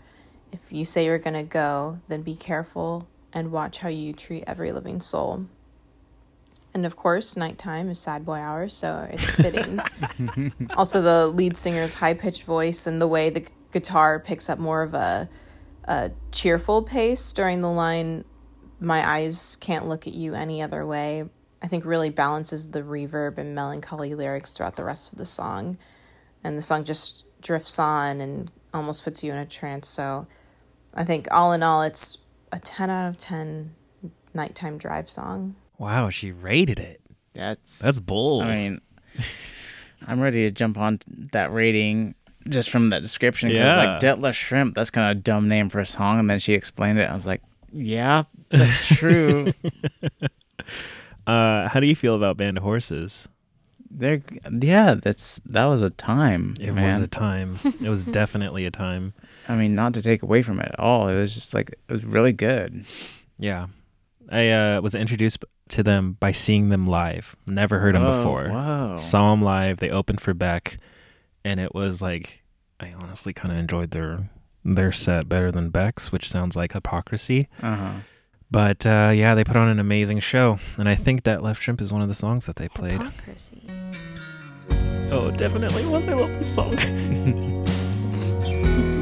If 0.51 0.71
you 0.71 0.85
say 0.85 1.05
you're 1.05 1.19
going 1.19 1.33
to 1.33 1.43
go, 1.43 1.99
then 2.07 2.21
be 2.21 2.35
careful 2.35 3.07
and 3.33 3.51
watch 3.51 3.79
how 3.79 3.89
you 3.89 4.13
treat 4.13 4.43
every 4.47 4.71
living 4.71 5.01
soul. 5.01 5.45
And 6.73 6.85
of 6.85 6.95
course, 6.95 7.35
nighttime 7.35 7.89
is 7.89 7.99
sad 7.99 8.25
boy 8.25 8.35
hours, 8.35 8.73
so 8.73 9.07
it's 9.11 9.29
fitting. 9.31 9.79
also, 10.77 11.01
the 11.01 11.27
lead 11.27 11.57
singer's 11.57 11.93
high 11.93 12.13
pitched 12.13 12.43
voice 12.43 12.87
and 12.87 13.01
the 13.01 13.07
way 13.07 13.29
the 13.29 13.41
gu- 13.41 13.51
guitar 13.71 14.19
picks 14.19 14.49
up 14.49 14.59
more 14.59 14.83
of 14.83 14.93
a, 14.93 15.29
a 15.85 16.11
cheerful 16.31 16.83
pace 16.83 17.33
during 17.33 17.61
the 17.61 17.71
line, 17.71 18.25
My 18.79 19.07
eyes 19.07 19.55
can't 19.55 19.87
look 19.87 20.07
at 20.07 20.13
you 20.13 20.35
any 20.35 20.61
other 20.61 20.85
way, 20.85 21.25
I 21.61 21.67
think 21.67 21.85
really 21.85 22.09
balances 22.09 22.71
the 22.71 22.81
reverb 22.81 23.37
and 23.37 23.55
melancholy 23.55 24.13
lyrics 24.13 24.53
throughout 24.53 24.75
the 24.75 24.83
rest 24.83 25.11
of 25.11 25.17
the 25.17 25.25
song. 25.25 25.77
And 26.43 26.57
the 26.57 26.61
song 26.61 26.83
just 26.83 27.23
drifts 27.41 27.77
on 27.79 28.21
and 28.21 28.51
almost 28.73 29.03
puts 29.03 29.23
you 29.23 29.31
in 29.31 29.37
a 29.37 29.45
trance. 29.45 29.87
So 29.87 30.27
I 30.93 31.03
think 31.03 31.27
all 31.31 31.53
in 31.53 31.63
all, 31.63 31.81
it's 31.81 32.17
a 32.51 32.59
10 32.59 32.89
out 32.89 33.09
of 33.09 33.17
10 33.17 33.73
nighttime 34.33 34.77
drive 34.77 35.09
song. 35.09 35.55
Wow, 35.77 36.09
she 36.09 36.31
rated 36.31 36.79
it. 36.79 37.01
That's 37.33 37.79
That's 37.79 37.99
bold. 37.99 38.43
I 38.43 38.55
mean, 38.55 38.81
I'm 40.07 40.19
ready 40.19 40.43
to 40.43 40.51
jump 40.51 40.77
on 40.77 40.99
that 41.33 41.51
rating 41.53 42.15
just 42.49 42.69
from 42.69 42.89
that 42.91 43.01
description. 43.01 43.49
Because 43.49 43.71
Yeah. 43.71 43.75
like 43.75 43.99
Detlef 44.01 44.33
Schrempf, 44.33 44.73
that's 44.73 44.89
kind 44.89 45.11
of 45.11 45.17
a 45.17 45.21
dumb 45.21 45.47
name 45.47 45.69
for 45.69 45.79
a 45.79 45.85
song. 45.85 46.19
And 46.19 46.29
then 46.29 46.39
she 46.39 46.53
explained 46.53 46.97
it. 46.99 47.09
I 47.09 47.13
was 47.13 47.27
like, 47.27 47.41
yeah, 47.71 48.23
that's 48.49 48.87
true. 48.87 49.51
uh, 51.27 51.67
how 51.67 51.79
do 51.79 51.87
you 51.87 51.95
feel 51.95 52.15
about 52.15 52.37
Band 52.37 52.57
of 52.57 52.63
Horses? 52.63 53.27
They're 53.89 54.21
yeah, 54.51 54.95
that's 54.95 55.41
that 55.45 55.65
was 55.65 55.81
a 55.81 55.89
time. 55.89 56.55
It 56.59 56.73
man. 56.73 56.87
was 56.87 56.99
a 56.99 57.07
time. 57.07 57.59
it 57.63 57.89
was 57.89 58.03
definitely 58.03 58.65
a 58.65 58.71
time. 58.71 59.13
I 59.47 59.55
mean, 59.55 59.75
not 59.75 59.93
to 59.93 60.01
take 60.01 60.23
away 60.23 60.41
from 60.41 60.59
it 60.59 60.69
at 60.73 60.79
all. 60.79 61.07
It 61.07 61.15
was 61.15 61.33
just 61.33 61.53
like 61.53 61.69
it 61.69 61.91
was 61.91 62.03
really 62.03 62.33
good. 62.33 62.85
Yeah. 63.39 63.67
I 64.29 64.49
uh, 64.49 64.81
was 64.81 64.93
introduced 64.93 65.43
to 65.69 65.83
them 65.83 66.17
by 66.19 66.33
seeing 66.33 66.69
them 66.69 66.85
live. 66.85 67.35
Never 67.47 67.79
heard 67.79 67.95
them 67.95 68.03
Whoa, 68.03 68.17
before. 68.17 68.49
Whoa. 68.49 68.97
Saw 68.97 69.31
them 69.31 69.41
live. 69.41 69.77
They 69.77 69.89
opened 69.89 70.19
for 70.19 70.33
Beck, 70.33 70.77
and 71.45 71.59
it 71.59 71.73
was 71.73 72.01
like 72.01 72.43
I 72.79 72.93
honestly 72.93 73.33
kind 73.33 73.51
of 73.51 73.57
enjoyed 73.57 73.91
their 73.91 74.29
their 74.65 74.91
set 74.91 75.29
better 75.29 75.51
than 75.51 75.69
Beck's, 75.69 76.11
which 76.11 76.29
sounds 76.29 76.55
like 76.55 76.73
hypocrisy. 76.73 77.47
Uh-huh. 77.61 77.99
But 78.49 78.85
uh, 78.85 79.11
yeah, 79.13 79.35
they 79.35 79.43
put 79.43 79.57
on 79.57 79.67
an 79.67 79.79
amazing 79.79 80.21
show, 80.21 80.59
and 80.77 80.87
I 80.87 80.95
think 80.95 81.23
that 81.23 81.43
Left 81.43 81.61
Shrimp 81.61 81.81
is 81.81 81.91
one 81.91 82.01
of 82.01 82.07
the 82.07 82.13
songs 82.13 82.45
that 82.45 82.55
they 82.55 82.69
played. 82.69 83.01
Hypocrisy. 83.01 83.69
Oh, 85.11 85.31
definitely 85.31 85.85
was. 85.85 86.07
I 86.07 86.13
love 86.13 86.29
this 86.29 86.53
song. 86.53 86.77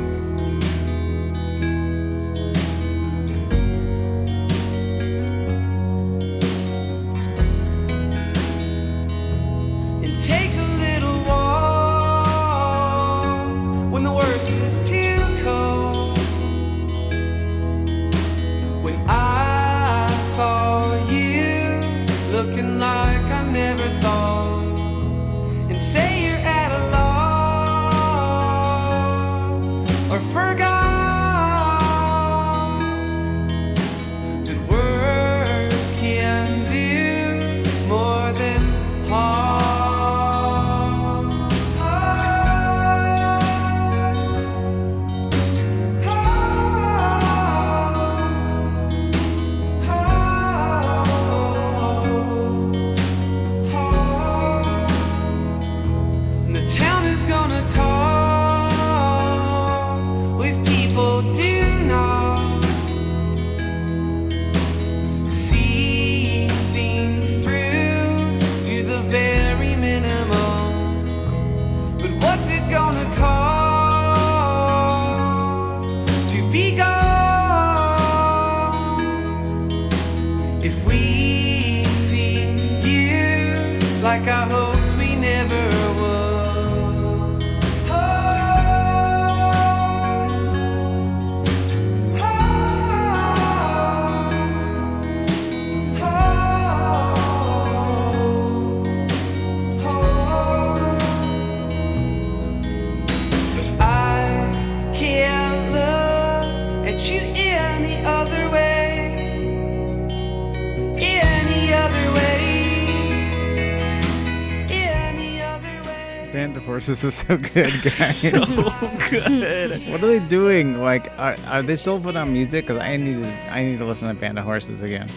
Horses 116.75 117.05
is 117.05 117.15
so 117.15 117.37
good, 117.37 117.71
guys. 117.97 118.19
so 118.19 118.31
good. 119.09 119.89
what 119.89 120.03
are 120.03 120.07
they 120.07 120.19
doing? 120.19 120.81
Like, 120.81 121.09
are, 121.17 121.37
are 121.47 121.61
they 121.61 121.77
still 121.77 122.01
putting 122.01 122.17
on 122.17 122.33
music? 122.33 122.67
Cause 122.67 122.79
I 122.79 122.97
need 122.97 123.23
to, 123.23 123.29
I 123.49 123.63
need 123.63 123.77
to 123.77 123.85
listen 123.85 124.09
to 124.09 124.13
Band 124.13 124.37
of 124.37 124.43
Horses 124.43 124.81
again. 124.81 125.07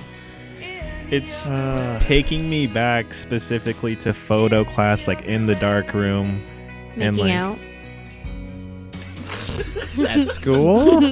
It's 1.10 1.48
uh, 1.48 1.98
taking 2.00 2.48
me 2.48 2.68
back 2.68 3.12
specifically 3.12 3.96
to 3.96 4.14
photo 4.14 4.62
class, 4.62 5.08
like 5.08 5.22
in 5.22 5.46
the 5.46 5.56
dark 5.56 5.94
room. 5.94 6.44
and 6.94 7.16
like, 7.16 7.36
out. 7.36 7.58
At 10.08 10.22
school? 10.22 11.00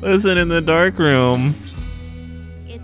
Listen 0.00 0.38
in 0.38 0.48
the 0.48 0.62
dark 0.64 0.98
room. 0.98 1.54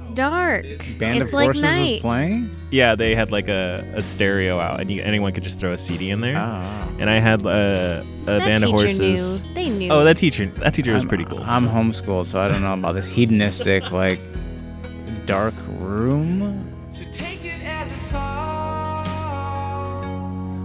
It's 0.06 0.14
dark. 0.14 0.64
Band 0.98 1.18
it's 1.20 1.30
of 1.30 1.34
like 1.34 1.46
Horses 1.46 1.64
was 1.64 2.00
playing. 2.00 2.54
Yeah, 2.70 2.94
they 2.94 3.16
had 3.16 3.32
like 3.32 3.48
a, 3.48 3.84
a 3.94 4.00
stereo 4.00 4.60
out, 4.60 4.78
and 4.80 4.88
you, 4.88 5.02
anyone 5.02 5.32
could 5.32 5.42
just 5.42 5.58
throw 5.58 5.72
a 5.72 5.78
CD 5.78 6.10
in 6.10 6.20
there. 6.20 6.36
Oh. 6.36 6.96
And 7.00 7.10
I 7.10 7.18
had 7.18 7.44
uh, 7.44 7.48
a 7.48 8.04
that 8.26 8.38
band 8.38 8.62
of 8.62 8.70
teacher 8.70 8.86
horses. 8.88 9.40
knew. 9.42 9.54
They 9.54 9.68
knew. 9.68 9.90
Oh, 9.90 10.04
that 10.04 10.16
teacher, 10.16 10.46
that 10.46 10.74
teacher 10.74 10.92
was 10.92 11.02
I'm- 11.02 11.08
pretty 11.08 11.24
cool. 11.24 11.42
I'm 11.42 11.66
homeschooled, 11.66 12.26
so 12.26 12.40
I 12.40 12.46
don't 12.46 12.62
know 12.62 12.74
about 12.74 12.92
this 12.94 13.08
hedonistic, 13.08 13.90
like, 14.02 14.20
dark 15.26 15.54
room. 15.78 16.70
So 16.90 17.02
take 17.10 17.44
it 17.44 17.60
as 17.64 17.90
a 17.90 17.98
song 18.08 19.06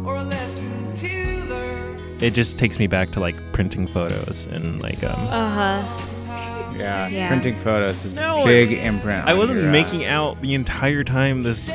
or 0.06 0.18
a 0.18 0.24
lesson 0.24 0.94
to 0.98 1.46
learn. 1.50 2.00
it 2.22 2.36
just 2.36 2.60
takes 2.60 2.78
me 2.78 2.86
back 2.86 3.10
to 3.14 3.20
like 3.20 3.36
printing 3.54 3.88
photos 3.88 4.46
and 4.48 4.80
like 4.84 5.04
um. 5.04 5.20
Uh 5.30 5.50
huh. 5.50 5.84
Yeah, 6.78 7.08
Yeah. 7.10 7.28
printing 7.28 7.56
photos 7.56 8.04
is 8.06 8.14
No, 8.14 8.44
big 8.46 8.72
imprint. 8.74 9.26
I 9.28 9.34
wasn't 9.34 9.60
your, 9.60 9.70
uh, 9.70 9.72
making 9.72 10.06
out 10.06 10.42
the 10.42 10.54
entire 10.54 11.04
time 11.04 11.44
this 11.44 11.72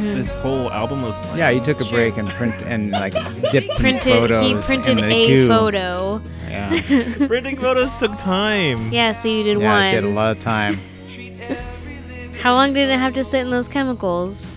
this 0.00 0.34
whole 0.36 0.70
album 0.72 1.02
was 1.02 1.18
playing. 1.20 1.38
Yeah, 1.38 1.50
you 1.50 1.60
took 1.60 1.80
a 1.80 1.84
break 1.84 2.16
and 2.16 2.28
print 2.30 2.54
and 2.62 2.90
like 3.02 3.12
dipped 3.52 3.66
some 3.68 3.76
Printed. 3.76 4.12
photos. 4.12 4.42
He 4.42 4.54
printed 4.54 4.98
in 5.00 5.08
the 5.08 5.14
a 5.14 5.26
goo. 5.28 5.48
photo. 5.48 6.22
Yeah. 6.48 6.80
printing 7.26 7.58
photos 7.58 7.94
took 7.96 8.16
time. 8.16 8.90
Yeah, 8.90 9.12
so 9.12 9.28
you 9.28 9.42
did 9.42 9.60
yeah, 9.60 9.82
so 9.82 9.88
you 9.88 9.94
had 9.96 10.04
a 10.04 10.08
lot 10.08 10.30
of 10.30 10.38
time. 10.40 10.78
How 12.42 12.54
long 12.54 12.72
did 12.72 12.88
it 12.88 12.98
have 12.98 13.14
to 13.14 13.24
sit 13.24 13.40
in 13.40 13.50
those 13.50 13.68
chemicals? 13.68 14.54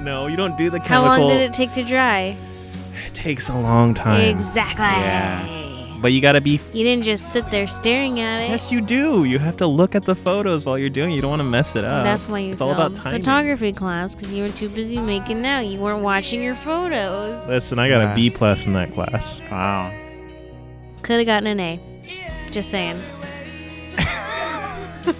No, 0.00 0.26
you 0.28 0.36
don't 0.36 0.56
do 0.56 0.70
the 0.70 0.78
chemicals. 0.78 0.88
How 1.16 1.18
long 1.18 1.28
did 1.28 1.40
it 1.40 1.52
take 1.52 1.72
to 1.74 1.82
dry? 1.82 2.36
It 3.06 3.14
takes 3.14 3.48
a 3.48 3.56
long 3.58 3.94
time. 3.94 4.20
Exactly. 4.20 4.84
Yeah. 4.84 5.44
But 6.00 6.12
you 6.12 6.20
gotta 6.20 6.40
be. 6.40 6.60
You 6.72 6.84
didn't 6.84 7.04
just 7.04 7.32
sit 7.32 7.50
there 7.50 7.66
staring 7.66 8.20
at 8.20 8.38
it. 8.40 8.48
Yes, 8.50 8.70
you 8.70 8.80
do. 8.80 9.24
You 9.24 9.38
have 9.40 9.56
to 9.56 9.66
look 9.66 9.94
at 9.96 10.04
the 10.04 10.14
photos 10.14 10.64
while 10.64 10.78
you're 10.78 10.90
doing. 10.90 11.10
it. 11.12 11.16
You 11.16 11.22
don't 11.22 11.30
want 11.30 11.40
to 11.40 11.44
mess 11.44 11.74
it 11.74 11.84
up. 11.84 12.04
That's 12.04 12.28
why 12.28 12.38
you 12.38 12.52
It's 12.52 12.60
all 12.60 12.70
about 12.70 12.94
timing. 12.94 13.20
photography 13.20 13.72
class 13.72 14.14
because 14.14 14.32
you 14.32 14.44
were 14.44 14.48
too 14.48 14.68
busy 14.68 14.98
making 14.98 15.44
out. 15.44 15.66
You 15.66 15.80
weren't 15.80 16.02
watching 16.04 16.40
your 16.42 16.54
photos. 16.54 17.48
Listen, 17.48 17.78
I 17.80 17.88
got 17.88 18.00
Wow. 18.04 18.12
a 18.12 18.14
B 18.14 18.30
plus 18.30 18.66
in 18.66 18.74
that 18.74 18.92
class. 18.94 19.40
Wow. 19.50 19.92
Could 21.02 21.18
have 21.18 21.26
gotten 21.26 21.46
an 21.48 21.58
A. 21.60 21.80
Just 22.52 22.70
saying. 22.70 23.00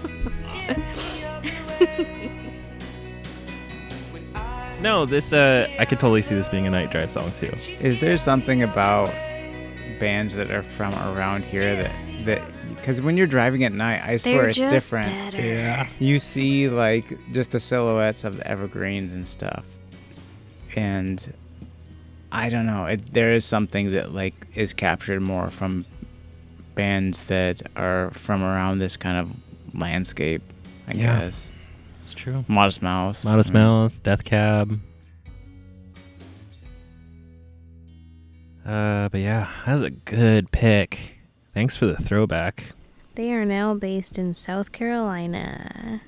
No, 4.80 5.06
this 5.06 5.32
uh, 5.32 5.66
I 5.80 5.84
could 5.84 5.98
totally 5.98 6.22
see 6.22 6.36
this 6.36 6.48
being 6.48 6.66
a 6.66 6.70
night 6.70 6.90
drive 6.92 7.10
song 7.10 7.32
too. 7.32 7.52
Is 7.80 8.00
there 8.00 8.16
something 8.16 8.62
about 8.62 9.08
bands 9.98 10.34
that 10.34 10.50
are 10.50 10.62
from 10.62 10.92
around 10.94 11.44
here 11.44 11.76
that 11.76 11.90
that 12.24 12.42
because 12.76 13.00
when 13.00 13.16
you're 13.16 13.26
driving 13.26 13.64
at 13.64 13.72
night, 13.72 14.02
I 14.04 14.16
swear 14.16 14.34
They're 14.42 14.48
it's 14.48 14.58
just 14.58 14.70
different. 14.70 15.06
better. 15.08 15.42
Yeah. 15.44 15.88
You 15.98 16.18
see 16.18 16.68
like 16.68 17.18
just 17.32 17.50
the 17.50 17.60
silhouettes 17.60 18.24
of 18.24 18.36
the 18.38 18.46
evergreens 18.46 19.12
and 19.12 19.26
stuff, 19.26 19.64
and 20.76 21.32
I 22.32 22.48
don't 22.48 22.66
know. 22.66 22.86
It, 22.86 23.12
there 23.12 23.32
is 23.32 23.44
something 23.44 23.92
that 23.92 24.12
like 24.14 24.34
is 24.54 24.72
captured 24.74 25.20
more 25.22 25.48
from 25.48 25.84
bands 26.74 27.26
that 27.26 27.60
are 27.76 28.10
from 28.12 28.42
around 28.42 28.78
this 28.78 28.96
kind 28.96 29.18
of 29.18 29.78
landscape. 29.80 30.42
I 30.88 30.92
Yeah. 30.92 31.20
guess. 31.20 31.50
It's 32.00 32.14
true. 32.14 32.44
Modest 32.48 32.80
Mouse. 32.80 33.24
Modest 33.24 33.50
I 33.50 33.54
mean, 33.54 33.62
Mouse, 33.62 33.98
Death 33.98 34.24
Cab. 34.24 34.80
Uh, 38.68 39.08
but 39.08 39.22
yeah, 39.22 39.48
that 39.64 39.72
was 39.72 39.82
a 39.82 39.90
good 39.90 40.52
pick. 40.52 41.16
Thanks 41.54 41.74
for 41.74 41.86
the 41.86 41.96
throwback. 41.96 42.74
They 43.14 43.32
are 43.32 43.46
now 43.46 43.72
based 43.72 44.18
in 44.18 44.34
South 44.34 44.72
Carolina. 44.72 46.02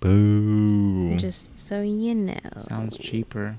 Boo. 0.00 1.14
Just 1.14 1.56
so 1.56 1.80
you 1.80 2.14
know. 2.14 2.38
Sounds 2.58 2.98
cheaper. 2.98 3.56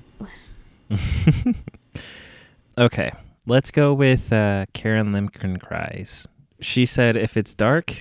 okay, 2.78 3.11
let's 3.47 3.72
go 3.72 3.95
with 3.95 4.32
uh, 4.32 4.68
Karen 4.74 5.07
Limken 5.07 5.59
Cries. 5.59 6.28
She 6.59 6.86
said, 6.86 7.18
if 7.18 7.36
it's 7.36 7.55
dark 7.55 7.95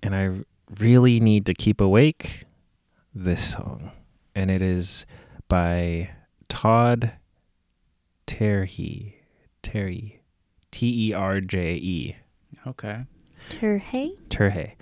and 0.00 0.14
I 0.14 0.44
really 0.78 1.18
need 1.18 1.44
to 1.46 1.54
keep 1.54 1.80
awake, 1.80 2.44
this 3.12 3.52
song. 3.52 3.90
And 4.36 4.48
it 4.48 4.62
is 4.62 5.06
by 5.48 6.10
Todd 6.48 7.14
Terje. 8.28 9.14
Terje. 9.62 10.18
T 10.70 11.08
E 11.08 11.12
R 11.14 11.40
J 11.40 11.74
E. 11.74 12.16
Okay. 12.66 13.04
Terhey? 13.48 14.16
Terje. 14.28 14.72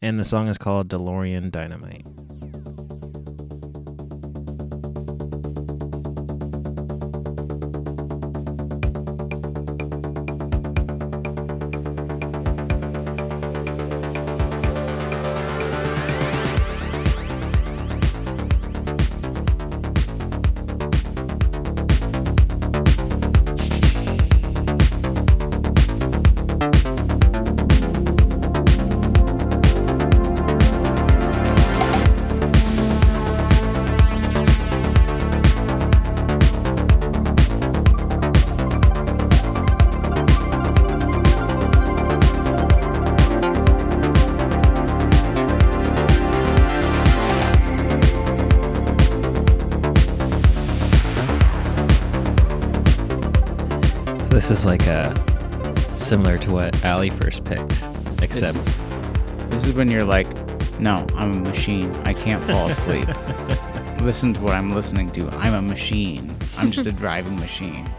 And 0.00 0.18
the 0.18 0.24
song 0.24 0.48
is 0.48 0.58
called 0.58 0.88
DeLorean 0.88 1.50
Dynamite. 1.50 2.06
This 54.44 54.50
is 54.60 54.66
like 54.66 54.86
a 54.86 55.14
similar 55.96 56.36
to 56.36 56.52
what 56.52 56.84
Allie 56.84 57.08
first 57.08 57.44
picked, 57.46 57.66
This 57.70 58.22
except 58.22 58.58
is, 58.58 58.76
this 59.48 59.64
is 59.66 59.72
when 59.74 59.90
you're 59.90 60.04
like, 60.04 60.26
no, 60.78 61.06
I'm 61.16 61.32
a 61.32 61.40
machine. 61.48 61.90
I 62.04 62.12
can't 62.12 62.44
fall 62.44 62.68
asleep. 62.68 63.08
Listen 64.02 64.34
to 64.34 64.40
what 64.42 64.52
I'm 64.52 64.72
listening 64.74 65.10
to. 65.12 65.26
I'm 65.38 65.54
a 65.54 65.62
machine. 65.62 66.36
I'm 66.58 66.70
just 66.70 66.86
a 66.86 66.92
driving 67.02 67.36
machine. 67.36 67.90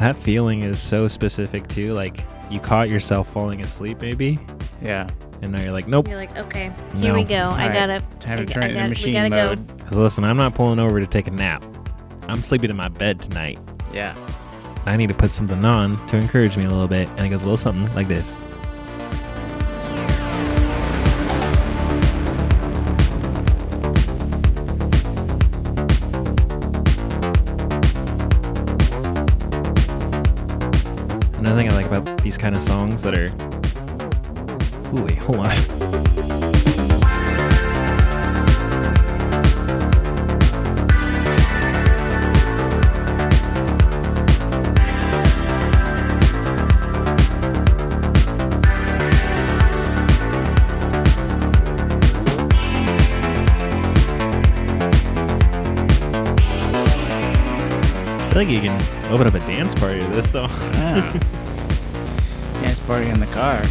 that 0.00 0.16
feeling 0.16 0.62
is 0.62 0.80
so 0.80 1.06
specific 1.06 1.68
too. 1.68 1.92
Like 1.92 2.24
you 2.50 2.58
caught 2.58 2.88
yourself 2.90 3.32
falling 3.32 3.60
asleep, 3.60 4.00
maybe, 4.00 4.40
Yeah. 4.82 5.06
and 5.42 5.52
now 5.52 5.62
you're 5.62 5.70
like, 5.72 5.86
nope. 5.86 6.08
You're 6.08 6.16
like, 6.18 6.36
okay, 6.36 6.72
here 6.96 7.14
we 7.14 7.22
No. 7.22 7.28
go. 7.28 7.34
I 7.36 7.68
Alright, 7.68 7.72
gotta. 7.74 8.00
Time 8.18 8.38
I, 8.40 8.44
to 8.44 8.46
turn 8.52 8.62
I 8.64 8.66
it 8.66 8.72
got- 8.72 8.84
into 8.86 9.06
we 9.06 9.12
machine 9.12 9.14
gotta 9.30 9.30
mode. 9.56 9.66
go. 9.68 9.74
Because 9.74 9.96
listen, 9.98 10.24
I'm 10.24 10.36
not 10.36 10.52
pulling 10.52 10.80
over 10.80 10.98
to 10.98 11.06
take 11.06 11.28
a 11.28 11.30
nap. 11.30 11.64
I'm 12.28 12.42
sleeping 12.42 12.70
in 12.70 12.76
my 12.76 12.88
bed 12.88 13.20
tonight. 13.22 13.60
Yeah. 13.92 14.16
I 14.88 14.96
need 14.96 15.08
to 15.08 15.14
put 15.14 15.32
something 15.32 15.64
on 15.64 15.96
to 16.06 16.16
encourage 16.16 16.56
me 16.56 16.64
a 16.64 16.70
little 16.70 16.86
bit, 16.86 17.08
and 17.16 17.26
it 17.26 17.28
goes 17.30 17.42
a 17.42 17.44
little 17.44 17.56
something 17.56 17.92
like 17.96 18.06
this. 18.06 18.36
Another 31.38 31.56
thing 31.56 31.68
I 31.68 31.74
like 31.74 31.86
about 31.86 32.22
these 32.22 32.38
kind 32.38 32.54
of 32.54 32.62
songs 32.62 33.02
that 33.02 33.18
are. 33.18 33.26
Ooh, 34.96 35.04
wait, 35.04 35.18
hold 35.18 35.38
on. 35.38 35.52
open 59.16 59.28
up 59.28 59.34
a 59.34 59.46
dance 59.46 59.74
party 59.74 59.98
to 59.98 60.06
this 60.08 60.30
though. 60.30 60.42
Yeah. 60.42 61.10
Dance 62.60 62.80
party 62.80 63.08
in 63.08 63.18
the 63.18 63.26
car. 63.28 63.62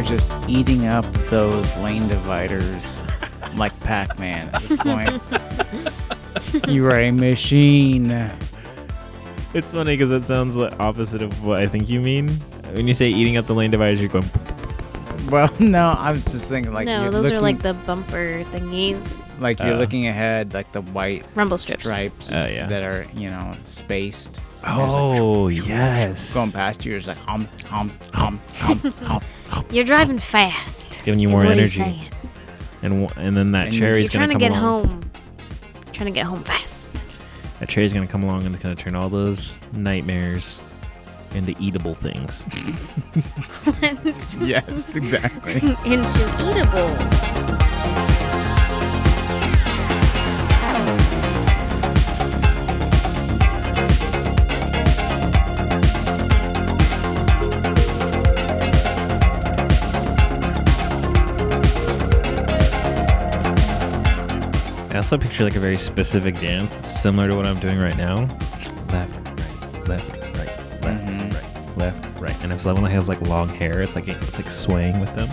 Are 0.00 0.02
just 0.04 0.32
eating 0.48 0.86
up 0.86 1.04
those 1.28 1.76
lane 1.78 2.08
dividers 2.08 3.04
like 3.56 3.78
Pac-Man 3.80 4.48
at 4.54 4.62
this 4.62 4.76
point. 4.76 5.20
you 6.68 6.86
are 6.86 6.98
a 6.98 7.10
machine. 7.10 8.10
It's 9.52 9.72
funny 9.72 9.96
because 9.96 10.10
it 10.12 10.24
sounds 10.26 10.56
like 10.56 10.78
opposite 10.80 11.20
of 11.22 11.44
what 11.44 11.58
I 11.60 11.66
think 11.66 11.88
you 11.90 12.00
mean. 12.00 12.28
When 12.72 12.88
you 12.88 12.94
say 12.94 13.08
eating 13.10 13.36
up 13.36 13.46
the 13.46 13.54
lane 13.54 13.70
dividers, 13.70 14.00
you're 14.00 14.10
going. 14.10 14.28
Well, 15.28 15.54
no, 15.60 15.90
I 15.96 16.10
was 16.10 16.24
just 16.24 16.48
thinking 16.48 16.72
like 16.72 16.86
no, 16.86 17.02
you're 17.02 17.10
those 17.12 17.30
are 17.30 17.40
like 17.40 17.60
the 17.62 17.74
bumper 17.74 18.42
thingies. 18.46 19.22
like 19.38 19.60
you're 19.60 19.74
Uh. 19.74 19.78
looking 19.78 20.08
ahead, 20.08 20.54
like 20.54 20.72
the 20.72 20.80
white 20.80 21.24
Rumble 21.36 21.58
strips. 21.58 21.84
stripes 21.84 22.32
Oh, 22.32 22.46
yeah. 22.46 22.66
that 22.66 22.82
are 22.82 23.06
you 23.14 23.28
know 23.28 23.54
spaced. 23.64 24.40
Like, 24.62 24.72
Oh 24.76 25.48
shoo, 25.50 25.62
yes, 25.66 26.34
going 26.34 26.52
past 26.52 26.84
you, 26.84 26.96
it's 26.96 27.06
like 27.08 27.16
hum 27.18 27.48
hum 27.66 27.90
hum 28.12 28.38
hum 28.56 29.22
hum. 29.48 29.64
You're 29.70 29.84
driving 29.84 30.18
fast. 30.18 30.98
giving 31.04 31.18
you 31.20 31.28
more 31.28 31.44
energy, 31.44 32.00
and 32.82 33.06
w- 33.06 33.08
and 33.16 33.36
then 33.36 33.52
that 33.52 33.68
And 33.68 33.76
cherry's 33.76 34.04
You're 34.04 34.20
trying 34.20 34.28
gonna 34.30 34.38
to 34.38 34.54
get 34.56 34.62
along. 34.62 34.88
home. 34.88 35.10
Trying 35.92 36.06
to 36.06 36.12
get 36.18 36.26
home 36.26 36.42
fast. 36.44 37.04
That 37.58 37.68
cherry's 37.68 37.92
gonna 37.94 38.06
come 38.06 38.22
along 38.22 38.44
and 38.44 38.54
it's 38.54 38.62
gonna 38.62 38.74
turn 38.76 38.94
all 38.94 39.08
those 39.08 39.58
nightmares 39.72 40.60
into 41.34 41.52
eatable 41.60 41.94
things. 41.94 42.44
yes, 44.40 44.94
exactly. 44.96 45.54
Into 45.84 46.24
eatables. 46.48 47.69
Also 65.12 65.26
picture 65.26 65.42
like 65.42 65.56
a 65.56 65.60
very 65.60 65.76
specific 65.76 66.38
dance. 66.38 66.76
It's 66.78 67.00
similar 67.02 67.28
to 67.30 67.34
what 67.34 67.44
I'm 67.44 67.58
doing 67.58 67.80
right 67.80 67.96
now. 67.96 68.26
Left, 68.92 69.28
right, 69.28 69.88
left, 69.88 70.36
right, 70.36 70.82
left, 70.84 71.04
Mhm. 71.04 71.34
right, 71.34 71.76
left, 71.76 72.20
right. 72.20 72.44
And 72.44 72.52
if 72.52 72.60
someone 72.60 72.88
has 72.88 73.08
like 73.08 73.20
long 73.22 73.48
hair, 73.48 73.82
it's 73.82 73.96
like 73.96 74.06
it's 74.06 74.36
like 74.36 74.48
swaying 74.48 75.00
with 75.00 75.12
them. 75.16 75.28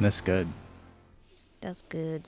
That's 0.00 0.20
good. 0.20 0.48
That's 1.60 1.82
good. 1.82 2.24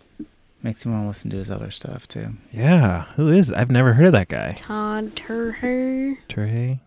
Makes 0.62 0.85
me 0.85 0.93
want 0.93 1.05
to 1.05 1.09
listen 1.09 1.31
to 1.31 1.37
his 1.37 1.51
other 1.51 1.71
stuff 1.71 2.07
too. 2.09 2.35
Yeah, 2.53 3.05
who 3.16 3.29
is? 3.29 3.53
I've 3.53 3.71
never 3.71 3.95
heard 3.95 4.07
of 4.07 4.12
that 4.12 4.29
guy. 4.29 4.53
Todd 4.53 5.14
Terje. 5.16 6.18
Trey. 6.29 6.81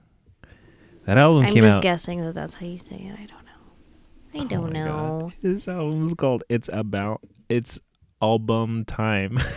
That 1.06 1.18
album 1.18 1.46
I'm 1.46 1.54
came 1.54 1.64
just 1.64 1.82
guessing 1.82 2.22
that 2.22 2.36
that's 2.36 2.56
how 2.56 2.66
you 2.66 2.78
say 2.78 2.96
it. 2.96 3.14
I 3.20 3.26
don't 3.26 3.30
know. 3.30 4.36
I 4.36 4.40
Oh 4.40 4.48
don't 4.48 4.74
my 4.74 4.80
God. 4.80 4.86
know. 4.86 5.32
This 5.42 5.68
album's 5.68 6.14
called 6.14 6.44
"It's 6.50 6.70
About." 6.72 7.22
It's 7.50 7.80
album 8.22 8.84
time. 8.86 9.40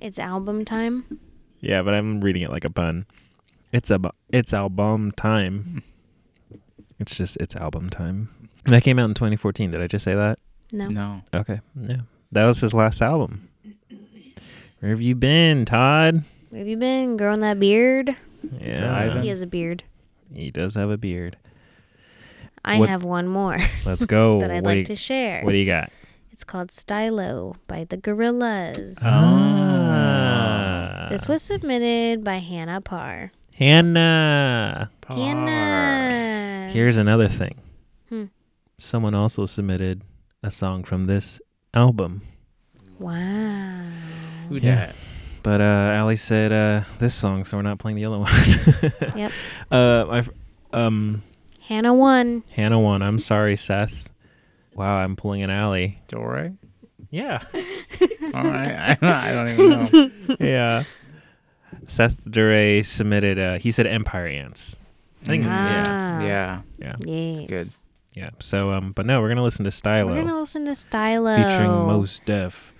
It's 0.00 0.18
album 0.18 0.64
time. 0.64 1.18
yeah, 1.60 1.82
but 1.82 1.94
I'm 1.94 2.20
reading 2.20 2.42
it 2.42 2.50
like 2.50 2.64
a 2.64 2.70
pun. 2.70 3.06
It's 3.72 3.90
a 3.90 4.00
it's 4.30 4.52
album 4.52 5.12
time. 5.12 5.82
It's 6.98 7.16
just 7.16 7.36
it's 7.38 7.56
album 7.56 7.90
time. 7.90 8.28
That 8.68 8.82
came 8.82 8.98
out 8.98 9.08
in 9.08 9.14
2014. 9.14 9.70
Did 9.70 9.80
I 9.80 9.86
just 9.86 10.04
say 10.04 10.14
that? 10.14 10.38
No. 10.72 10.88
No. 10.88 11.22
Okay. 11.34 11.60
Yeah. 11.80 11.98
That 12.32 12.46
was 12.46 12.60
his 12.60 12.74
last 12.74 13.00
album. 13.02 13.48
Where 14.80 14.90
have 14.90 15.00
you 15.00 15.14
been, 15.14 15.64
Todd? 15.64 16.22
Where 16.50 16.58
have 16.60 16.68
you 16.68 16.76
been 16.76 17.16
growing 17.16 17.40
that 17.40 17.58
beard? 17.58 18.14
Yeah. 18.60 18.78
Driving. 18.78 19.22
He 19.22 19.28
has 19.30 19.42
a 19.42 19.46
beard. 19.46 19.84
He 20.32 20.50
does 20.50 20.74
have 20.74 20.90
a 20.90 20.98
beard. 20.98 21.36
I 22.64 22.78
What- 22.78 22.88
have 22.88 23.02
one 23.04 23.28
more 23.28 23.58
Let's 23.86 24.04
go. 24.04 24.40
that 24.40 24.50
I'd 24.50 24.64
what, 24.64 24.72
do 24.72 24.78
like 24.78 24.78
you, 24.78 24.84
to 24.86 24.96
share. 24.96 25.42
what 25.42 25.52
do 25.52 25.58
you 25.58 25.66
got? 25.66 25.90
It's 26.30 26.44
called 26.44 26.70
Stylo 26.70 27.56
by 27.66 27.84
the 27.84 27.96
Gorillaz. 27.96 28.98
Ah. 29.02 31.06
This 31.10 31.26
was 31.26 31.42
submitted 31.42 32.22
by 32.22 32.36
Hannah 32.36 32.80
Parr. 32.80 33.32
Hannah. 33.56 34.90
Hannah. 35.08 36.70
Here's 36.72 36.96
another 36.98 37.26
thing. 37.28 37.56
Someone 38.78 39.14
also 39.14 39.44
submitted 39.46 40.02
a 40.42 40.50
song 40.50 40.84
from 40.84 41.06
this 41.06 41.40
album. 41.74 42.22
Wow. 42.98 43.82
Who 44.48 44.56
Yeah. 44.56 44.86
dat? 44.86 44.94
But 45.42 45.60
uh 45.60 45.64
Allie 45.96 46.16
said 46.16 46.52
uh 46.52 46.82
this 46.98 47.14
song, 47.14 47.44
so 47.44 47.56
we're 47.56 47.62
not 47.62 47.78
playing 47.78 47.96
the 47.96 48.04
other 48.04 48.18
one. 48.20 48.32
Yep. 49.16 49.32
Uh 49.70 50.04
my 50.08 50.22
fr- 50.22 50.30
um 50.72 51.22
Hannah 51.60 51.94
won. 51.94 52.44
Hannah 52.50 52.78
won. 52.80 53.02
I'm 53.02 53.18
sorry, 53.18 53.56
Seth. 53.56 54.08
Wow, 54.74 54.96
I'm 54.96 55.16
pulling 55.16 55.42
an 55.42 55.50
Allie. 55.50 56.00
Dore? 56.08 56.52
Yeah. 57.10 57.42
All 58.32 58.44
right. 58.44 58.96
I 58.98 58.98
don't, 59.00 59.10
I 59.10 59.32
don't 59.32 59.48
even 59.48 59.70
know. 59.70 60.36
yeah. 60.40 60.84
Seth 61.88 62.16
Duray 62.24 62.84
submitted 62.84 63.38
uh 63.38 63.58
he 63.58 63.70
said 63.72 63.86
Empire 63.88 64.26
Ants. 64.26 64.78
I 65.22 65.26
think 65.26 65.44
yeah. 65.44 65.84
Ah. 65.88 66.20
Yeah. 66.22 66.60
Yeah. 66.78 66.96
Yes. 67.00 67.46
good. 67.48 67.68
Yeah. 68.18 68.30
So 68.40 68.72
um 68.72 68.90
but 68.92 69.06
no, 69.06 69.20
we're 69.20 69.28
gonna 69.28 69.44
listen 69.44 69.64
to 69.64 69.70
Stylo 69.70 70.08
We're 70.12 70.22
gonna 70.22 70.40
listen 70.40 70.64
to 70.64 70.74
Stylo. 70.74 71.36
featuring 71.36 71.70
Mos 71.70 72.20
Def 72.26 72.72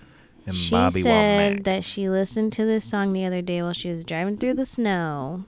and 0.45 0.47
Bobby. 0.47 0.57
she 0.57 0.71
Bobby 0.71 1.01
said 1.01 1.57
Womack. 1.59 1.63
that 1.63 1.83
she 1.85 2.09
listened 2.09 2.51
to 2.53 2.65
this 2.65 2.83
song 2.83 3.13
the 3.13 3.23
other 3.25 3.41
day 3.41 3.61
while 3.61 3.71
she 3.73 3.89
was 3.89 4.03
driving 4.03 4.37
through 4.37 4.55
the 4.55 4.65
snow, 4.65 5.45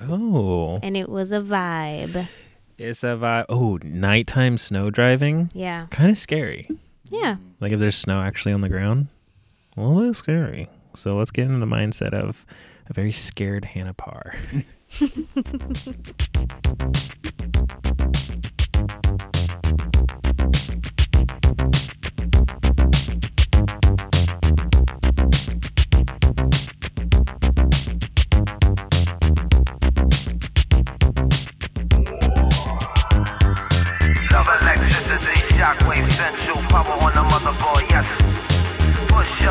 Oh. 0.00 0.78
and 0.82 0.96
it 0.96 1.08
was 1.08 1.32
a 1.32 1.40
vibe. 1.40 2.28
It's 2.78 3.02
a 3.02 3.16
vibe. 3.16 3.46
Oh, 3.48 3.78
nighttime 3.82 4.56
snow 4.58 4.90
driving. 4.90 5.50
Yeah. 5.52 5.86
Kind 5.90 6.10
of 6.10 6.18
scary. 6.18 6.68
Yeah. 7.10 7.36
Like 7.60 7.72
if 7.72 7.80
there's 7.80 7.96
snow 7.96 8.20
actually 8.22 8.52
on 8.52 8.60
the 8.60 8.68
ground. 8.68 9.08
Well, 9.76 10.00
it's 10.08 10.18
scary. 10.18 10.68
So 10.94 11.16
let's 11.16 11.30
get 11.32 11.46
into 11.46 11.58
the 11.58 11.66
mindset 11.66 12.12
of 12.12 12.44
a 12.88 12.92
very 12.92 13.12
scared 13.12 13.64
Hannah 13.64 13.94
Parr. 13.94 14.36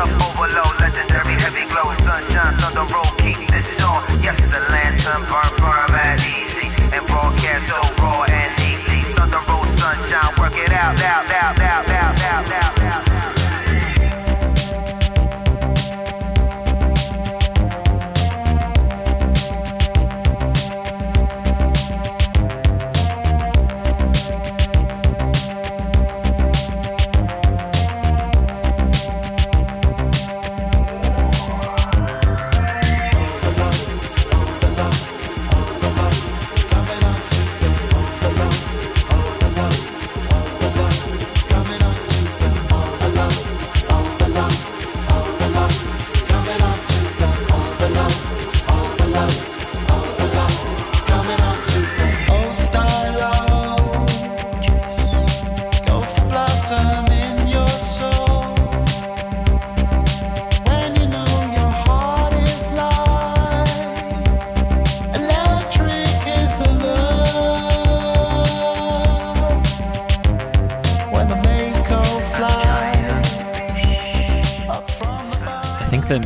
up, 0.04 0.20
overload, 0.20 0.74
legendary, 0.80 1.34
heavy 1.40 1.64
glow, 1.72 1.88
sunshine, 2.04 2.54
thunder 2.60 2.86
roll, 2.92 3.08
keep 3.16 3.40
this 3.48 3.66
on. 3.80 4.04
Yes, 4.20 4.36
the 4.52 4.60
lantern 4.68 5.24
burn, 5.28 5.52
burn, 5.60 5.88
mad 5.92 6.20
easy, 6.20 6.68
and 6.92 7.04
broadcast 7.08 7.64
so 7.68 7.80
raw 8.02 8.24
and 8.28 8.52
easy. 8.60 9.00
Thunder 9.16 9.40
roll, 9.48 9.64
sunshine, 9.80 10.32
work 10.38 10.56
it 10.56 10.72
out, 10.72 11.00
out, 11.00 11.23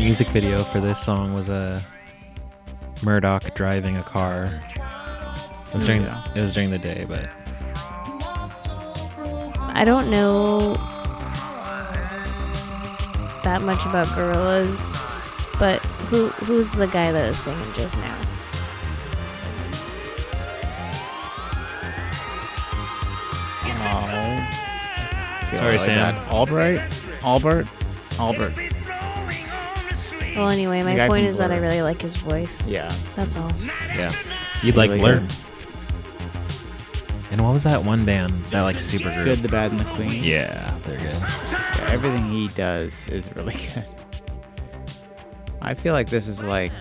music 0.08 0.30
video 0.30 0.64
for 0.64 0.80
this 0.80 0.98
song 0.98 1.34
was 1.34 1.50
a 1.50 1.84
Murdoc 3.02 3.54
driving 3.54 3.98
a 3.98 4.02
car. 4.02 4.44
It 4.74 5.74
was 5.74 5.84
during 5.84 6.00
Yeah. 6.00 6.22
it 6.34 6.40
was 6.40 6.54
during 6.54 6.70
the 6.70 6.78
day, 6.78 7.04
but 7.06 7.28
I 9.58 9.82
don't 9.84 10.10
know 10.10 10.76
that 13.44 13.60
much 13.60 13.84
about 13.84 14.06
Gorillaz, 14.06 14.96
but 15.58 15.80
who 16.08 16.28
who's 16.46 16.70
the 16.70 16.86
guy 16.86 17.12
that 17.12 17.28
was 17.28 17.38
singing 17.40 17.72
just 17.76 17.94
now? 17.98 18.16
Oh. 23.90 25.56
Sorry, 25.58 25.72
like 25.76 25.80
Sam. 25.80 26.14
that. 26.14 26.32
Albright? 26.32 26.80
Albert? 27.22 27.66
Albert. 28.18 28.54
Well, 30.38 30.48
anyway, 30.50 30.82
my 30.82 30.96
point 31.08 31.22
from 31.24 31.30
is 31.30 31.38
that 31.38 31.50
I 31.50 31.58
really 31.58 31.82
like 31.82 32.00
his 32.00 32.16
voice. 32.16 32.66
Yeah. 32.66 32.92
That's 33.16 33.36
all. 33.36 33.50
yeah. 33.94 34.12
You'd 34.62 34.76
like 34.76 34.90
like 34.90 35.00
Blur. 35.00 35.18
good. 35.20 35.28
And 37.30 37.42
what 37.44 37.52
was 37.52 37.64
that 37.64 37.84
one 37.84 38.04
band? 38.04 38.32
That 38.46 38.62
like 38.62 38.80
super 38.80 39.12
group? 39.12 39.24
Good, 39.24 39.42
the 39.42 39.48
bad, 39.48 39.70
and 39.70 39.80
the 39.80 39.84
queen. 39.84 40.24
Yeah, 40.24 40.74
they're 40.84 40.96
good. 40.96 41.06
Yeah, 41.20 41.88
everything 41.90 42.30
he 42.30 42.48
does 42.48 43.06
is 43.08 43.34
really 43.36 43.54
good. 43.74 43.84
I 45.60 45.74
feel 45.74 45.92
like 45.92 46.08
this 46.08 46.26
is 46.26 46.42
like 46.42 46.72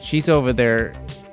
she's 0.00 0.28
over 0.28 0.52
there 0.52 0.92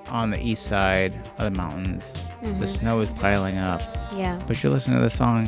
on 0.10 0.32
the 0.32 0.40
east 0.42 0.66
side 0.66 1.16
of 1.38 1.54
the 1.54 1.58
mountains. 1.58 2.14
The 2.42 2.50
Mhm. 2.50 2.66
snow 2.66 3.00
is 3.02 3.10
piling 3.10 3.58
up, 3.58 3.82
Yeah. 4.16 4.40
but 4.48 4.64
you 4.64 4.70
listen 4.70 4.94
to 4.96 5.00
the 5.00 5.10
song, 5.10 5.46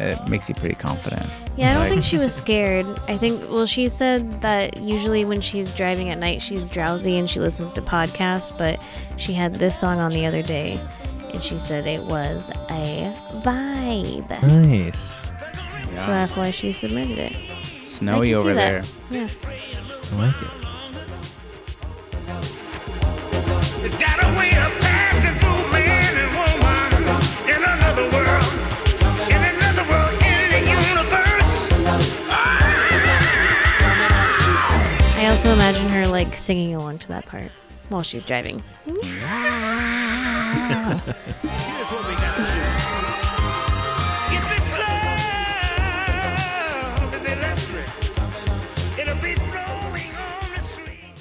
it 0.00 0.28
makes 0.28 0.48
you 0.48 0.54
pretty 0.54 0.74
confident. 0.74 1.26
Yeah, 1.56 1.70
I 1.70 1.72
don't 1.74 1.82
Like- 1.82 1.90
think 1.90 2.04
she 2.04 2.16
was 2.18 2.34
scared. 2.34 2.86
I 3.08 3.16
think, 3.16 3.42
well, 3.50 3.66
she 3.66 3.88
said 3.88 4.40
that 4.42 4.78
usually 4.82 5.24
when 5.24 5.40
she's 5.40 5.72
driving 5.74 6.10
at 6.10 6.18
night, 6.18 6.40
she's 6.42 6.66
drowsy 6.68 7.18
and 7.18 7.28
she 7.28 7.40
listens 7.40 7.72
to 7.74 7.82
podcasts, 7.82 8.56
but 8.56 8.78
she 9.16 9.32
had 9.32 9.54
this 9.56 9.78
song 9.78 9.98
on 10.00 10.10
the 10.12 10.26
other 10.26 10.42
day 10.42 10.80
and 11.32 11.42
she 11.42 11.58
said 11.58 11.86
it 11.86 12.02
was 12.02 12.50
a 12.70 13.14
vibe. 13.44 14.30
Nice. 14.42 15.22
So 15.96 16.06
that's 16.06 16.36
why 16.36 16.50
she 16.50 16.72
submitted 16.72 17.18
it. 17.18 17.36
Snowy 17.82 18.34
over 18.34 18.54
that. 18.54 18.84
there. 19.10 19.20
Yeah. 19.22 19.28
I 20.12 20.16
like 20.16 20.34
it. 20.42 20.59
I 35.30 35.34
also 35.34 35.52
imagine 35.52 35.88
her 35.90 36.08
like 36.08 36.34
singing 36.34 36.74
along 36.74 36.98
to 36.98 37.06
that 37.06 37.24
part 37.24 37.52
while 37.88 38.02
she's 38.02 38.24
driving. 38.24 38.64
Here's 38.84 38.96
what 38.96 39.14
we 42.08 42.14
got 42.16 42.34
to 42.34 42.42
do. 42.42 42.50
If 44.34 44.42
it's 44.58 44.72
love, 44.72 45.14
it's 47.14 47.26
electric. 47.30 47.88
It'll 48.98 49.22
be 49.22 49.34
flowing 49.36 50.10
on 50.16 50.50
the 50.56 50.62
street. 50.64 51.14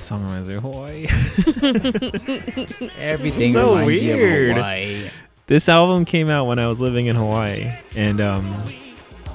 song 0.00 0.24
reminds 0.24 0.48
me 0.48 0.56
of 0.56 0.62
Hawaii. 0.64 1.06
Everything 2.98 3.52
so 3.52 3.76
reminds 3.76 4.02
you 4.02 4.14
of 4.14 4.18
weird. 4.18 4.56
Hawaii. 4.56 5.10
This 5.46 5.68
album 5.68 6.04
came 6.06 6.28
out 6.28 6.46
when 6.46 6.58
I 6.58 6.66
was 6.66 6.80
living 6.80 7.06
in 7.06 7.14
Hawaii, 7.14 7.72
and 7.94 8.20
um, 8.20 8.64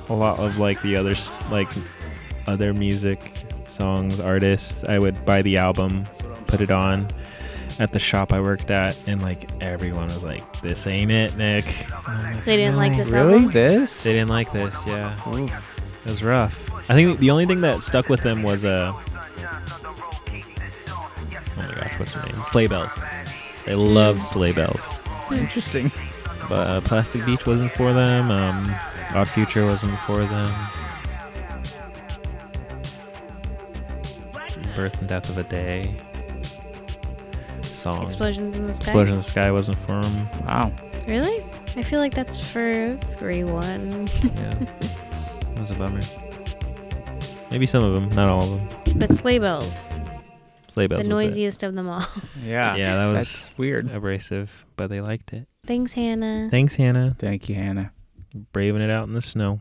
a 0.10 0.14
lot 0.14 0.40
of 0.40 0.58
like 0.58 0.82
the 0.82 0.98
other 0.98 1.16
like 1.50 1.70
other 2.48 2.74
music 2.74 3.37
songs 3.68 4.20
artists. 4.20 4.84
I 4.84 4.98
would 5.00 5.24
buy 5.26 5.42
the 5.42 5.58
album, 5.58 6.06
put 6.48 6.62
it 6.62 6.72
on 6.72 7.08
at 7.80 7.92
the 7.94 8.00
shop 8.00 8.34
I 8.34 8.42
worked 8.42 8.72
at, 8.72 9.00
and 9.08 9.22
like 9.22 9.50
everyone 9.62 10.08
was 10.08 10.24
like, 10.24 10.62
"This 10.62 10.88
ain't 10.88 11.12
it, 11.12 11.38
Nick." 11.38 11.66
Like, 12.08 12.44
They 12.46 12.58
didn't 12.58 12.78
like 12.78 12.98
this 12.98 13.12
Really? 13.12 13.34
album. 13.36 13.52
This? 13.52 14.04
They 14.04 14.14
didn't 14.14 14.30
like 14.30 14.52
this. 14.52 14.76
Yeah, 14.88 15.14
it 15.36 15.52
was 16.10 16.24
rough. 16.24 16.64
I 16.90 16.94
think 16.94 17.20
the 17.20 17.30
only 17.32 17.46
thing 17.46 17.62
that 17.62 17.84
stuck 17.84 18.10
with 18.10 18.22
them 18.24 18.42
was 18.44 18.64
uh, 18.66 18.94
oh 18.96 19.04
my 21.58 21.74
gosh, 21.76 22.00
what's 22.00 22.14
her 22.14 22.26
name? 22.32 22.44
Sleigh 22.46 22.68
bells. 22.68 22.98
They 23.66 23.76
loved 23.76 24.24
sleigh 24.24 24.54
bells. 24.54 24.88
Interesting. 25.32 25.92
But 26.50 26.68
uh, 26.68 26.82
Plastic 26.82 27.26
Beach 27.26 27.46
wasn't 27.46 27.72
for 27.74 27.92
them. 27.94 28.32
Um, 28.32 28.74
Odd 29.14 29.28
Future 29.28 29.66
wasn't 29.66 29.98
for 30.00 30.24
them. 30.26 30.50
Birth 34.78 35.00
and 35.00 35.10
Death 35.10 35.28
of 35.30 35.40
a 35.40 35.44
Day. 35.44 35.98
Song. 37.64 38.06
Explosions 38.06 38.56
in 38.56 38.68
the 38.68 38.76
sky. 38.76 38.84
Explosion 38.92 39.14
in 39.14 39.18
the 39.20 39.24
Sky 39.24 39.52
wasn't 39.52 39.78
for 39.80 40.00
them. 40.00 40.30
Wow. 40.46 40.72
Really? 41.08 41.44
I 41.76 41.82
feel 41.82 42.00
like 42.00 42.14
that's 42.14 42.38
for 42.38 42.62
everyone. 43.14 44.08
Yeah. 44.24 44.54
it 44.62 45.60
was 45.60 45.72
a 45.72 45.74
bummer. 45.74 46.00
Maybe 47.50 47.66
some 47.66 47.84
of 47.84 47.94
them, 47.94 48.08
not 48.10 48.30
all 48.30 48.44
of 48.44 48.50
them. 48.52 49.00
but 49.00 49.12
sleigh 49.16 49.40
bells, 49.40 49.90
Sleigh 50.68 50.86
bells. 50.86 51.02
the 51.04 51.10
was 51.10 51.20
it. 51.22 51.26
noisiest 51.28 51.64
of 51.64 51.74
them 51.74 51.90
all. 51.90 52.06
Yeah. 52.44 52.76
Yeah, 52.76 52.98
that 52.98 53.06
was 53.12 53.24
That's 53.26 53.58
weird. 53.58 53.90
abrasive, 53.90 54.52
but 54.76 54.92
they 54.92 55.02
liked 55.02 55.34
it. 55.34 55.48
Thanks, 55.66 55.92
Hannah. 55.94 56.50
Thanks, 56.52 56.76
Hannah. 56.76 57.16
Thank 57.18 57.50
you, 57.50 57.56
Hannah. 57.56 57.92
Braving 58.54 58.82
it 58.84 58.92
out 58.92 59.08
in 59.08 59.14
the 59.16 59.22
snow. 59.24 59.60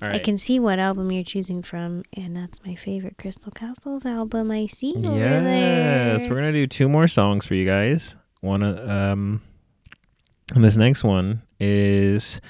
I 0.00 0.18
can 0.18 0.38
see 0.38 0.60
what 0.60 0.78
album 0.78 1.10
you're 1.10 1.24
choosing 1.24 1.62
from, 1.62 2.02
and 2.16 2.36
that's 2.36 2.64
my 2.64 2.74
favorite 2.76 3.18
Crystal 3.18 3.50
Castles 3.52 4.06
album. 4.06 4.50
I 4.50 4.66
see 4.66 4.94
over 4.96 5.16
Yes, 5.18 6.22
there. 6.22 6.30
we're 6.30 6.36
gonna 6.36 6.52
do 6.52 6.66
two 6.66 6.88
more 6.88 7.08
songs 7.08 7.44
for 7.44 7.54
you 7.54 7.66
guys. 7.66 8.14
One, 8.40 8.62
uh, 8.62 9.10
um, 9.12 9.42
and 10.54 10.62
this 10.64 10.76
next 10.76 11.02
one 11.02 11.42
is 11.58 12.40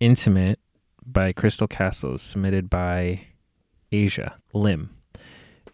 "Intimate" 0.00 0.60
by 1.04 1.32
Crystal 1.32 1.66
Castles, 1.66 2.22
submitted 2.22 2.70
by 2.70 3.22
Asia 3.90 4.36
Lim, 4.52 4.90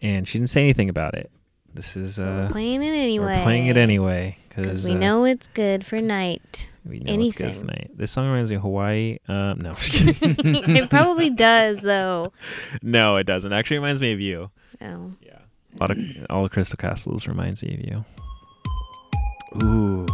and 0.01 0.27
she 0.27 0.39
didn't 0.39 0.49
say 0.49 0.61
anything 0.63 0.89
about 0.89 1.13
it. 1.15 1.31
This 1.73 1.95
is 1.95 2.19
uh, 2.19 2.49
playing 2.51 2.83
it 2.83 2.89
anyway. 2.91 3.35
we're 3.37 3.43
playing 3.43 3.67
it 3.67 3.77
anyway 3.77 4.37
because 4.49 4.65
because 4.67 4.89
we 4.89 4.95
know 4.95 5.25
it's 5.25 5.47
good 5.47 5.85
for 5.85 5.99
night. 6.01 6.69
We 6.85 6.99
know 6.99 7.13
it's 7.13 7.35
good 7.35 7.55
for 7.55 7.61
anything. 7.61 7.89
This 7.95 8.11
song 8.11 8.27
reminds 8.27 8.49
me 8.49 8.57
of 8.57 8.61
Hawaii. 8.61 9.17
Um, 9.27 9.61
no, 9.61 9.73
just 9.73 9.91
kidding. 9.91 10.75
it 10.75 10.89
probably 10.89 11.29
does, 11.29 11.81
though. 11.81 12.33
no, 12.81 13.17
it 13.17 13.25
doesn't. 13.25 13.53
Actually, 13.53 13.77
reminds 13.77 14.01
me 14.01 14.13
of 14.13 14.19
you. 14.19 14.51
Oh. 14.81 15.11
Yeah, 15.21 15.39
a 15.75 15.77
lot 15.79 15.91
of 15.91 15.97
all 16.29 16.43
the 16.43 16.49
Crystal 16.49 16.77
Castles 16.77 17.27
reminds 17.27 17.63
me 17.63 17.73
of 17.75 17.89
you. 17.89 18.05
Ooh, 19.63 20.07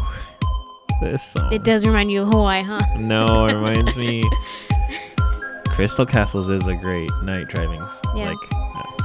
this 1.02 1.24
song. 1.32 1.52
It 1.52 1.64
does 1.64 1.86
remind 1.88 2.12
you 2.12 2.22
of 2.24 2.28
Hawaii, 2.30 2.62
huh? 2.62 2.82
No, 2.98 3.46
it 3.48 3.54
reminds 3.54 3.98
me. 3.98 4.24
Crystal 5.70 6.06
Castles 6.06 6.50
is 6.50 6.68
a 6.68 6.76
great 6.76 7.10
night 7.24 7.48
driving. 7.48 7.80
Yeah. 8.16 8.30
Like, 8.30 8.38
uh, 8.54 8.99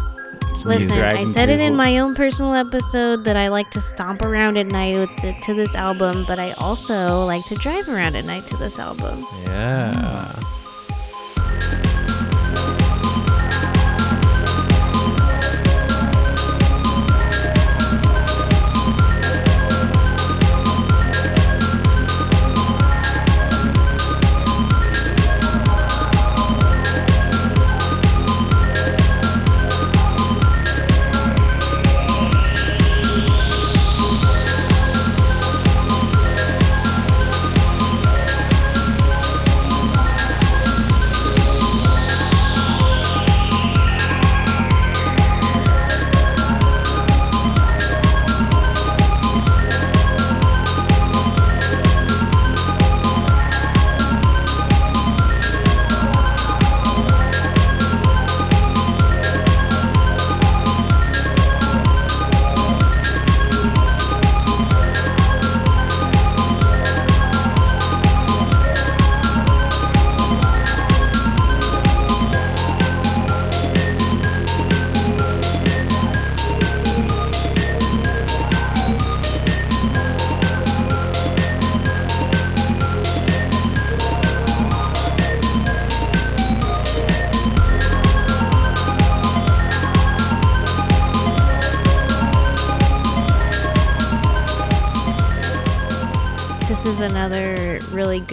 Listen, 0.64 0.98
I 0.98 1.24
said 1.26 1.50
it 1.50 1.60
in 1.60 1.76
my 1.76 1.98
own 1.98 2.14
personal 2.14 2.54
episode 2.54 3.24
that 3.24 3.36
I 3.36 3.48
like 3.48 3.70
to 3.72 3.80
stomp 3.80 4.22
around 4.22 4.56
at 4.56 4.66
night 4.66 4.94
with 4.94 5.14
the, 5.20 5.34
to 5.42 5.54
this 5.54 5.74
album, 5.74 6.24
but 6.26 6.38
I 6.38 6.52
also 6.52 7.24
like 7.24 7.44
to 7.46 7.54
drive 7.54 7.88
around 7.88 8.16
at 8.16 8.24
night 8.24 8.44
to 8.44 8.56
this 8.56 8.78
album. 8.78 9.22
yeah. 9.44 10.32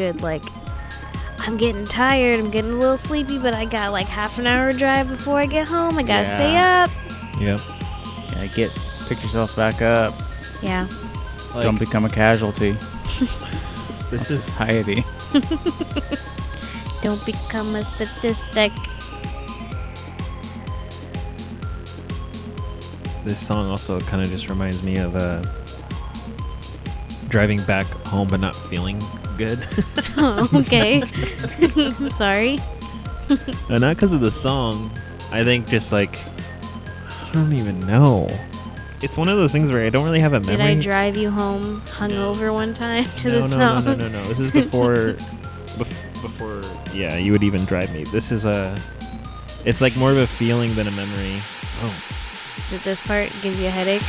Good, 0.02 0.22
like, 0.22 0.41
I'm 1.40 1.57
getting 1.57 1.86
tired, 1.86 2.40
I'm 2.40 2.49
getting 2.49 2.72
a 2.72 2.76
little 2.76 2.98
sleepy, 2.98 3.38
but 3.38 3.53
I 3.53 3.65
got 3.65 3.91
like 3.91 4.07
half 4.07 4.40
an 4.40 4.48
hour 4.48 4.73
drive 4.73 5.07
before 5.07 5.38
I 5.40 5.45
get 5.45 5.68
home. 5.68 5.98
I 5.98 6.03
gotta 6.03 6.28
stay 6.28 6.57
up. 6.57 6.90
Yep. 7.40 7.60
Yeah, 8.32 8.48
get 8.48 8.72
pick 9.07 9.22
yourself 9.22 9.56
back 9.56 9.82
up. 9.82 10.14
Yeah. 10.61 10.88
Don't 11.53 11.80
become 11.80 12.06
a 12.06 12.10
casualty. 12.10 12.73
This 14.11 14.30
is 14.30 14.44
society. 14.44 15.06
Don't 17.02 17.26
become 17.26 17.76
a 17.76 17.86
statistic. 17.86 18.73
this 23.23 23.40
song 23.40 23.69
also 23.69 24.02
kind 24.02 24.22
of 24.22 24.30
just 24.30 24.49
reminds 24.49 24.84
me 24.84 24.98
of 24.98 25.15
uh, 25.15 25.41
driving 27.30 27.61
back 27.64 27.86
home 28.06 28.28
but 28.28 28.41
not 28.41 28.53
feeling 28.53 28.99
good. 29.46 29.68
Oh, 30.18 30.50
okay. 30.62 31.02
I'm 31.76 32.12
sorry. 32.12 32.60
Uh, 33.70 33.78
not 33.80 33.96
because 33.96 34.14
of 34.14 34.22
the 34.22 34.32
song. 34.32 34.92
I 35.32 35.44
think 35.44 35.68
just 35.68 35.92
like 35.92 36.20
I 36.20 37.30
don't 37.34 37.54
even 37.54 37.80
know. 37.82 38.30
It's 39.02 39.18
one 39.18 39.30
of 39.30 39.38
those 39.38 39.52
things 39.52 39.72
where 39.72 39.84
I 39.84 39.90
don't 39.90 40.04
really 40.06 40.20
have 40.20 40.34
a 40.34 40.40
memory. 40.40 40.58
Did 40.58 40.66
I 40.66 40.80
drive 40.80 41.18
you 41.18 41.32
home 41.32 41.82
hungover 41.88 42.54
one 42.54 42.74
time 42.74 43.06
to 43.06 43.30
no, 43.30 43.48
the 43.48 43.58
no, 43.58 43.58
no, 43.58 43.76
song? 43.76 43.86
no, 43.86 43.96
no, 43.96 44.08
no. 44.10 44.24
This 44.26 44.40
is 44.40 44.52
before, 44.52 44.96
bef- 45.80 46.22
before. 46.22 46.62
Yeah, 46.94 47.18
you 47.18 47.32
would 47.32 47.42
even 47.42 47.66
drive 47.66 47.92
me. 47.94 48.04
This 48.04 48.32
is 48.32 48.46
a. 48.46 48.78
It's 49.66 49.82
like 49.82 49.96
more 49.98 50.12
of 50.12 50.18
a 50.18 50.28
feeling 50.28 50.76
than 50.76 50.88
a 50.88 50.92
memory. 50.92 51.36
Oh, 51.82 51.96
Is 52.68 52.74
it 52.74 52.84
this 52.84 53.06
part 53.08 53.32
gives 53.42 53.60
you 53.60 53.68
a 53.68 53.72
headache? 53.72 54.04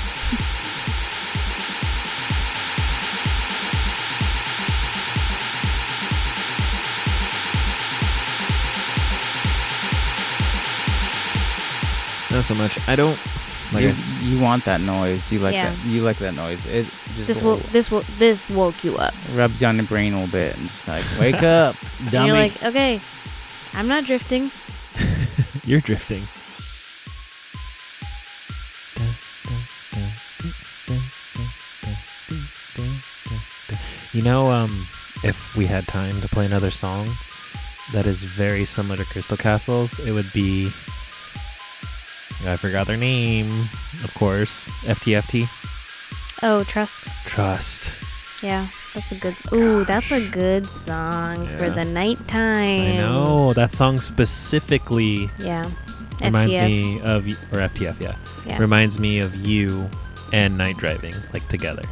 not 12.42 12.48
so 12.48 12.54
much. 12.54 12.88
I 12.88 12.96
don't. 12.96 13.18
Like 13.72 13.84
you, 13.84 13.90
I, 13.90 14.20
you 14.22 14.40
want 14.40 14.64
that 14.64 14.80
noise. 14.80 15.30
You 15.32 15.38
like 15.38 15.54
Yeah. 15.54 15.70
that. 15.70 15.86
You 15.86 16.02
like 16.02 16.18
that 16.18 16.34
noise. 16.34 16.64
It 16.66 16.84
just 17.14 17.26
This 17.26 17.42
will 17.42 17.56
this 17.72 17.90
will 17.90 18.02
this 18.18 18.50
woke 18.50 18.84
you 18.84 18.96
up. 18.98 19.14
rubs 19.34 19.60
you 19.60 19.66
on 19.68 19.76
the 19.76 19.82
brain 19.84 20.12
a 20.12 20.20
little 20.20 20.32
bit 20.32 20.56
and 20.58 20.68
just 20.68 20.86
like 20.88 21.04
wake 21.18 21.42
up, 21.42 21.76
And 22.12 22.26
you're 22.26 22.36
like, 22.36 22.62
okay, 22.62 23.00
I'm 23.74 23.88
not 23.88 24.04
drifting. 24.04 24.50
You're 25.64 25.80
drifting. 25.80 26.24
You 34.12 34.22
know, 34.22 34.50
um, 34.50 34.70
if 35.24 35.56
we 35.56 35.64
had 35.66 35.86
time 35.88 36.20
to 36.20 36.28
play 36.28 36.44
another 36.44 36.70
song 36.70 37.08
that 37.92 38.06
is 38.06 38.22
very 38.24 38.64
similar 38.66 38.96
to 38.96 39.04
Crystal 39.04 39.36
Castles, 39.38 39.98
it 40.00 40.12
would 40.12 40.30
be 40.34 40.70
I 42.46 42.56
forgot 42.56 42.86
their 42.86 42.96
name, 42.96 43.48
of 44.04 44.12
course. 44.14 44.68
FTFT. 44.84 45.46
Oh, 46.42 46.64
trust. 46.64 47.08
Trust. 47.26 47.92
Yeah, 48.42 48.66
that's 48.94 49.12
a 49.12 49.14
good. 49.16 49.34
Ooh, 49.52 49.84
that's 49.84 50.10
a 50.10 50.26
good 50.30 50.66
song 50.66 51.46
for 51.58 51.66
Yeah. 51.66 51.74
the 51.74 51.84
nighttime. 51.84 52.96
I 52.96 53.00
know 53.00 53.52
that 53.52 53.70
song 53.70 54.00
specifically 54.00 55.30
Yeah. 55.38 55.66
reminds 56.20 56.46
FTF. 56.52 56.66
me 56.66 57.00
of 57.02 57.26
y- 57.26 57.36
or 57.52 57.60
FTF, 57.60 58.00
yeah. 58.00 58.14
Yeah. 58.44 58.58
Reminds 58.58 58.98
me 58.98 59.20
of 59.20 59.36
you 59.36 59.88
and 60.32 60.58
night 60.58 60.76
driving 60.78 61.14
like 61.32 61.46
together. 61.48 61.82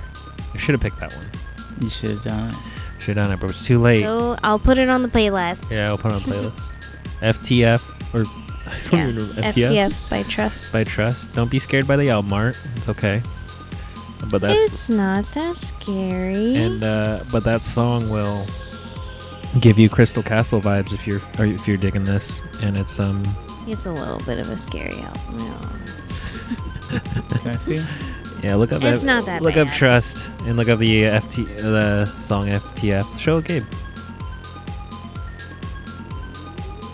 I 0.53 0.59
should 0.59 0.73
have 0.73 0.81
picked 0.81 0.99
that 0.99 1.15
one. 1.15 1.27
You 1.81 1.89
should 1.91 2.11
have 2.11 2.25
done 2.25 2.49
it. 2.51 2.57
Should 2.99 3.17
have 3.17 3.27
done 3.27 3.33
it, 3.33 3.37
but 3.39 3.45
it 3.45 3.55
was 3.55 3.63
too 3.63 3.79
late. 3.81 4.03
So 4.03 4.37
I'll 4.43 4.59
put 4.59 4.77
it 4.79 4.89
on 4.91 5.03
the 5.03 5.09
playlist. 5.09 5.71
Yeah, 5.71 5.87
I'll 5.89 5.97
put 5.99 6.11
it 6.11 6.15
on 6.17 6.21
playlist. 6.23 6.61
FTF 7.23 7.83
or 8.15 8.25
I 8.71 8.79
don't 8.91 8.93
Yeah, 8.93 9.09
even 9.09 9.17
remember 9.29 9.43
FTF. 9.43 9.67
FTF 9.91 10.09
by 10.11 10.23
Trust. 10.25 10.73
by 10.73 10.85
Trust. 10.85 11.35
Don't 11.35 11.51
be 11.51 11.59
scared 11.59 11.87
by 11.89 11.97
the 11.97 12.11
album 12.11 12.33
art. 12.33 12.57
It's 12.77 12.89
okay. 12.89 13.21
But 14.31 14.43
that's 14.43 14.73
it's 14.73 14.89
not 14.89 15.25
that 15.33 15.57
scary. 15.57 16.55
and 16.57 16.85
uh, 16.85 17.25
but 17.33 17.43
that 17.45 17.63
song 17.63 18.11
will 18.11 18.47
give 19.61 19.79
you 19.79 19.89
Crystal 19.89 20.23
Castle 20.23 20.61
vibes 20.61 20.93
if 20.93 21.07
you're 21.07 21.21
if 21.39 21.67
you're 21.67 21.77
digging 21.79 22.05
this. 22.05 22.43
And 22.63 22.77
it's 22.77 23.01
um 23.01 23.25
it's 23.67 23.87
a 23.87 23.93
little 23.93 24.19
bit 24.21 24.39
of 24.39 24.49
a 24.51 24.57
scary 24.59 25.01
album. 25.01 25.39
Can 27.43 27.51
I 27.53 27.57
see? 27.57 27.83
yeah 28.43 28.55
look 28.57 28.73
up 28.73 28.83
It's 28.83 29.01
F- 29.01 29.07
not 29.07 29.25
that 29.27 29.43
look 29.43 29.57
up. 29.57 29.69
Trust 29.69 30.33
and 30.47 30.57
look 30.57 30.69
up 30.69 30.79
the 30.79 31.05
FT 31.05 31.47
the 31.57 32.07
song 32.07 32.49
FTF. 32.49 33.19
Show 33.19 33.39
it, 33.39 33.45
Gabe. 33.47 33.65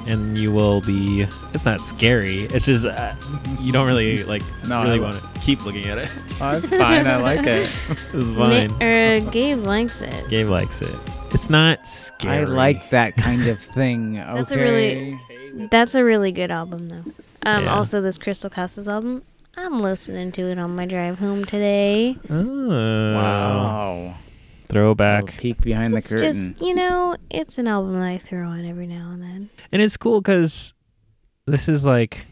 And 0.06 0.38
you 0.38 0.52
will 0.52 0.80
be. 0.82 1.26
It's 1.52 1.64
not 1.64 1.80
scary. 1.80 2.42
It's 2.44 2.66
just 2.66 2.84
uh, 2.84 3.14
you 3.60 3.72
don't 3.72 3.86
really 3.86 4.22
like 4.24 4.42
No, 4.68 4.82
really 4.84 4.98
I- 5.00 5.02
want 5.02 5.16
to 5.20 5.40
keep 5.40 5.64
looking 5.64 5.86
at 5.86 5.98
it. 5.98 6.10
I'm 6.40 6.60
fine. 6.62 7.06
I 7.06 7.16
like 7.16 7.46
it. 7.46 7.70
It's 7.88 8.34
fine. 8.34 8.68
Ni- 8.78 9.16
uh, 9.18 9.30
Gabe 9.30 9.58
likes 9.64 10.02
it. 10.02 10.28
Gabe 10.28 10.48
likes 10.48 10.80
it. 10.82 10.94
It's 11.32 11.50
not 11.50 11.86
scary. 11.86 12.38
I 12.38 12.44
like 12.44 12.90
that 12.90 13.16
kind 13.16 13.46
of 13.48 13.60
thing. 13.60 14.18
Okay. 14.20 14.34
That's 14.36 14.52
a 14.52 14.56
really 14.56 15.18
that's 15.70 15.94
a 15.94 16.04
really 16.04 16.32
good 16.32 16.50
album 16.50 16.88
though. 16.88 17.04
Um 17.44 17.64
Yeah. 17.64 17.74
also 17.74 18.00
this 18.00 18.18
Crystal 18.18 18.50
Castles 18.50 18.88
album. 18.88 19.22
I'm 19.56 19.78
listening 19.78 20.32
to 20.32 20.42
it 20.42 20.58
on 20.58 20.76
my 20.76 20.84
drive 20.86 21.18
home 21.18 21.44
today. 21.46 22.16
Oh. 22.28 23.14
Wow. 23.14 24.14
Throwback. 24.68 25.24
Little 25.24 25.40
peek 25.40 25.60
behind 25.60 25.94
the 25.94 25.98
It's 25.98 26.10
curtain. 26.12 26.32
just 26.54 26.62
you 26.62 26.74
know, 26.74 27.16
it's 27.30 27.58
an 27.58 27.66
album 27.68 27.94
that 27.94 28.06
I 28.06 28.18
throw 28.18 28.46
on 28.48 28.64
every 28.64 28.86
now 28.86 29.10
and 29.12 29.22
then. 29.22 29.50
And 29.72 29.82
it's 29.82 29.96
cool 29.96 30.20
because 30.20 30.74
this 31.46 31.68
is 31.68 31.84
like 31.84 32.26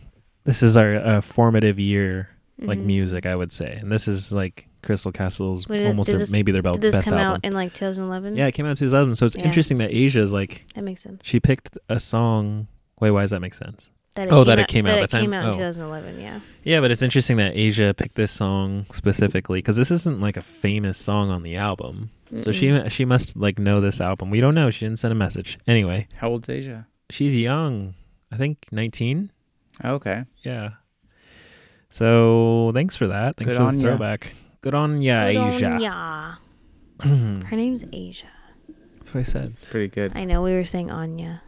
this 0.45 0.63
is 0.63 0.77
our 0.77 0.97
uh, 0.97 1.21
formative 1.21 1.79
year, 1.79 2.29
like 2.59 2.79
Mhm. 2.79 2.85
music, 2.87 3.27
I 3.27 3.35
would 3.35 3.51
say. 3.53 3.79
And 3.81 3.91
this 3.91 4.07
is 4.09 4.31
like 4.33 4.69
Crystal 4.83 5.11
Castle's 5.13 5.67
What 5.69 5.79
did- 5.79 5.87
almost 5.87 6.07
did 6.09 6.15
their, 6.15 6.19
this- 6.19 6.33
maybe 6.33 6.53
their 6.53 6.61
bel- 6.63 6.75
Did 6.75 6.83
this 6.83 6.99
come 6.99 7.15
album. 7.15 7.37
out 7.37 7.45
in 7.45 7.53
like 7.55 7.73
2011? 7.73 8.37
yeah, 8.37 8.47
it 8.47 8.53
came 8.53 8.67
out 8.67 8.71
in 8.71 8.77
2011. 8.77 9.17
So 9.17 9.25
it's 9.27 9.37
Yeah. 9.37 9.45
interesting 9.45 9.79
that 9.79 9.91
Asia 9.91 10.21
is 10.21 10.33
like 10.33 10.67
That 10.75 10.85
makes 10.85 11.03
sense. 11.03 11.25
she 11.25 11.41
picked 11.41 11.71
a 11.89 11.99
song. 11.99 12.67
Wait, 13.01 13.11
why 13.11 13.23
does 13.23 13.31
that 13.31 13.41
make 13.41 13.55
sense? 13.55 13.91
That 14.17 14.31
oh, 14.31 14.45
that 14.45 14.59
it 14.61 14.69
came 14.69 14.85
out. 14.87 14.91
That 14.91 14.99
at 14.99 15.05
it 15.05 15.11
the 15.11 15.17
time. 15.17 15.23
came 15.25 15.33
out 15.33 15.45
oh. 15.47 15.49
in 15.53 15.55
2011. 15.55 16.21
Yeah. 16.21 16.39
Yeah, 16.63 16.81
but 16.81 16.91
it's 16.93 17.03
interesting 17.03 17.37
that 17.39 17.53
Asia 17.57 17.93
picked 17.97 18.15
this 18.15 18.31
song 18.31 18.87
specifically 18.93 19.59
because 19.59 19.77
this 19.77 19.91
isn't 19.91 20.21
like 20.21 20.37
a 20.37 20.43
famous 20.43 20.99
song 20.99 21.31
on 21.31 21.43
the 21.43 21.57
album. 21.57 22.11
So 22.41 22.53
she 22.53 22.89
she 22.89 23.05
must 23.05 23.37
like 23.37 23.59
know 23.59 23.81
this 23.81 24.01
album. 24.01 24.31
We 24.31 24.41
don't 24.41 24.55
know. 24.55 24.71
She 24.71 24.85
didn't 24.85 24.99
send 24.99 25.13
a 25.13 25.15
message. 25.15 25.59
Anyway, 25.67 26.09
How 26.17 26.31
old's 26.31 26.49
Asia? 26.49 26.87
she's 27.11 27.35
young. 27.35 27.95
I 28.33 28.37
think 28.37 28.59
19. 28.73 29.31
Okay. 29.85 30.25
Yeah. 30.43 30.71
So 31.91 32.73
thanks 32.75 32.97
for 32.97 33.07
that. 33.09 33.37
Thanks 33.37 33.53
Good 33.53 33.59
for 33.59 33.63
on 33.65 33.77
the 33.77 33.83
ya. 33.83 33.89
throwback. 33.91 34.35
Good 34.63 34.75
on 34.75 35.01
ya, 35.03 35.27
Good 35.29 35.37
on 35.37 35.51
Asia. 35.53 35.79
ya. 35.81 36.35
Her 37.47 37.57
name's 37.57 37.85
Asia. 37.93 38.27
That's 38.97 39.13
what 39.15 39.21
I 39.21 39.25
said. 39.25 39.51
It's 39.51 39.65
pretty 39.65 39.89
good. 39.89 40.13
I 40.15 40.25
know 40.25 40.43
we 40.43 40.55
were 40.55 40.65
saying 40.65 40.91
Anya. 40.91 41.43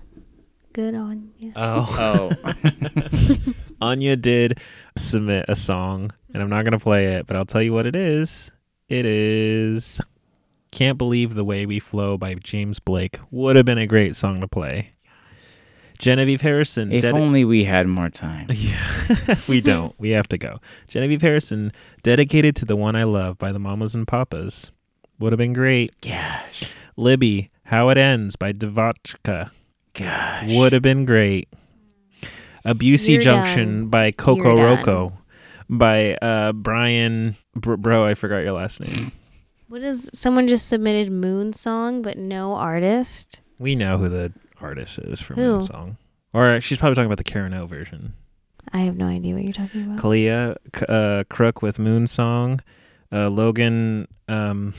Good 0.72 0.94
on 0.94 1.30
ya. 1.38 1.50
Oh. 1.56 2.30
Oh. 2.44 2.54
Anya 3.80 4.16
did 4.16 4.60
submit 4.96 5.46
a 5.48 5.56
song, 5.56 6.12
and 6.32 6.42
I'm 6.42 6.50
not 6.50 6.64
going 6.64 6.72
to 6.78 6.82
play 6.82 7.14
it, 7.14 7.26
but 7.26 7.36
I'll 7.36 7.46
tell 7.46 7.62
you 7.62 7.72
what 7.72 7.86
it 7.86 7.96
is. 7.96 8.50
It 8.88 9.04
is 9.06 10.00
Can't 10.70 10.98
Believe 10.98 11.34
the 11.34 11.44
Way 11.44 11.64
We 11.66 11.78
Flow 11.80 12.16
by 12.18 12.34
James 12.34 12.78
Blake. 12.80 13.18
Would 13.30 13.56
have 13.56 13.64
been 13.64 13.78
a 13.78 13.86
great 13.86 14.14
song 14.16 14.40
to 14.40 14.48
play. 14.48 14.90
Genevieve 15.98 16.42
Harrison. 16.42 16.92
if 16.92 17.02
dedi- 17.04 17.14
only 17.14 17.44
we 17.44 17.64
had 17.64 17.86
more 17.86 18.10
time. 18.10 18.48
Yeah, 18.52 19.36
we 19.48 19.60
don't. 19.62 19.94
We 19.98 20.10
have 20.10 20.28
to 20.28 20.36
go. 20.38 20.58
Genevieve 20.88 21.22
Harrison, 21.22 21.72
dedicated 22.02 22.54
to 22.56 22.64
the 22.66 22.76
one 22.76 22.94
I 22.96 23.04
love 23.04 23.38
by 23.38 23.52
the 23.52 23.58
Mamas 23.58 23.94
and 23.94 24.06
Papas. 24.06 24.72
Would 25.18 25.32
have 25.32 25.38
been 25.38 25.54
great. 25.54 25.98
Gosh. 26.02 26.70
Libby, 26.98 27.48
How 27.64 27.88
It 27.88 27.96
Ends 27.96 28.36
by 28.36 28.52
Devotchka. 28.52 29.50
Gosh. 29.94 30.52
Would 30.54 30.74
have 30.74 30.82
been 30.82 31.06
great. 31.06 31.48
Abusey 32.66 33.14
You're 33.14 33.22
Junction 33.22 33.80
done. 33.82 33.88
by 33.88 34.10
Coco 34.10 34.56
You're 34.56 34.76
Roco. 34.76 35.12
By 35.70 36.14
uh, 36.16 36.52
Brian. 36.52 37.36
Br- 37.54 37.76
bro, 37.76 38.04
I 38.04 38.12
forgot 38.14 38.38
your 38.40 38.52
last 38.52 38.80
name. 38.80 39.12
What 39.68 39.82
is 39.82 40.10
someone 40.14 40.46
just 40.48 40.68
submitted 40.68 41.10
Moon 41.10 41.52
Song 41.52 42.02
but 42.02 42.16
no 42.18 42.54
artist? 42.54 43.40
We 43.58 43.74
know 43.74 43.98
who 43.98 44.08
the 44.08 44.32
artist 44.60 44.98
is 44.98 45.20
from 45.20 45.36
Who? 45.36 45.58
that 45.58 45.66
song. 45.66 45.96
Or 46.32 46.60
she's 46.60 46.78
probably 46.78 46.94
talking 46.94 47.06
about 47.06 47.18
the 47.18 47.24
Karen 47.24 47.54
O 47.54 47.66
version. 47.66 48.12
I 48.72 48.78
have 48.80 48.96
no 48.96 49.06
idea 49.06 49.34
what 49.34 49.42
you're 49.44 49.52
talking 49.52 49.84
about. 49.84 49.98
Kalia 49.98 50.56
K- 50.72 50.86
uh, 50.88 51.24
Crook 51.30 51.62
with 51.62 51.78
Moon 51.78 52.06
Song. 52.06 52.60
Uh, 53.12 53.28
Logan, 53.30 54.08
um, 54.28 54.74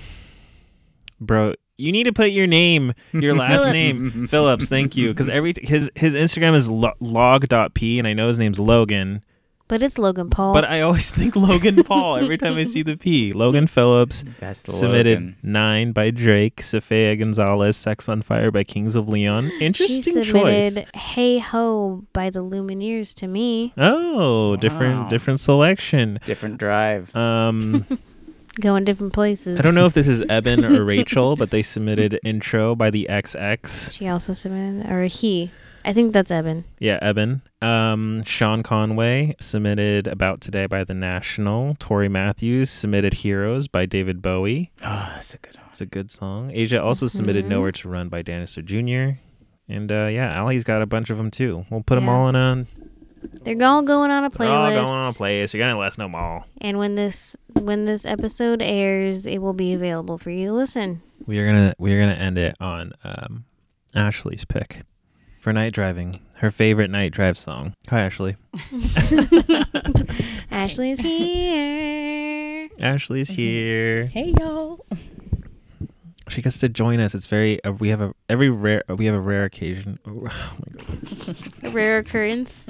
bro, 1.20 1.54
you 1.78 1.92
need 1.94 2.04
to 2.04 2.12
put 2.14 2.32
your 2.32 2.48
name, 2.48 2.94
your 3.14 3.34
last 3.38 3.66
Phillips. 3.66 4.02
name, 4.02 4.28
Phillips. 4.28 4.68
Thank 4.68 4.98
you, 4.98 5.10
because 5.10 5.30
every 5.30 5.54
his 5.62 5.90
his 5.96 6.14
Instagram 6.14 6.54
is 6.54 6.70
lo- 6.70 6.94
log.p, 7.00 7.98
and 8.00 8.08
I 8.08 8.14
know 8.14 8.28
his 8.28 8.38
name's 8.38 8.60
Logan, 8.60 9.24
But 9.70 9.84
it's 9.84 9.98
Logan 10.00 10.30
Paul. 10.30 10.54
but 10.54 10.64
I 10.64 10.80
always 10.82 11.12
think 11.18 11.36
Logan 11.36 11.84
Paul 11.84 12.16
every 12.18 12.38
time 12.38 12.56
I 12.56 12.64
see 12.64 12.84
the 12.84 12.96
P. 12.96 13.34
Logan 13.34 13.68
Phillips 13.68 14.24
That's 14.40 14.62
the 14.62 14.72
submitted 14.72 15.20
Logan. 15.20 15.36
nine 15.44 15.92
by 15.92 16.10
Drake, 16.12 16.62
Sophia 16.64 17.16
Gonzalez, 17.18 17.76
Sex 17.76 18.08
on 18.08 18.22
Fire 18.22 18.50
by 18.50 18.64
Kings 18.64 18.96
of 18.96 19.10
Leon. 19.10 19.52
Interesting 19.60 20.02
she 20.02 20.10
Interesting 20.12 20.24
submitted 20.24 20.76
choice. 20.94 21.02
Hey 21.02 21.40
Ho 21.40 22.06
by 22.14 22.30
the 22.30 22.44
Lumineers 22.44 23.14
to 23.16 23.28
me. 23.28 23.74
Oh, 23.78 24.56
different 24.56 25.02
Wow. 25.04 25.10
different 25.10 25.40
selection. 25.42 26.20
Different 26.26 26.58
drive. 26.58 27.14
Um. 27.16 27.86
Going 28.60 28.86
different 28.86 29.14
places. 29.14 29.60
I 29.60 29.62
don't 29.62 29.76
know 29.76 29.86
if 29.86 29.94
this 29.94 30.08
is 30.08 30.24
Eben 30.30 30.66
or 30.66 30.84
Rachel, 30.84 31.36
but 31.36 31.52
they 31.52 31.62
submitted 31.62 32.20
intro 32.24 32.74
by 32.74 32.90
the 32.90 33.06
XX. 33.08 33.94
She 33.94 34.08
also 34.08 34.34
submitted, 34.34 34.90
or 34.92 35.04
he. 35.04 35.52
I 35.88 35.94
think 35.94 36.12
that's 36.12 36.32
Evan. 36.32 36.66
Yeah, 36.80 37.00
Eben. 37.02 37.42
Um, 37.62 38.22
Sean 38.26 38.62
Conway 38.62 39.36
submitted 39.40 40.06
About 40.06 40.42
Today 40.42 40.66
by 40.66 40.84
The 40.84 40.94
National. 40.94 41.78
Tori 41.80 42.10
Matthews 42.10 42.70
submitted 42.70 43.14
Heroes 43.14 43.70
by 43.70 43.86
David 43.86 44.22
Bowie. 44.22 44.70
Oh, 44.84 45.10
that's 45.16 45.34
a 45.34 45.38
good 45.38 45.56
one. 45.56 45.66
It's 45.72 45.80
a 45.80 45.86
good 45.86 46.12
song. 46.12 46.52
Asia 46.54 46.84
also 46.84 47.08
submitted 47.08 47.46
Mhm. 47.46 47.50
Nowhere 47.50 47.72
to 47.72 47.88
Run 47.88 48.10
by 48.10 48.22
Danister 48.22 48.62
Jr. 48.62 49.18
And 49.70 49.90
uh, 49.90 50.10
yeah, 50.12 50.34
Allie's 50.38 50.66
got 50.66 50.82
a 50.82 50.86
bunch 50.86 51.10
of 51.10 51.16
them 51.18 51.32
too. 51.32 51.66
We'll 51.70 51.84
put 51.84 51.96
them 51.96 52.10
all 52.10 52.28
in 52.28 52.36
a 52.36 52.66
They're 53.44 53.66
all 53.66 53.82
going 53.82 54.12
on 54.12 54.26
a 54.26 54.30
they're 54.30 54.50
all 54.50 54.70
going 54.70 54.86
on 54.88 55.10
a 55.10 55.14
playlist. 55.14 55.54
You're 55.54 55.66
gonna 55.66 55.80
let 55.80 55.88
us 55.88 55.98
know 55.98 56.04
them 56.06 56.16
all. 56.16 56.46
And 56.60 56.78
when 56.80 56.96
this 56.96 57.38
when 57.54 57.86
this 57.86 58.06
episode 58.06 58.62
airs, 58.62 59.26
it 59.26 59.38
will 59.38 59.54
be 59.54 59.74
available 59.74 60.18
for 60.18 60.32
you 60.32 60.48
to 60.48 60.54
listen. 60.54 61.02
We 61.26 61.40
are 61.40 61.46
gonna 61.46 61.74
we 61.80 61.94
are 61.94 62.00
gonna 62.02 62.12
end 62.14 62.38
it 62.38 62.58
on 62.60 62.92
um, 63.06 63.46
Ashley's 63.96 64.44
pick 64.44 64.82
for 65.48 65.54
night 65.54 65.72
driving. 65.72 66.20
Her 66.40 66.52
favorite 66.52 66.90
night 66.90 67.14
drive 67.14 67.38
song. 67.38 67.74
Hi, 67.88 68.02
Ashley. 68.02 68.36
Ashley's 70.52 71.00
here. 71.00 72.68
Ashley's 72.82 73.30
here. 73.30 74.08
Hey 74.08 74.34
y'all. 74.42 74.86
She 76.28 76.42
gets 76.42 76.60
to 76.60 76.68
join 76.68 77.00
us. 77.00 77.16
It's 77.16 77.28
very. 77.28 77.64
Uh, 77.64 77.72
we 77.72 77.88
have 77.88 78.02
a 78.02 78.14
every 78.28 78.50
rare. 78.50 78.84
Uh, 78.90 78.98
we 78.98 79.06
have 79.06 79.16
a 79.16 79.22
rare 79.22 79.46
occasion. 79.46 80.00
Oh 80.06 80.20
my 80.20 80.30
god. 80.84 81.38
A 81.64 81.70
rare 81.70 82.00
occurrence. 82.00 82.66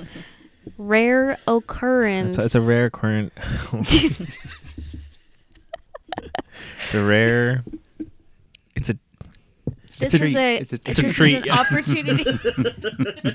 Rare 0.78 1.40
occurrence. 1.48 2.38
It's, 2.38 2.54
it's 2.54 2.56
a 2.56 2.62
rare 2.62 2.92
current. 2.92 3.34
it's 3.74 4.30
a 6.94 7.04
rare. 7.04 7.64
It's 10.02 10.14
a. 10.14 10.18
This 10.18 10.20
it's 10.20 10.24
a 10.24 10.26
is 10.26 10.32
treat. 10.34 10.38
a 10.38 10.62
It's 10.62 10.74
a- 10.74 10.80
It's 10.90 11.00
a 11.00 11.14
treat. 11.14 11.46
an 11.48 11.52
opportunity. 11.52 12.24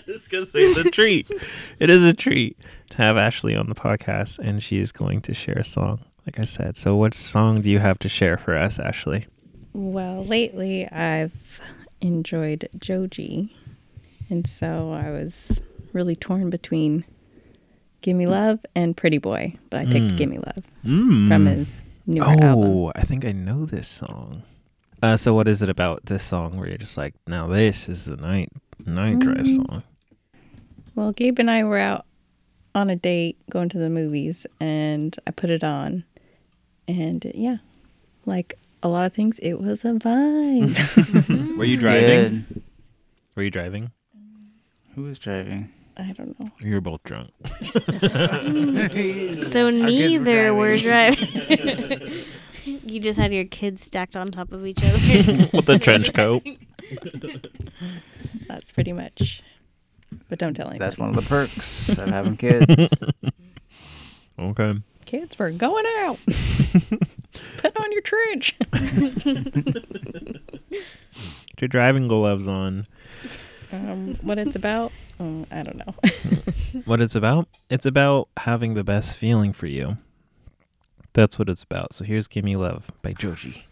it's 0.06 0.28
gonna 0.28 0.46
say 0.46 0.60
it's 0.62 0.78
a 0.78 0.90
treat. 0.90 1.30
It 1.78 1.90
is 1.90 2.04
a 2.04 2.12
treat 2.12 2.58
to 2.90 2.96
have 2.98 3.16
Ashley 3.16 3.54
on 3.56 3.68
the 3.68 3.74
podcast, 3.74 4.38
and 4.38 4.62
she 4.62 4.78
is 4.78 4.92
going 4.92 5.20
to 5.22 5.34
share 5.34 5.58
a 5.58 5.64
song. 5.64 6.00
Like 6.26 6.38
I 6.38 6.44
said, 6.44 6.76
so 6.76 6.94
what 6.96 7.14
song 7.14 7.62
do 7.62 7.70
you 7.70 7.78
have 7.80 7.98
to 8.00 8.08
share 8.08 8.36
for 8.36 8.56
us, 8.56 8.78
Ashley? 8.78 9.26
Well, 9.72 10.24
lately 10.24 10.86
I've 10.88 11.60
enjoyed 12.00 12.68
Joji. 12.78 13.54
And 14.30 14.46
so 14.46 14.92
I 14.92 15.10
was 15.10 15.60
really 15.92 16.14
torn 16.16 16.48
between 16.48 17.04
Gimme 18.02 18.26
Love 18.26 18.64
and 18.74 18.96
Pretty 18.96 19.18
Boy, 19.18 19.56
but 19.68 19.80
I 19.80 19.84
picked 19.86 20.12
Mm. 20.12 20.16
Gimme 20.16 20.38
Love 20.38 20.64
Mm. 20.84 21.28
from 21.28 21.46
his 21.46 21.84
newer 22.06 22.24
oh, 22.26 22.40
album. 22.40 22.92
I 22.94 23.02
think 23.02 23.24
I 23.24 23.32
know 23.32 23.66
this 23.66 23.88
song. 23.88 24.42
Uh, 25.02 25.16
so 25.16 25.34
what 25.34 25.48
is 25.48 25.62
it 25.62 25.68
about 25.68 26.06
this 26.06 26.22
song 26.22 26.56
where 26.58 26.68
you're 26.68 26.78
just 26.78 26.96
like, 26.96 27.14
now 27.26 27.46
this 27.48 27.88
is 27.88 28.04
the 28.04 28.16
night 28.16 28.50
night 28.86 29.18
drive 29.18 29.38
Mm. 29.38 29.56
song? 29.56 29.82
Well, 30.94 31.12
Gabe 31.12 31.38
and 31.38 31.50
I 31.50 31.64
were 31.64 31.78
out 31.78 32.04
on 32.74 32.90
a 32.90 32.96
date 32.96 33.36
going 33.50 33.68
to 33.70 33.78
the 33.78 33.90
movies, 33.90 34.46
and 34.60 35.16
I 35.26 35.30
put 35.30 35.50
it 35.50 35.64
on. 35.64 36.04
And 36.86 37.30
yeah, 37.34 37.58
like 38.26 38.54
a 38.82 38.88
lot 38.88 39.06
of 39.06 39.12
things, 39.12 39.38
it 39.40 39.54
was 39.60 39.84
a 39.84 39.92
vibe. 39.94 40.76
Were 41.56 41.64
you 41.64 41.78
driving? 41.78 42.44
good. 42.52 42.62
Were 43.34 43.42
you 43.42 43.50
driving? 43.50 43.90
Who 44.94 45.02
was 45.04 45.18
driving? 45.18 45.70
I 45.96 46.12
don't 46.12 46.38
know. 46.38 46.50
You 46.60 46.74
were 46.74 46.80
both 46.80 47.02
drunk. 47.04 47.30
So 49.44 49.64
were 49.66 49.72
neither 49.72 50.54
were 50.54 50.76
driving. 50.78 52.24
Driving. 52.64 52.88
you 52.88 53.00
just 53.00 53.18
had 53.18 53.32
your 53.32 53.44
kids 53.44 53.84
stacked 53.84 54.16
on 54.16 54.30
top 54.30 54.52
of 54.52 54.66
each 54.66 54.82
other. 54.82 55.48
With 55.52 55.68
a 55.68 55.78
trench 55.78 56.12
coat. 56.14 56.42
That's 58.48 58.72
pretty 58.72 58.92
much. 58.92 59.42
But 60.28 60.38
don't 60.38 60.54
tell 60.54 60.66
anybody. 60.68 60.78
That's 60.84 60.98
one 60.98 61.08
of 61.10 61.16
the 61.16 61.22
perks 61.22 61.96
of 61.98 62.08
having 62.08 62.36
kids. 62.38 62.66
Okay. 64.38 64.74
Kids, 65.06 65.38
we're 65.38 65.50
going 65.52 65.84
out. 66.00 66.18
Put 67.58 67.76
on 67.78 67.92
your 67.92 68.02
trench. 68.02 68.54
Get 71.52 71.60
your 71.60 71.68
driving 71.68 72.08
gloves 72.08 72.46
on. 72.48 72.86
um, 73.72 74.16
what 74.22 74.38
it's 74.38 74.54
about, 74.56 74.92
um, 75.18 75.46
I 75.50 75.62
don't 75.62 75.76
know. 75.78 75.94
What 76.84 77.00
it's 77.00 77.14
about? 77.14 77.48
It's 77.70 77.86
about 77.86 78.28
having 78.38 78.74
the 78.74 78.84
best 78.84 79.16
feeling 79.16 79.52
for 79.52 79.66
you. 79.66 79.96
That's 81.14 81.38
what 81.38 81.48
it's 81.48 81.62
about. 81.62 81.94
So 81.94 82.04
here's 82.04 82.28
Gimme 82.28 82.56
Love 82.56 82.90
by 83.02 83.12
Joji. 83.12 83.66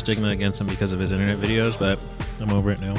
Stigma 0.00 0.28
against 0.28 0.60
him 0.60 0.66
because 0.66 0.90
of 0.92 0.98
his 0.98 1.12
internet 1.12 1.38
videos, 1.38 1.78
but 1.78 1.98
I'm 2.40 2.50
over 2.52 2.70
it 2.72 2.80
now. 2.80 2.94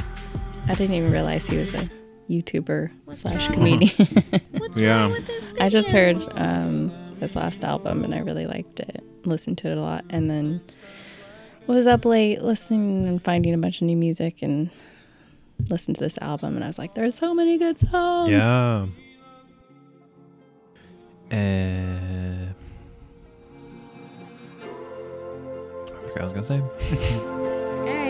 I 0.68 0.74
didn't 0.74 0.96
even 0.96 1.12
realize 1.12 1.46
he 1.48 1.58
was 1.58 1.74
a 1.74 1.90
YouTuber 2.30 2.92
slash 3.14 3.48
comedian. 3.50 3.92
What's 4.52 4.80
Yeah. 4.80 5.02
wrong 5.02 5.12
with 5.12 5.28
this 5.28 5.52
I 5.60 5.68
just 5.70 5.90
heard 5.90 6.18
um, 6.38 6.90
his 7.20 7.36
last 7.36 7.64
album 7.64 8.04
and 8.06 8.16
I 8.16 8.20
really 8.20 8.46
liked 8.48 8.80
it. 8.80 9.04
Listened 9.26 9.58
to 9.60 9.68
it 9.70 9.78
a 9.78 9.82
lot, 9.82 10.06
and 10.10 10.30
then 10.30 10.62
was 11.68 11.86
up 11.88 12.06
late 12.06 12.42
listening 12.42 13.08
and 13.08 13.22
finding 13.24 13.54
a 13.54 13.58
bunch 13.58 13.82
of 13.82 13.88
new 13.88 13.96
music 13.98 14.42
and 14.42 14.70
listened 15.70 15.96
to 15.98 16.02
this 16.02 16.18
album, 16.22 16.56
and 16.56 16.64
I 16.64 16.68
was 16.68 16.80
like, 16.80 16.96
"There's 16.96 17.14
so 17.16 17.34
many 17.36 17.58
good 17.60 17.78
songs." 17.78 18.32
Yeah. 18.32 18.88
Uh, 21.32 22.52
forgot 26.14 26.34
what 26.34 26.36
I 26.36 26.40
was 26.40 26.48
gonna 26.50 26.62
say. 27.88 27.98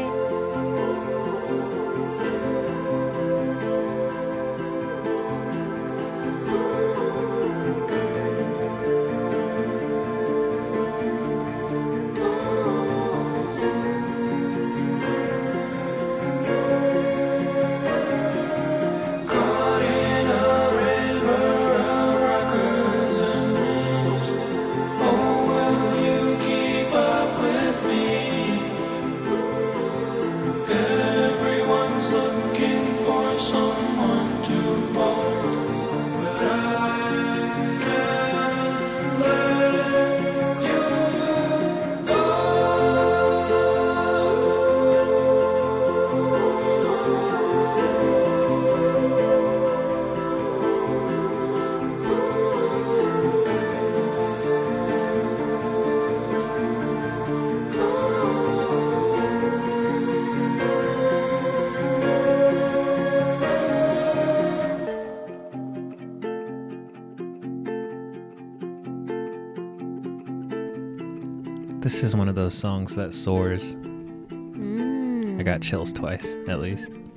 This 71.91 72.03
is 72.03 72.15
one 72.15 72.29
of 72.29 72.35
those 72.35 72.53
songs 72.53 72.95
that 72.95 73.13
soars. 73.13 73.75
Mm. 73.75 75.37
I 75.37 75.43
got 75.43 75.59
chills 75.61 75.91
twice, 75.91 76.37
at 76.47 76.61
least. 76.61 76.89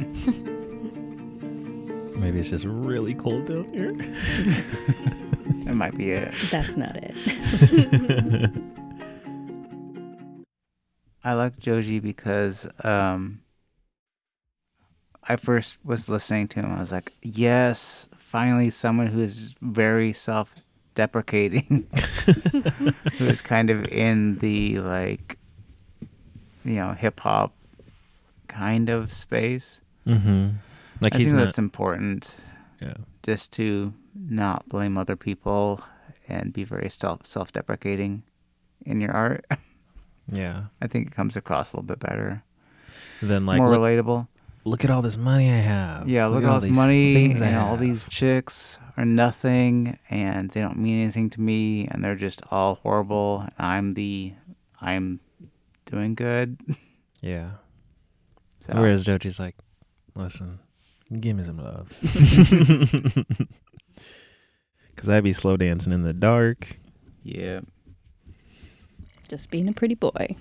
Maybe 2.19 2.41
it's 2.41 2.51
just 2.51 2.65
really 2.65 3.15
cold 3.15 3.47
down 3.47 3.73
here. 3.73 3.95
That 5.65 5.77
might 5.77 5.97
be 5.97 6.11
it. 6.11 6.35
That's 6.51 6.77
not 6.77 6.97
it. 6.97 7.15
I 11.25 11.35
like 11.35 11.59
Joji 11.61 12.01
because 12.01 12.67
um, 12.83 13.43
I 15.23 15.37
first 15.37 15.79
was 15.85 16.09
listening 16.09 16.49
to 16.49 16.61
him. 16.61 16.73
I 16.75 16.81
was 16.81 16.91
like, 16.91 17.13
yes, 17.23 18.09
finally 18.19 18.71
someone 18.71 19.07
who 19.07 19.21
is 19.21 19.55
very 19.63 20.13
self 20.13 20.53
self-deprecating. 20.95 21.87
who 23.19 23.25
is 23.27 23.43
kind 23.43 23.71
of 23.71 23.85
in 23.87 24.39
the 24.39 24.79
like, 24.79 25.39
you 26.65 26.75
know, 26.75 26.93
hip 26.93 27.21
hop 27.21 27.55
kind 28.49 28.89
of 28.89 29.13
space. 29.13 29.81
Mm-hmm. 30.07 30.51
Like 31.01 31.15
I 31.15 31.19
he's 31.19 31.29
think 31.29 31.39
not. 31.39 31.45
that's 31.47 31.59
important. 31.59 32.35
Yeah. 32.81 32.95
Just 33.25 33.53
to 33.55 33.93
not 34.15 34.69
blame 34.69 34.97
other 34.97 35.17
people 35.17 35.83
and 36.29 36.53
be 36.53 36.65
very 36.65 36.89
self 36.91 37.27
self-deprecating 37.27 38.23
in 38.87 39.01
your 39.01 39.13
art. 39.13 39.45
Yeah. 40.33 40.63
I 40.81 40.87
think 40.87 41.09
it 41.09 41.15
comes 41.15 41.37
across 41.37 41.75
a 41.75 41.77
little 41.77 41.87
bit 41.87 42.01
better, 42.01 42.43
Than 43.21 43.45
like 43.45 43.59
more 43.59 43.69
relatable. 43.69 44.27
Look 44.65 44.85
at 44.85 44.91
all 44.91 45.03
this 45.03 45.17
money 45.17 45.51
I 45.51 45.57
have. 45.59 46.09
Yeah, 46.09 46.27
look, 46.27 46.43
at 46.43 46.49
all 46.49 46.61
this 46.61 46.69
these 46.69 46.77
money 46.77 47.15
things 47.15 47.43
I 47.43 47.47
and 47.49 47.57
all 47.57 47.77
these 47.77 48.05
chicks 48.05 48.79
are 48.97 49.05
nothing 49.05 49.99
and 50.11 50.51
they 50.51 50.61
don't 50.61 50.79
mean 50.79 51.03
anything 51.03 51.31
to 51.31 51.41
me 51.41 51.87
and 51.89 52.03
they're 52.05 52.15
just 52.17 52.43
all 52.51 52.77
horrible. 52.77 53.41
And 53.41 53.53
I'm 53.59 53.95
the 53.95 54.33
I'm 54.81 55.21
doing 55.87 56.15
good. 56.15 56.59
Yeah. 57.21 57.53
So 58.61 58.75
Whereas 58.75 59.07
Joji's 59.07 59.41
like, 59.41 59.57
listen, 60.15 60.59
give 61.21 61.37
me 61.39 61.45
some 61.45 61.57
love. 61.57 61.89
Because 64.95 65.09
I'd 65.09 65.25
be 65.25 65.33
slow 65.33 65.57
dancing 65.57 65.93
in 65.93 66.03
the 66.03 66.13
dark. 66.13 66.79
yeah, 67.23 67.61
Just 69.29 69.51
being 69.51 69.69
a 69.69 69.73
pretty 69.73 69.95
boy. 69.95 70.37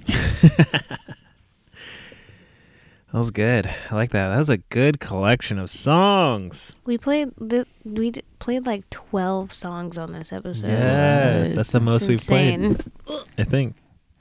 That 3.14 3.20
was 3.20 3.30
good. 3.30 3.70
I 3.92 3.96
like 3.96 4.10
that. 4.12 4.30
That 4.30 4.40
was 4.40 4.50
a 4.50 4.58
good 4.58 5.00
collection 5.00 5.60
of 5.60 5.70
songs. 5.70 6.76
We 6.84 6.98
played 6.98 7.32
th- 7.48 7.68
we 7.86 8.10
d- 8.10 8.24
played 8.40 8.66
like 8.66 8.90
twelve 8.90 9.54
songs 9.54 10.00
on 10.00 10.14
this 10.14 10.34
episode. 10.34 10.68
Yes, 10.70 11.54
that's 11.54 11.72
the 11.72 11.80
most 11.80 12.08
we've 12.08 12.14
insane. 12.18 12.76
played. 13.06 13.20
I 13.38 13.44
think. 13.44 13.76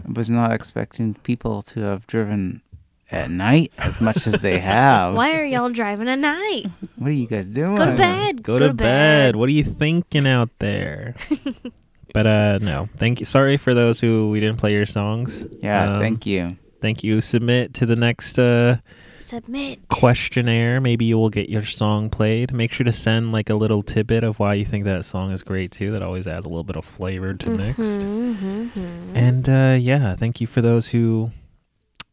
I 0.06 0.12
was 0.12 0.28
not 0.28 0.52
expecting 0.52 1.14
people 1.14 1.62
to 1.62 1.80
have 1.80 2.06
driven 2.06 2.60
at 3.10 3.30
night 3.30 3.72
as 3.78 3.98
much 3.98 4.26
as 4.26 4.42
they 4.42 4.58
have. 4.58 5.14
Why 5.16 5.36
are 5.36 5.44
y'all 5.44 5.70
driving 5.70 6.08
at 6.08 6.18
night? 6.18 6.66
What 6.96 7.08
are 7.08 7.14
you 7.14 7.26
guys 7.26 7.46
doing? 7.46 7.76
Go 7.76 7.86
to 7.86 7.96
bed. 7.96 8.42
Go, 8.42 8.58
to, 8.58 8.74
bed. 8.74 9.36
What 9.36 9.48
are 9.48 9.52
you 9.52 9.64
thinking 9.64 10.26
out 10.26 10.50
there? 10.58 11.14
but 12.12 12.26
uh 12.26 12.58
no. 12.58 12.90
Thank 12.98 13.20
you. 13.20 13.24
Sorry 13.24 13.56
for 13.56 13.72
those 13.72 14.00
who 14.00 14.28
we 14.28 14.38
didn't 14.38 14.58
play 14.58 14.74
your 14.74 14.84
songs. 14.84 15.46
Yeah, 15.62 15.94
Um, 15.94 16.00
thank 16.00 16.26
you. 16.26 16.58
Thank 16.82 17.02
you. 17.02 17.20
Submit 17.20 17.72
to 17.74 17.86
the 17.86 17.96
next 17.96 18.38
uh 18.38 18.76
Submit. 19.18 19.88
questionnaire. 19.88 20.80
Maybe 20.80 21.04
you 21.04 21.16
will 21.16 21.30
get 21.30 21.48
your 21.48 21.64
song 21.64 22.10
played. 22.10 22.52
Make 22.52 22.72
sure 22.72 22.84
to 22.84 22.92
send 22.92 23.30
like 23.32 23.48
a 23.48 23.54
little 23.54 23.82
tidbit 23.82 24.24
of 24.24 24.38
why 24.40 24.54
you 24.54 24.64
think 24.64 24.84
that 24.84 25.04
song 25.04 25.30
is 25.30 25.42
great 25.44 25.70
too. 25.70 25.92
That 25.92 26.02
always 26.02 26.26
adds 26.26 26.44
a 26.44 26.48
little 26.48 26.64
bit 26.64 26.76
of 26.76 26.84
flavor 26.84 27.32
to 27.32 27.50
next. 27.50 28.00
Mm-hmm. 28.00 29.16
And 29.16 29.48
uh 29.48 29.76
yeah, 29.80 30.16
thank 30.16 30.40
you 30.40 30.46
for 30.46 30.60
those 30.60 30.88
who 30.88 31.30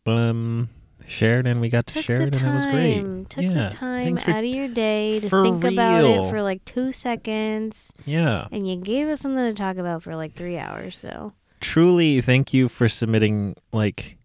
um 0.05 0.69
shared 1.07 1.47
and 1.47 1.59
we 1.59 1.69
got 1.69 1.87
to 1.87 1.95
Took 1.95 2.03
share 2.03 2.21
it 2.21 2.35
and 2.35 2.47
it 2.47 2.53
was 2.53 2.65
great. 2.67 3.29
Took 3.29 3.43
yeah. 3.43 3.69
the 3.69 3.75
time 3.75 4.17
for- 4.17 4.29
out 4.29 4.43
of 4.43 4.49
your 4.49 4.67
day 4.67 5.19
to 5.19 5.29
think 5.29 5.63
about 5.63 6.03
it 6.03 6.29
for 6.29 6.41
like 6.43 6.63
two 6.65 6.91
seconds, 6.91 7.91
yeah. 8.05 8.47
and 8.51 8.67
you 8.67 8.75
gave 8.75 9.07
us 9.07 9.21
something 9.21 9.43
to 9.43 9.53
talk 9.55 9.77
about 9.77 10.03
for 10.03 10.15
like 10.15 10.35
three 10.35 10.57
hours. 10.59 10.95
So 10.97 11.33
Truly 11.59 12.21
thank 12.21 12.53
you 12.53 12.69
for 12.69 12.87
submitting 12.87 13.55
like 13.73 14.18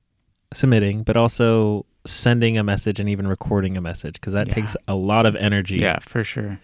submitting, 0.54 1.02
but 1.02 1.16
also 1.16 1.84
sending 2.06 2.56
a 2.58 2.62
message 2.64 3.00
and 3.00 3.08
even 3.08 3.26
recording 3.26 3.76
a 3.76 3.80
message 3.80 4.14
because 4.14 4.32
that 4.34 4.48
Yeah. 4.48 4.54
takes 4.54 4.76
a 4.88 4.94
lot 4.94 5.26
of 5.26 5.36
energy. 5.36 5.76
Yeah, 5.78 5.98
for 6.00 6.22
sure. 6.24 6.58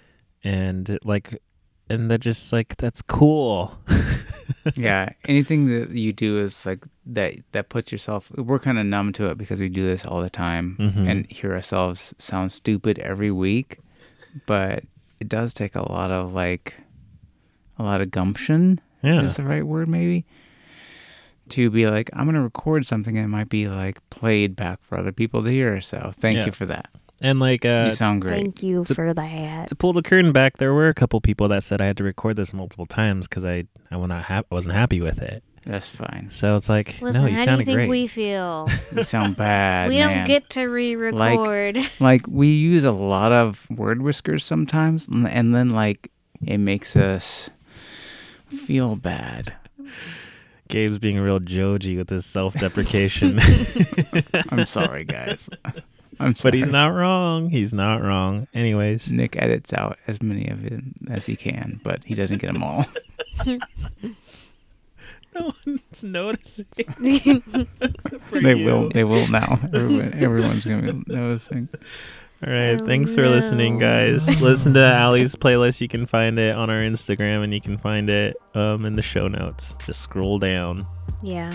And 0.44 0.88
it, 0.90 1.04
like 1.04 1.40
and 1.88 2.10
that 2.10 2.20
just 2.20 2.52
like 2.52 2.76
that's 2.76 3.02
cool. 3.02 3.76
yeah, 4.74 5.10
anything 5.26 5.66
that 5.68 5.90
you 5.90 6.12
do 6.12 6.38
is 6.38 6.64
like 6.66 6.84
that 7.06 7.34
that 7.52 7.68
puts 7.68 7.90
yourself 7.90 8.30
we're 8.36 8.58
kind 8.58 8.78
of 8.78 8.86
numb 8.86 9.12
to 9.14 9.26
it 9.26 9.38
because 9.38 9.60
we 9.60 9.68
do 9.68 9.82
this 9.84 10.04
all 10.06 10.20
the 10.22 10.30
time 10.30 10.76
Mhm. 10.78 11.08
and 11.10 11.26
hear 11.30 11.52
ourselves 11.52 12.14
sound 12.18 12.52
stupid 12.52 12.98
every 13.00 13.30
week, 13.30 13.78
but 14.46 14.84
it 15.20 15.28
does 15.28 15.52
take 15.54 15.74
a 15.74 15.90
lot 15.92 16.10
of 16.10 16.34
like 16.34 16.76
a 17.78 17.82
lot 17.82 18.00
of 18.00 18.10
gumption 18.10 18.80
Yeah. 19.02 19.22
is 19.22 19.36
the 19.36 19.42
right 19.44 19.66
word 19.66 19.88
maybe 19.88 20.26
to 21.50 21.70
be 21.70 21.86
like 21.88 22.10
I'm 22.12 22.24
going 22.24 22.34
to 22.34 22.42
record 22.42 22.86
something 22.86 23.16
and 23.16 23.24
it 23.24 23.28
might 23.28 23.48
be 23.48 23.68
like 23.68 23.98
played 24.10 24.56
back 24.56 24.78
for 24.82 24.96
other 24.98 25.12
people 25.12 25.42
to 25.42 25.50
hear. 25.50 25.80
So, 25.80 26.10
thank 26.14 26.38
Yeah. 26.38 26.46
you 26.46 26.52
for 26.52 26.66
that. 26.66 26.88
And 27.22 27.38
like 27.38 27.66
uh 27.66 27.86
you 27.90 27.94
sound 27.94 28.22
great. 28.22 28.36
thank 28.36 28.62
you 28.62 28.84
To- 28.84 28.94
for 28.94 29.12
that. 29.12 29.68
to 29.68 29.74
pull 29.74 29.92
the 29.92 30.02
curtain 30.02 30.32
back, 30.32 30.56
there 30.56 30.72
were 30.72 30.88
a 30.88 30.94
couple 30.94 31.20
people 31.20 31.48
that 31.48 31.62
said 31.64 31.80
I 31.80 31.86
had 31.86 31.98
to 31.98 32.04
record 32.04 32.36
this 32.36 32.54
multiple 32.54 32.86
times 32.86 33.28
because 33.28 33.44
I 33.44 33.64
I 33.90 33.96
was 33.98 34.08
not 34.08 34.24
hap- 34.24 34.46
I 34.50 34.54
wasn't 34.54 34.74
happy 34.74 35.00
with 35.02 35.20
it. 35.20 35.42
That's 35.66 35.90
fine. 35.90 36.28
So 36.30 36.56
it's 36.56 36.70
like, 36.70 36.96
Listen, 37.02 37.20
no, 37.24 37.28
you 37.28 37.36
how 37.36 37.44
do 37.44 37.50
you 37.58 37.64
think 37.66 37.76
great. 37.76 37.90
we 37.90 38.06
feel? 38.06 38.66
You 38.96 39.04
sound 39.04 39.36
bad. 39.36 39.90
we 39.90 39.98
man. 39.98 40.16
don't 40.16 40.26
get 40.26 40.48
to 40.50 40.64
re-record. 40.64 41.78
like 42.00 42.22
we 42.26 42.48
use 42.48 42.84
a 42.84 42.92
lot 42.92 43.32
of 43.32 43.68
word 43.70 44.00
whiskers 44.00 44.42
sometimes 44.42 45.06
and 45.06 45.28
and 45.28 45.54
then 45.54 45.68
like 45.68 46.10
it 46.46 46.56
makes 46.56 46.96
us 46.96 47.50
feel 48.48 48.96
bad 48.96 49.52
Gabe's 50.70 50.98
being 50.98 51.18
a 51.18 51.22
real 51.22 51.40
Joji 51.40 51.96
with 51.96 52.08
his 52.08 52.24
self-deprecation. 52.26 53.38
i'm 54.50 54.64
sorry 54.66 55.04
guys 55.04 55.48
i'm 56.18 56.34
sorry 56.34 56.50
but 56.50 56.54
he's 56.54 56.68
not 56.68 56.88
wrong. 56.88 57.50
He's 57.50 57.72
not 57.74 58.02
wrong. 58.02 58.46
Anyways, 58.54 59.10
nick 59.10 59.36
edits 59.36 59.72
out 59.72 59.98
as 60.06 60.22
many 60.22 60.48
of 60.48 60.64
it 60.64 60.80
as 61.08 61.26
he 61.26 61.36
can 61.36 61.80
but 61.82 62.04
he 62.04 62.14
doesn't 62.14 62.38
get 62.38 62.52
them 62.52 62.62
all 62.62 62.86
no 65.34 65.52
one's 65.66 66.04
noticing. 66.04 66.66
they 68.32 68.54
will 68.54 68.90
they 68.90 69.04
will 69.04 69.26
now 69.28 69.58
Everyone, 69.72 70.12
everyone's 70.14 70.64
gonna 70.64 70.92
be 70.92 71.12
noticing 71.12 71.68
All 72.46 72.52
right. 72.52 72.80
Oh, 72.80 72.86
thanks 72.86 73.14
for 73.14 73.28
listening, 73.28 73.78
guys. 73.78 74.26
Listen 74.40 74.72
to 74.74 74.80
Allie's 74.82 75.36
playlist. 75.36 75.80
You 75.82 75.88
can 75.88 76.06
find 76.06 76.38
it 76.38 76.54
on 76.56 76.70
our 76.70 76.80
Instagram 76.80 77.44
and 77.44 77.52
you 77.52 77.60
can 77.60 77.76
find 77.76 78.08
it 78.08 78.36
um, 78.54 78.86
in 78.86 78.94
the 78.94 79.02
show 79.02 79.28
notes. 79.28 79.76
Just 79.86 80.00
scroll 80.00 80.38
down. 80.38 80.86
yeah. 81.22 81.52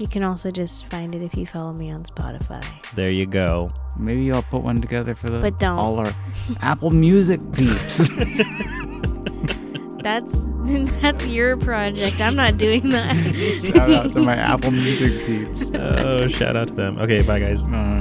You 0.00 0.06
can 0.06 0.22
also 0.22 0.52
just 0.52 0.86
find 0.86 1.12
it 1.12 1.22
if 1.22 1.34
you 1.36 1.44
follow 1.44 1.72
me 1.72 1.90
on 1.90 2.04
Spotify. 2.04 2.64
There 2.94 3.10
you 3.10 3.26
go. 3.26 3.72
maybe 3.98 4.30
i'll 4.30 4.44
put 4.44 4.62
one 4.62 4.80
together 4.80 5.16
for 5.16 5.28
the 5.28 5.40
But 5.40 5.58
don't. 5.58 5.76
all 5.76 5.98
our 5.98 6.12
apple 6.62 6.92
music 6.92 7.40
peeps 7.52 8.08
That's 10.04 10.44
that's 11.02 11.26
your 11.26 11.56
project. 11.56 12.20
I'm 12.20 12.36
not 12.36 12.56
doing 12.58 12.90
that. 12.90 13.34
shout 13.74 13.90
out 13.90 14.12
to 14.12 14.20
my 14.20 14.36
apple 14.36 14.70
music 14.70 15.26
peeps 15.26 15.64
Oh, 15.74 16.28
shout 16.28 16.54
out 16.56 16.68
to 16.68 16.74
them. 16.74 16.96
Okay, 17.00 17.22
bye, 17.22 17.40
guys. 17.40 17.66
Uh, 17.66 18.00